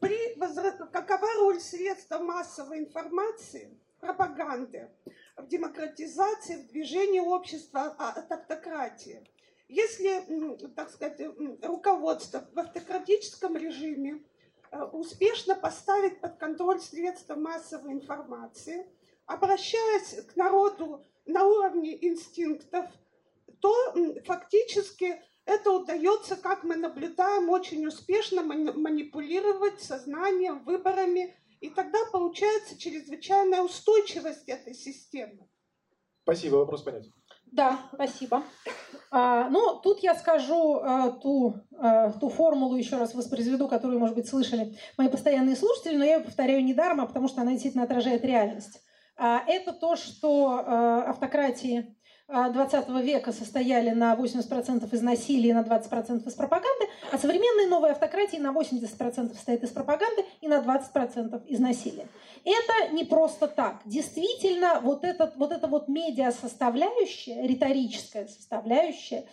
[0.00, 0.72] При возра...
[0.92, 3.70] Какова роль средств массовой информации,
[4.00, 4.90] пропаганды
[5.38, 9.22] в демократизации, в движении общества от автократии?
[9.72, 11.18] Если, так сказать,
[11.62, 14.22] руководство в автократическом режиме
[14.70, 18.86] э, успешно поставить под контроль средства массовой информации,
[19.24, 22.84] обращаясь к народу на уровне инстинктов,
[23.60, 23.94] то
[24.26, 33.62] фактически это удается, как мы наблюдаем, очень успешно манипулировать сознанием, выборами, и тогда получается чрезвычайная
[33.62, 35.48] устойчивость этой системы.
[36.24, 37.10] Спасибо, вопрос понятен.
[37.52, 38.42] Да, спасибо.
[39.10, 44.16] А, ну, тут я скажу а, ту, а, ту формулу, еще раз воспроизведу, которую, может
[44.16, 47.84] быть, слышали мои постоянные слушатели, но я ее повторяю недаром, а потому что она действительно
[47.84, 48.80] отражает реальность.
[49.18, 51.94] А, это то, что а, автократии
[52.32, 57.92] 20 века состояли на 80% из насилия и на 20% из пропаганды, а современные новые
[57.92, 62.08] автократии на 80% состоят из пропаганды и на 20% из насилия.
[62.44, 63.82] Это не просто так.
[63.84, 69.24] Действительно, вот, этот, вот эта вот медиа-составляющая, риторическая составляющая,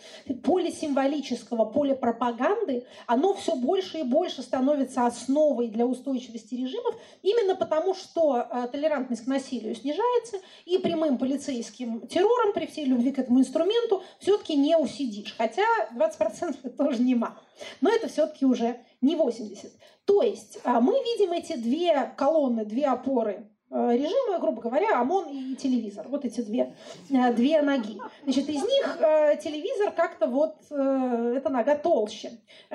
[0.44, 7.56] поле символического, поле пропаганды, оно все больше и больше становится основой для устойчивости режимов, именно
[7.56, 10.36] потому что э, толерантность к насилию снижается,
[10.66, 15.34] и прямым полицейским террором при всей любви к этому инструменту все-таки не усидишь.
[15.38, 15.62] Хотя
[15.94, 17.38] 20% это тоже немало.
[17.80, 19.72] Но это все-таки уже не 80.
[20.04, 25.28] То есть а, мы видим эти две колонны, две опоры э, режима, грубо говоря, ОМОН
[25.28, 26.08] и телевизор.
[26.08, 26.74] Вот эти две,
[27.10, 28.00] э, две ноги.
[28.24, 32.32] Значит, из них э, телевизор как-то вот, эта нога толще,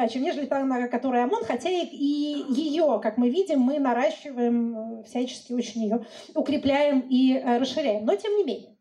[0.10, 5.04] чем нежели та нога, которая ОМОН, хотя и, и ее, как мы видим, мы наращиваем,
[5.04, 8.06] всячески очень ее укрепляем и расширяем.
[8.06, 8.75] Но тем не менее.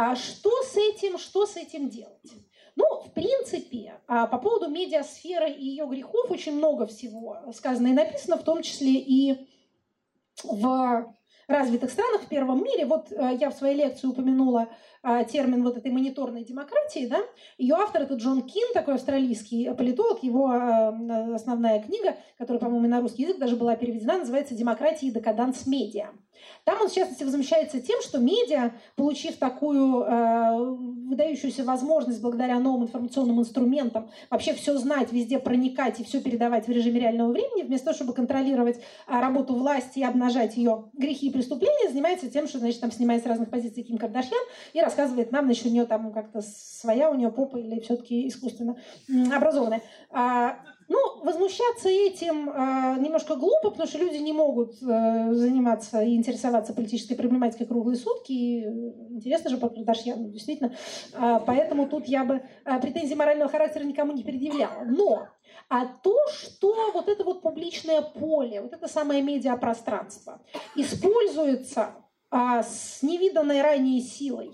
[0.00, 2.32] А что с этим, что с этим делать?
[2.76, 7.92] Ну, в принципе, а, по поводу медиасферы и ее грехов очень много всего сказано и
[7.92, 9.48] написано, в том числе и
[10.44, 11.12] в
[11.48, 12.86] развитых странах, в первом мире.
[12.86, 14.68] Вот э, я в своей лекции упомянула
[15.02, 17.18] а, термин вот этой мониторной демократии, да,
[17.56, 23.00] ее автор это Джон Кин, такой австралийский политолог, его э, основная книга, которая, по-моему, на
[23.00, 26.10] русский язык даже была переведена, называется «Демократия и декаданс медиа».
[26.64, 30.76] Там он, в частности, возмущается тем, что медиа, получив такую э,
[31.08, 36.70] выдающуюся возможность благодаря новым информационным инструментам вообще все знать, везде проникать и все передавать в
[36.70, 41.32] режиме реального времени, вместо того, чтобы контролировать э, работу власти и обнажать ее грехи и
[41.32, 45.46] преступления, занимается тем, что, значит, там снимает с разных позиций Ким Кардашьян и рассказывает нам,
[45.46, 48.76] значит, у нее там как-то своя у нее попа или все-таки искусственно
[49.32, 49.82] образованная.
[50.88, 56.72] Ну, возмущаться этим э, немножко глупо, потому что люди не могут э, заниматься и интересоваться
[56.72, 58.32] политической проблематикой круглые сутки.
[58.32, 58.64] И
[59.10, 60.74] интересно же по действительно.
[61.12, 64.84] Э, поэтому тут я бы э, претензий морального характера никому не предъявляла.
[64.86, 65.28] Но
[65.68, 70.40] а то, что вот это вот публичное поле, вот это самое медиапространство
[70.74, 71.94] используется
[72.30, 74.52] а, с невиданной ранее силой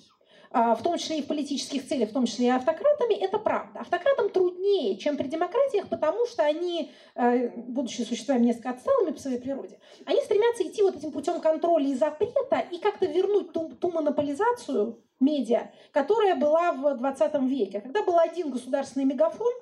[0.55, 3.81] в том числе и в политических целях, в том числе и автократами, это правда.
[3.81, 9.41] Автократам труднее, чем при демократиях, потому что они, э, будучи существами несколько отсталыми по своей
[9.41, 13.91] природе, они стремятся идти вот этим путем контроля и запрета и как-то вернуть ту, ту
[13.91, 19.53] монополизацию медиа, которая была в 20 веке, когда был один государственный мегафон,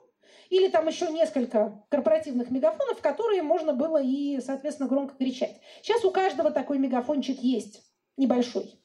[0.51, 5.59] или там еще несколько корпоративных мегафонов, которые можно было и, соответственно, громко кричать.
[5.81, 7.82] Сейчас у каждого такой мегафончик есть,
[8.19, 8.81] небольшой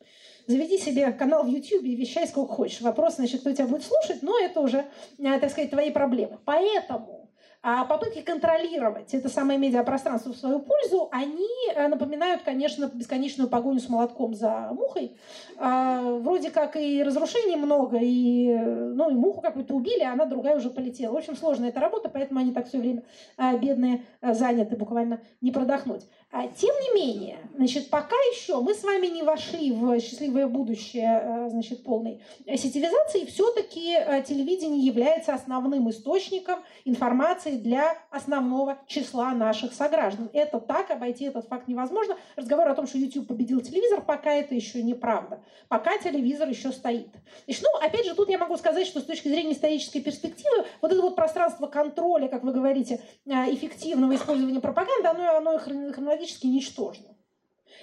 [0.47, 2.81] заведи себе канал в YouTube и вещай сколько хочешь.
[2.81, 4.85] Вопрос, значит, кто тебя будет слушать, но это уже,
[5.19, 6.39] э, так сказать, твои проблемы.
[6.45, 7.27] Поэтому
[7.63, 13.79] а попытки контролировать это самое медиапространство в свою пользу, они э, напоминают, конечно, бесконечную погоню
[13.79, 15.17] с молотком за мухой.
[15.57, 20.55] А, вроде как и разрушений много, и, ну, и муху какую-то убили, а она другая
[20.55, 21.13] уже полетела.
[21.13, 23.03] В общем, сложная эта работа, поэтому они так все время
[23.35, 26.07] а, бедные э, заняты, буквально не продохнуть.
[26.29, 31.21] А, тем не менее, значит, пока еще мы с вами не вошли в счастливое будущее
[31.23, 33.95] э, значит, полной сетевизации, все-таки
[34.27, 40.29] телевидение является основным источником информации для основного числа наших сограждан.
[40.33, 42.17] Это так, обойти этот факт невозможно.
[42.35, 45.41] Разговор о том, что YouTube победил телевизор, пока это еще неправда.
[45.69, 47.09] Пока телевизор еще стоит.
[47.45, 50.91] Значит, ну, опять же, тут я могу сказать, что с точки зрения исторической перспективы, вот
[50.91, 56.16] это вот пространство контроля, как вы говорите, эффективного использования пропаганды, оно, оно хронологически
[56.47, 57.16] ничтожно.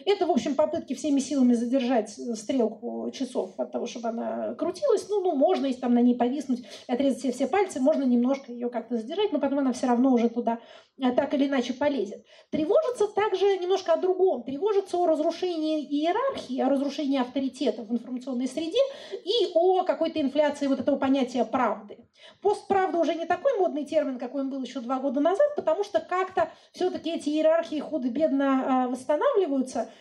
[0.05, 5.09] Это, в общем, попытки всеми силами задержать стрелку часов от того, чтобы она крутилась.
[5.09, 8.71] Ну, ну можно, если там на ней повиснуть, отрезать все, все пальцы, можно немножко ее
[8.71, 10.59] как-то задержать, но потом она все равно уже туда
[10.99, 12.25] э, так или иначе полезет.
[12.51, 14.43] Тревожится также немножко о другом.
[14.43, 18.79] Тревожится о разрушении иерархии, о разрушении авторитета в информационной среде
[19.25, 21.99] и о какой-то инфляции вот этого понятия правды.
[22.41, 26.01] Постправда уже не такой модный термин, какой он был еще два года назад, потому что
[26.01, 28.91] как-то все-таки эти иерархии худо-бедно э,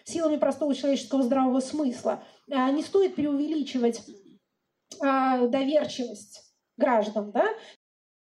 [0.04, 2.24] силами простого человеческого здравого смысла.
[2.50, 4.02] Э, не стоит преувеличивать
[5.02, 6.42] э, доверчивость
[6.78, 7.48] граждан, да,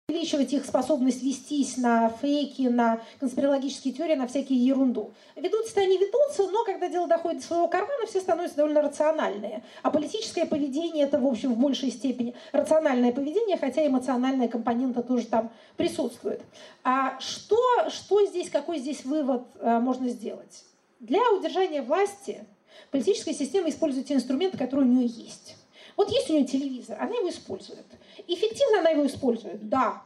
[0.08, 5.12] увеличивать их способность вестись на фейки, на конспирологические теории, на всякие ерунду.
[5.34, 9.64] Ведутся-то они ведутся, но когда дело доходит до своего кармана, все становятся довольно рациональные.
[9.82, 15.26] А политическое поведение это, в общем, в большей степени рациональное поведение, хотя эмоциональная компонента тоже
[15.26, 16.40] там присутствует.
[16.84, 17.58] А что,
[17.90, 20.62] что здесь, какой здесь вывод э, можно сделать?
[21.06, 22.44] Для удержания власти
[22.90, 25.54] политическая система использует те инструменты, которые у нее есть.
[25.96, 27.86] Вот есть у нее телевизор, она его использует.
[28.26, 30.02] Эффективно она его использует, да,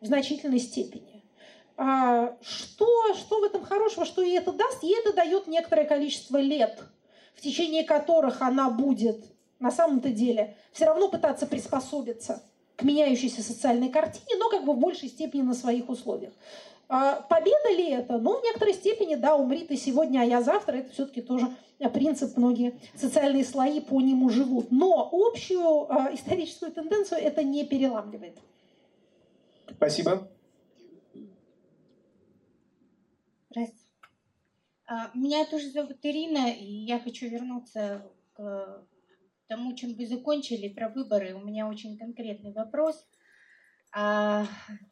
[0.00, 1.22] в значительной степени.
[1.76, 4.82] А что, что в этом хорошего, что ей это даст?
[4.82, 6.80] Ей это дает некоторое количество лет,
[7.34, 9.22] в течение которых она будет
[9.58, 12.42] на самом-то деле все равно пытаться приспособиться
[12.76, 16.32] к меняющейся социальной картине, но как бы в большей степени на своих условиях.
[16.92, 18.18] А победа ли это?
[18.18, 20.78] Ну, в некоторой степени, да, умри ты сегодня, а я завтра.
[20.78, 21.46] Это все-таки тоже
[21.94, 24.72] принцип, многие социальные слои по нему живут.
[24.72, 28.36] Но общую э, историческую тенденцию это не переламливает.
[29.70, 30.28] Спасибо.
[33.50, 33.84] Здравствуйте.
[34.86, 38.84] А, меня тоже зовут Ирина, и я хочу вернуться к
[39.46, 41.34] тому, чем вы закончили, про выборы.
[41.34, 43.06] У меня очень конкретный вопрос–
[43.92, 44.46] а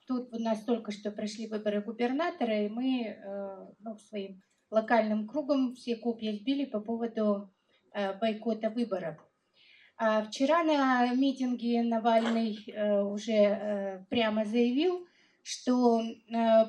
[0.06, 5.74] тут у нас только что прошли выборы губернатора, и мы э, ну, своим локальным кругом
[5.74, 7.50] все копья сбили по поводу
[7.92, 9.16] э, бойкота выборов.
[9.96, 15.06] А вчера на митинге Навальный э, уже прямо заявил,
[15.42, 16.02] что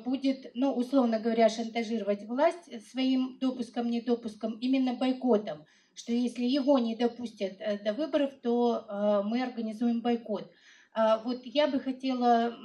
[0.04, 6.96] будет, ну, условно говоря, шантажировать власть своим допуском, недопуском, именно бойкотом, что если его не
[6.96, 10.50] допустят до выборов, то мы организуем бойкот.
[10.92, 12.56] А, вот я бы хотела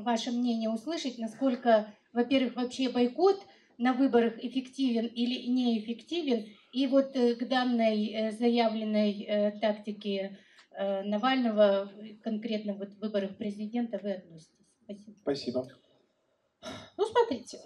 [0.00, 3.40] ваше мнение услышать, насколько, во-первых, вообще бойкот
[3.78, 10.38] на выборах эффективен или неэффективен, и вот э, к данной э, заявленной э, тактике
[10.76, 11.88] Навального,
[12.24, 14.66] конкретно вот в выборах президента, вы относитесь.
[14.82, 15.16] Спасибо.
[15.22, 15.68] Спасибо.
[16.96, 17.58] Ну, смотрите,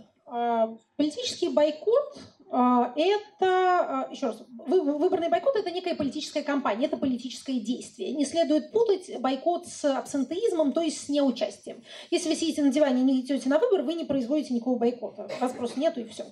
[0.96, 2.18] политический бойкот
[2.50, 8.12] а, это, а, еще раз, выборный бойкот– это некая политическая кампания, это политическое действие.
[8.12, 11.84] Не следует путать бойкот с абсентеизмом, то есть с неучастием.
[12.10, 15.28] Если вы сидите на диване и не идете на выбор, вы не производите никакого бойкота.
[15.40, 16.24] Вас просто нету и все.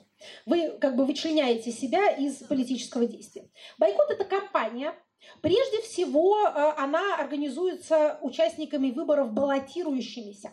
[0.46, 3.50] Вы как бы вычленяете себя из политического действия.
[3.78, 4.94] Бойкот– это кампания,
[5.42, 10.52] Прежде всего, а, она организуется участниками выборов баллотирующимися.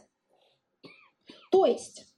[1.51, 2.12] То есть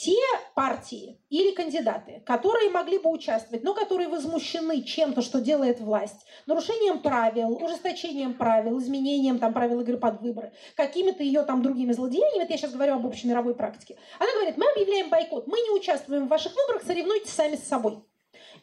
[0.00, 0.16] те
[0.54, 7.00] партии или кандидаты, которые могли бы участвовать, но которые возмущены чем-то, что делает власть, нарушением
[7.00, 12.52] правил, ужесточением правил, изменением там, правил игры под выборы, какими-то ее там другими злодеяниями, это
[12.52, 16.30] я сейчас говорю об общемировой практике, она говорит, мы объявляем бойкот, мы не участвуем в
[16.30, 18.02] ваших выборах, соревнуйтесь сами с собой.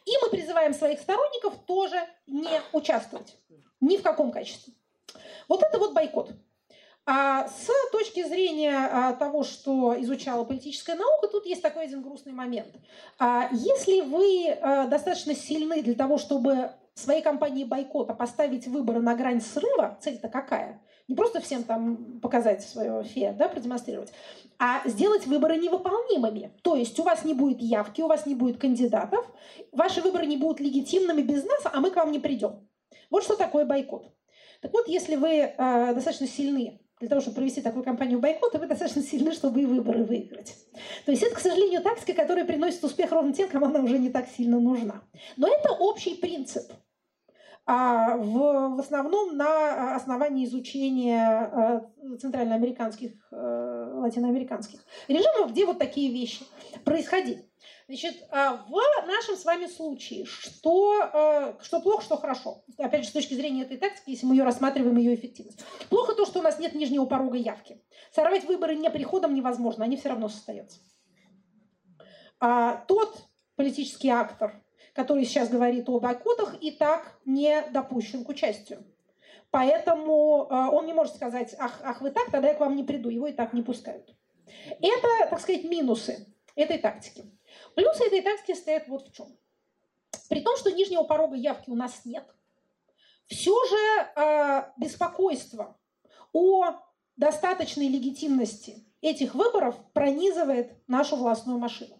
[0.06, 3.36] И мы призываем своих сторонников тоже не участвовать.
[3.80, 4.72] Ни в каком качестве.
[5.46, 6.32] Вот это вот бойкот.
[7.10, 12.34] А с точки зрения а, того, что изучала политическая наука, тут есть такой один грустный
[12.34, 12.68] момент.
[13.18, 14.54] А, если вы
[14.90, 20.82] достаточно сильны для того, чтобы своей компании бойкота поставить выборы на грань срыва, цель-то какая?
[21.08, 24.12] Не просто всем там показать свое фе, да, продемонстрировать,
[24.58, 26.52] а сделать выборы невыполнимыми.
[26.60, 29.24] То есть у вас не будет явки, у вас не будет кандидатов,
[29.72, 32.68] ваши выборы не будут легитимными без нас, а мы к вам не придем.
[33.08, 34.12] Вот что такое бойкот.
[34.60, 38.66] Так вот, если вы э, достаточно сильны для того, чтобы провести такую кампанию бойкота, вы
[38.66, 40.56] достаточно сильны, чтобы и выборы выиграть.
[41.04, 44.10] То есть это, к сожалению, тактика, которая приносит успех ровно тем, кому она уже не
[44.10, 45.02] так сильно нужна.
[45.36, 46.70] Но это общий принцип.
[47.66, 56.12] а в, в основном на основании изучения э, центральноамериканских, э, латиноамериканских режимов, где вот такие
[56.12, 56.44] вещи
[56.84, 57.47] происходили.
[57.88, 62.62] Значит, а в нашем с вами случае, что, э, что плохо, что хорошо.
[62.76, 65.64] Опять же, с точки зрения этой тактики, если мы ее рассматриваем, ее эффективность.
[65.88, 67.82] Плохо то, что у нас нет нижнего порога явки.
[68.12, 70.80] Сорвать выборы не приходом невозможно, они все равно состоятся.
[72.40, 74.62] А тот политический актор,
[74.92, 78.84] который сейчас говорит о бойкотах, и так не допущен к участию.
[79.50, 82.84] Поэтому э, он не может сказать, ах, ах, вы так, тогда я к вам не
[82.84, 84.14] приду, его и так не пускают.
[84.68, 87.24] Это, так сказать, минусы этой тактики.
[87.78, 89.28] Плюсы этой тактики стоят вот в чем.
[90.28, 92.24] При том, что нижнего порога явки у нас нет,
[93.28, 93.76] все же
[94.16, 95.78] э, беспокойство
[96.32, 96.72] о
[97.16, 101.96] достаточной легитимности этих выборов пронизывает нашу властную машину.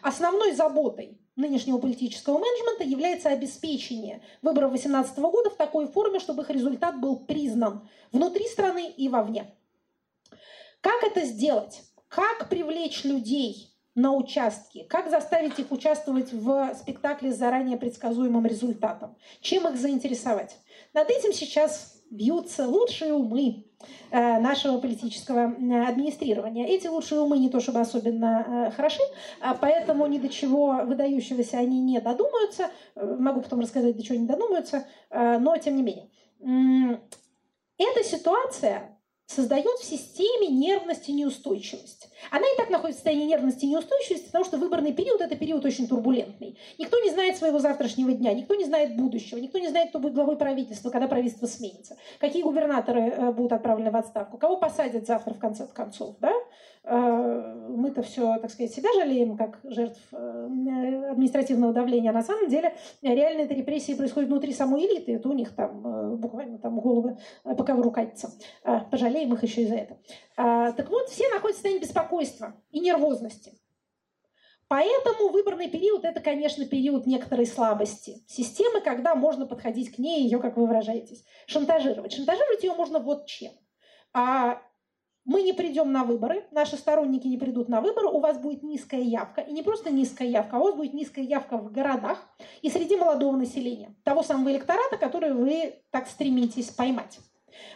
[0.00, 6.50] Основной заботой нынешнего политического менеджмента является обеспечение выборов 2018 года в такой форме, чтобы их
[6.50, 9.52] результат был признан внутри страны и вовне.
[10.80, 11.82] Как это сделать?
[12.06, 14.84] Как привлечь людей на участке?
[14.84, 19.16] Как заставить их участвовать в спектакле с заранее предсказуемым результатом?
[19.40, 20.58] Чем их заинтересовать?
[20.94, 23.64] Над этим сейчас бьются лучшие умы
[24.10, 25.46] э, нашего политического
[25.88, 26.66] администрирования.
[26.66, 29.02] Эти лучшие умы не то чтобы особенно э, хороши,
[29.40, 32.70] а поэтому ни до чего выдающегося они не додумаются.
[32.94, 37.00] Э, могу потом рассказать, до чего не додумаются, но тем не менее.
[37.78, 38.95] Эта ситуация
[39.26, 42.08] создает в системе нервность и неустойчивость.
[42.30, 45.64] Она и так находится в состоянии нервности и неустойчивости, потому что выборный период– это период
[45.64, 46.56] очень турбулентный.
[46.78, 50.14] Никто не знает своего завтрашнего дня, никто не знает будущего, никто не знает, кто будет
[50.14, 55.34] главой правительства, когда правительство сменится, какие губернаторы э, будут отправлены в отставку, кого посадят завтра
[55.34, 56.16] в конце концов.
[56.20, 56.32] Да?
[56.88, 62.10] Э, мы-то все, так сказать, себя жалеем, как жертв э, административного давления.
[62.10, 65.14] А на самом деле реальные это репрессии происходят внутри самой элиты.
[65.14, 68.30] Это у них там буквально там головы по ковру катятся.
[68.90, 69.96] Пожалеем их еще и за это.
[70.36, 73.54] Так вот, все находятся в состоянии беспокойства и нервозности.
[74.68, 80.40] Поэтому выборный период– это, конечно, период некоторой слабости системы, когда можно подходить к ней, ее,
[80.40, 82.12] как вы выражаетесь, шантажировать.
[82.12, 83.52] Шантажировать ее можно вот чем.
[84.12, 84.60] А
[85.26, 89.00] мы не придем на выборы, наши сторонники не придут на выборы, у вас будет низкая
[89.00, 89.40] явка.
[89.40, 92.18] И не просто низкая явка, а у вас будет низкая явка в городах
[92.62, 97.18] и среди молодого населения, того самого электората, который вы так стремитесь поймать.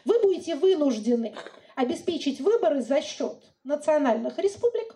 [0.05, 1.35] Вы будете вынуждены
[1.75, 4.95] обеспечить выборы за счет национальных республик,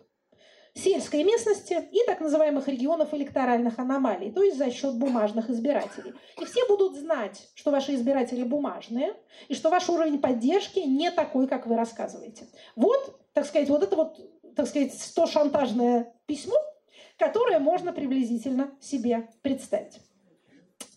[0.74, 6.14] сельской местности и так называемых регионов электоральных аномалий, то есть за счет бумажных избирателей.
[6.40, 9.14] И все будут знать, что ваши избиратели бумажные,
[9.48, 12.46] и что ваш уровень поддержки не такой, как вы рассказываете.
[12.74, 14.18] Вот, так сказать, вот это вот,
[14.56, 16.56] так сказать, 100 шантажное письмо,
[17.18, 20.00] которое можно приблизительно себе представить.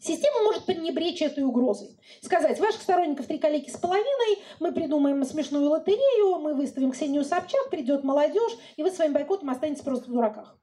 [0.07, 1.99] Система может пренебречь этой угрозой.
[2.21, 7.69] Сказать, ваших сторонников три коллеги с половиной, мы придумаем смешную лотерею, мы выставим Ксению Собчак,
[7.69, 10.57] придет молодежь, и вы своим бойкотом останетесь просто в дураках.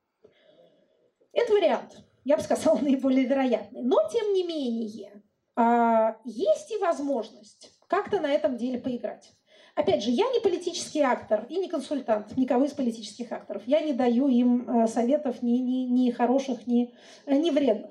[1.35, 3.83] Это вариант, я бы сказала, наиболее вероятный.
[3.83, 5.23] Но, тем не менее,
[5.57, 9.31] а, есть и возможность как-то на этом деле поиграть.
[9.75, 13.63] Опять же, я не политический актор и не консультант никого из политических акторов.
[13.67, 16.95] Я не даю им э, советов ни, ни, ни хороших, ни,
[17.27, 17.91] э, ни вредных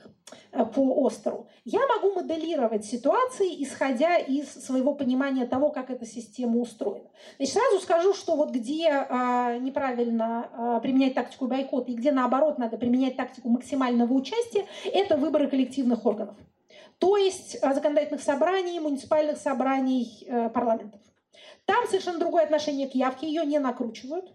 [0.54, 1.48] э, по Остеру.
[1.66, 7.10] Я могу моделировать ситуации, исходя из своего понимания того, как эта система устроена.
[7.36, 12.60] Значит, сразу скажу, что вот где а, неправильно а, применять тактику бойкота и где, наоборот,
[12.60, 16.38] надо применять тактику максимального участия, это выборы коллективных органов.
[17.00, 21.02] То есть законодательных собраний, муниципальных собраний, парламентов.
[21.66, 24.34] Там совершенно другое отношение к явке, ее не накручивают.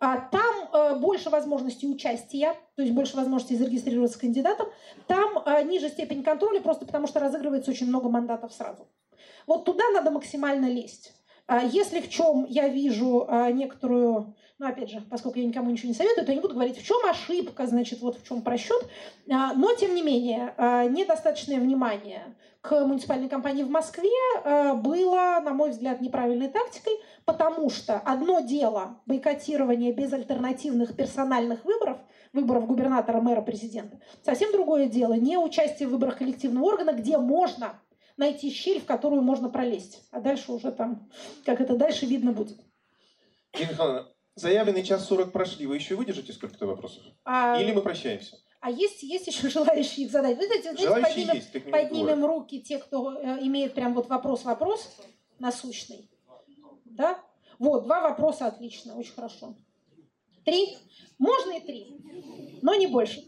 [0.00, 4.66] А там э, больше возможностей участия, то есть больше возможностей зарегистрироваться кандидатом.
[5.06, 8.88] Там э, ниже степень контроля, просто потому что разыгрывается очень много мандатов сразу.
[9.46, 11.12] Вот туда надо максимально лезть.
[11.46, 15.88] А если в чем я вижу э, некоторую, ну опять же, поскольку я никому ничего
[15.88, 18.88] не советую, то я не буду говорить, в чем ошибка, значит, вот в чем просчет,
[19.28, 20.54] а, но тем не менее
[20.88, 24.08] недостаточное внимание к муниципальной кампании в Москве
[24.44, 26.92] э, было, на мой взгляд, неправильной тактикой,
[27.24, 31.98] потому что одно дело бойкотирование безальтернативных персональных выборов,
[32.32, 37.80] выборов губернатора, мэра, президента, совсем другое дело не участие в выборах коллективного органа, где можно
[38.16, 40.06] найти щель, в которую можно пролезть.
[40.12, 41.10] А дальше уже там,
[41.44, 42.58] как это дальше видно будет.
[43.54, 45.66] Ирина заявленный час сорок прошли.
[45.66, 47.02] Вы еще выдержите сколько-то вопросов?
[47.24, 47.60] А...
[47.60, 48.36] Или мы прощаемся?
[48.60, 50.38] А есть, есть еще желающие их задать.
[50.38, 55.00] Вы знаете, знаете поднимем, есть, поднимем руки те, кто э, имеет прям вот вопрос-вопрос
[55.40, 56.08] насущный.
[56.84, 57.20] Да?
[57.58, 59.56] Вот, два вопроса, отлично, очень хорошо.
[60.44, 60.76] Три?
[61.18, 61.96] Можно и три,
[62.62, 63.24] но не больше.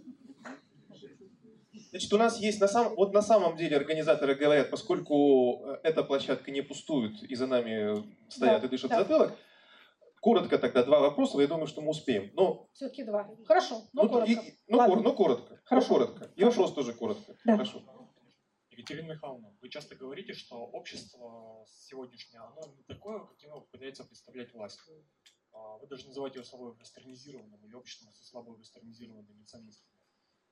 [1.90, 6.02] Значит, у нас есть на самом, вот на самом деле организаторы говорят, поскольку э, эта
[6.02, 8.98] площадка не пустует и за нами стоят Да, и дышат да.
[8.98, 9.38] затылок,
[10.24, 12.30] коротко тогда два вопроса, я думаю, что мы успеем.
[12.32, 13.30] Но, Все-таки два.
[13.44, 14.32] Хорошо, но ну, коротко.
[14.32, 14.94] и- ну, Ладно.
[14.94, 15.60] кор- ну, коротко.
[15.64, 15.88] Хорошо.
[15.90, 16.32] Ну, коротко.
[16.34, 17.36] И вопрос тоже коротко.
[17.44, 17.52] Да.
[17.52, 17.82] Хорошо.
[18.70, 24.54] Екатерина Михайловна, вы часто говорите, что общество сегодняшнее, оно не такое, каким его пытается представлять
[24.54, 24.80] власть.
[25.52, 29.92] А, Вы даже называете его собой вестернизированным или обществом со слабо вестернизированными ценностями.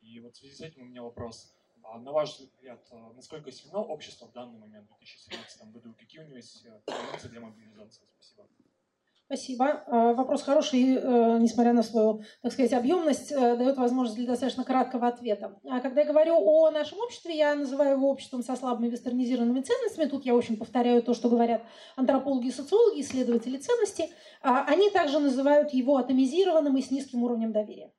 [0.03, 1.57] И вот в связи с этим у меня вопрос.
[1.83, 6.21] А На ваш взгляд, а, насколько сильно общество в данный момент, в 2017 году, какие
[6.21, 8.05] у него есть э, позиции для мобилизации?
[8.21, 8.47] Спасибо.
[9.33, 9.83] Спасибо.
[9.87, 14.63] Э, Вопрос хороший, э, несмотря на свою, так сказать, объемность, э, дает возможность для достаточно
[14.63, 15.59] краткого ответа.
[15.67, 20.11] А Когда я говорю о нашем обществе, я называю его обществом со слабыми вестернизированными ценностями.
[20.11, 21.63] Тут я очень повторяю то, что говорят
[21.97, 24.13] антропологи и социологи, исследователи ценностей.
[24.43, 27.91] А Они также называют его атомизированным и с низким уровнем доверия.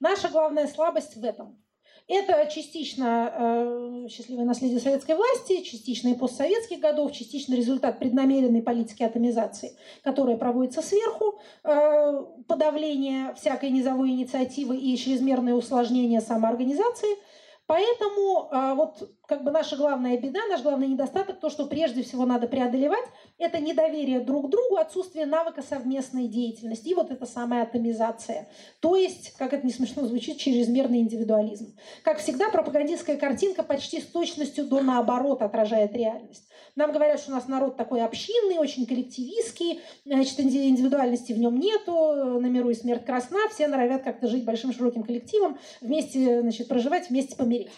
[0.00, 1.63] Наша главная слабость в этом.
[2.06, 9.02] Это частично э, счастливое наследие советской власти, частично и постсоветских годов, частично результат преднамеренной политики
[9.02, 17.16] атомизации, которая проводится сверху, э, подавление всякой низовой инициативы и чрезмерное усложнение самоорганизации.
[17.66, 22.26] Поэтому э, вот как бы наша главная беда, наш главный недостаток, то, что прежде всего
[22.26, 23.04] надо преодолевать,
[23.38, 28.48] это недоверие друг к другу, отсутствие навыка совместной деятельности и вот эта самая атомизация.
[28.80, 31.74] То есть, как это не смешно звучит, чрезмерный индивидуализм.
[32.02, 36.46] Как всегда, пропагандистская картинка почти с точностью до наоборот отражает реальность.
[36.76, 41.58] Нам говорят, что у нас народ такой общинный, очень коллективистский, значит, инди- индивидуальности в нем
[41.58, 46.66] нету, на миру и смерть красна, все норовят как-то жить большим широким коллективом, вместе, значит,
[46.66, 47.70] проживать, вместе помереть.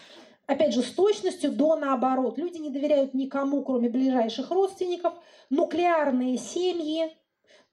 [0.47, 2.37] Опять же, с точностью до наоборот.
[2.37, 5.13] Люди не доверяют никому, кроме ближайших родственников.
[5.49, 7.15] Нуклеарные семьи,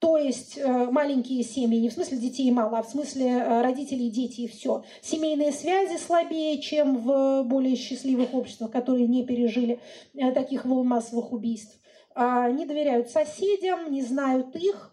[0.05, 4.11] то есть э, маленькие семьи, не в смысле детей мало, а в смысле э, родителей,
[4.11, 4.85] дети и все.
[5.01, 9.81] Семейные связи слабее, чем в более счастливых обществах, которые не пережили
[10.13, 11.79] э, таких волн массовых убийств.
[12.15, 14.93] А, Не доверяют соседям, не знают их,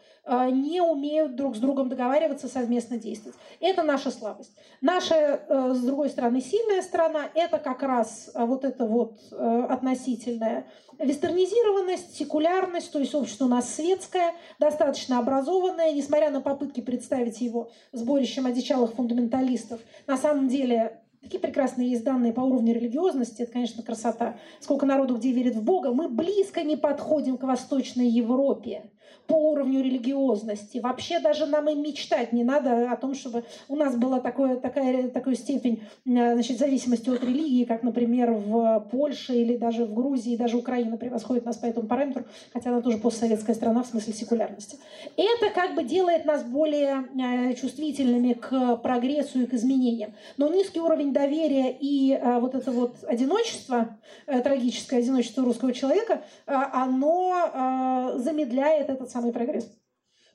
[0.51, 3.37] не умеют друг с другом договариваться, совместно действовать.
[3.59, 4.51] Это наша слабость.
[4.79, 9.65] Наша, э, с другой стороны, сильная сторона– это как раз э, вот эта вот э,
[9.69, 10.67] относительная
[10.99, 17.69] вестернизированность, секулярность, то есть общество у нас светское, достаточно образованное, несмотря на попытки представить его
[17.91, 19.81] сборищем одичалых фундаменталистов.
[20.07, 24.37] На самом деле Такие прекрасные есть данные по уровню религиозности, это, конечно, красота.
[24.59, 25.91] Сколько народу где верит в Бога.
[25.91, 28.89] Мы близко не подходим к Восточной Европе
[29.31, 30.79] по уровню религиозности.
[30.79, 35.09] Вообще даже нам и мечтать не надо о том, чтобы у нас была такое, такая,
[35.09, 40.35] такая степень э, значит, зависимости от религии, как, например, в Польше или даже в Грузии,
[40.35, 44.77] даже Украина превосходит нас по этому параметру, хотя она тоже постсоветская страна в смысле секулярности.
[45.15, 50.13] Это как бы делает нас более э, чувствительными к прогрессу и к изменениям.
[50.35, 58.11] Но низкий уровень доверия и э, вот это вот одиночество, трагическое одиночество русского человека, оно
[58.17, 59.69] замедляет этот самый прогресс.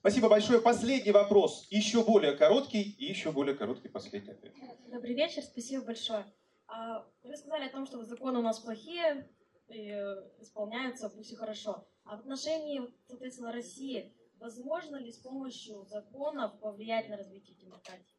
[0.01, 0.61] Спасибо большое.
[0.61, 1.67] Последний вопрос.
[1.71, 4.53] Еще более короткий и еще более короткий последний ответ.
[4.89, 6.25] Добрый вечер, спасибо большое.
[6.69, 9.29] А, Вы сказали о том, что законы у нас плохие,
[9.69, 11.87] и э, исполняются, все хорошо.
[12.05, 18.17] А в отношении, соответственно, России, возможно ли с помощью законов повлиять на развитие демократии?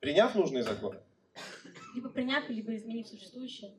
[0.00, 1.00] Приняв нужные законы.
[1.94, 3.72] Либо приняв, либо изменив существующее?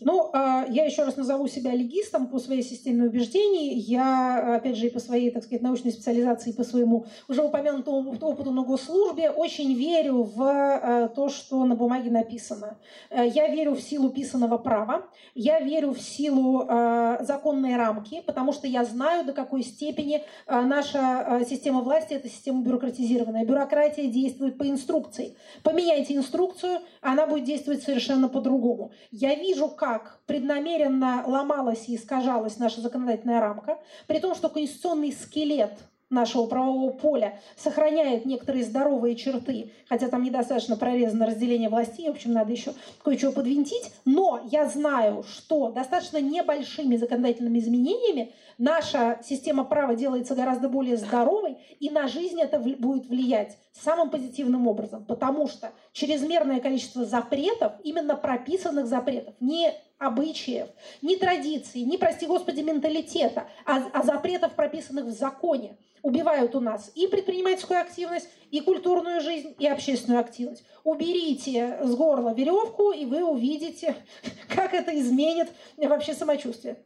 [0.00, 3.74] Ну, а, я еще раз назову себя легистом по своей системе убеждений.
[3.74, 8.10] Я, опять же, и по своей, так сказать, научной специализации, и по своему уже упомянутому
[8.10, 12.78] оп- опыту на госслужбе очень верю в э, то, что на бумаге написано.
[13.10, 15.02] Э, Я верю в силу писанного права,
[15.34, 21.42] я верю в силу э, законной рамки, потому что я знаю, до какой степени наша
[21.48, 23.44] система власти– это система бюрократизированная.
[23.44, 25.36] Бюрократия действует по инструкции.
[25.62, 28.92] Поменяйте инструкцию, она будет действовать совершенно по-другому.
[29.10, 35.78] Я вижу, как преднамеренно ломалась и искажалась наша законодательная рамка, при том, что конституционный скелет
[36.12, 42.32] нашего правового поля сохраняет некоторые здоровые черты, хотя там недостаточно прорезано разделение властей, в общем,
[42.32, 49.94] надо еще кое-чего подвинтить, но я знаю, что достаточно небольшими законодательными изменениями наша система права
[49.94, 55.72] делается гораздо более здоровой, и на жизнь это будет влиять самым позитивным образом, потому что
[55.92, 59.72] чрезмерное количество запретов, именно прописанных запретов, не
[60.02, 60.68] обычаев,
[61.00, 66.90] не традиций, не, прости господи, менталитета, а, а запретов, прописанных в законе, убивают у нас
[66.94, 70.64] и предпринимательскую активность, и культурную жизнь, и общественную активность.
[70.84, 73.94] Уберите с горла веревку, и вы увидите,
[74.48, 76.76] как это изменит вообще самочувствие.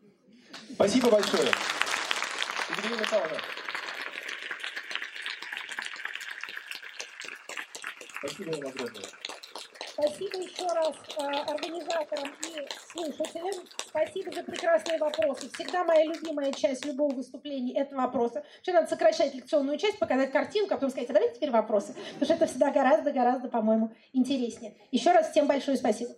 [0.75, 1.49] Спасибо большое.
[3.01, 3.39] Михайловна.
[8.19, 9.26] Спасибо вам огромное.
[9.99, 13.65] Спасибо еще раз э, организаторам и слушателям.
[13.79, 15.49] Спасибо за прекрасные вопросы.
[15.55, 18.45] Всегда моя любимая часть любого выступления– это вопросы.
[18.57, 21.95] Вообще надо сокращать лекционную часть, показать картинку, а потом сказать, а давайте теперь вопросы.
[22.13, 24.75] Потому что это всегда гораздо-гораздо, по-моему, интереснее.
[24.91, 26.13] Еще раз всем большое спасибо.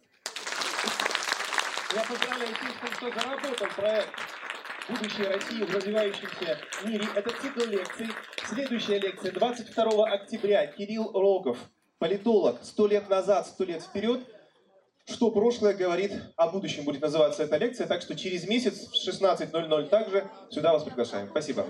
[1.95, 4.11] Я поздравляю тех, кто заработал проект
[4.89, 7.07] «Будущее России в развивающемся мире».
[7.15, 8.09] Это цикл лекций.
[8.45, 10.67] Следующая лекция 22 октября.
[10.67, 11.59] Кирилл Рогов,
[11.99, 12.59] политолог.
[12.63, 14.21] Сто лет назад, сто лет вперед.
[15.07, 17.87] Что прошлое говорит о будущем, будет называться эта лекция.
[17.87, 21.29] Так что через месяц в 16.00 также сюда вас приглашаем.
[21.29, 21.67] Спасибо.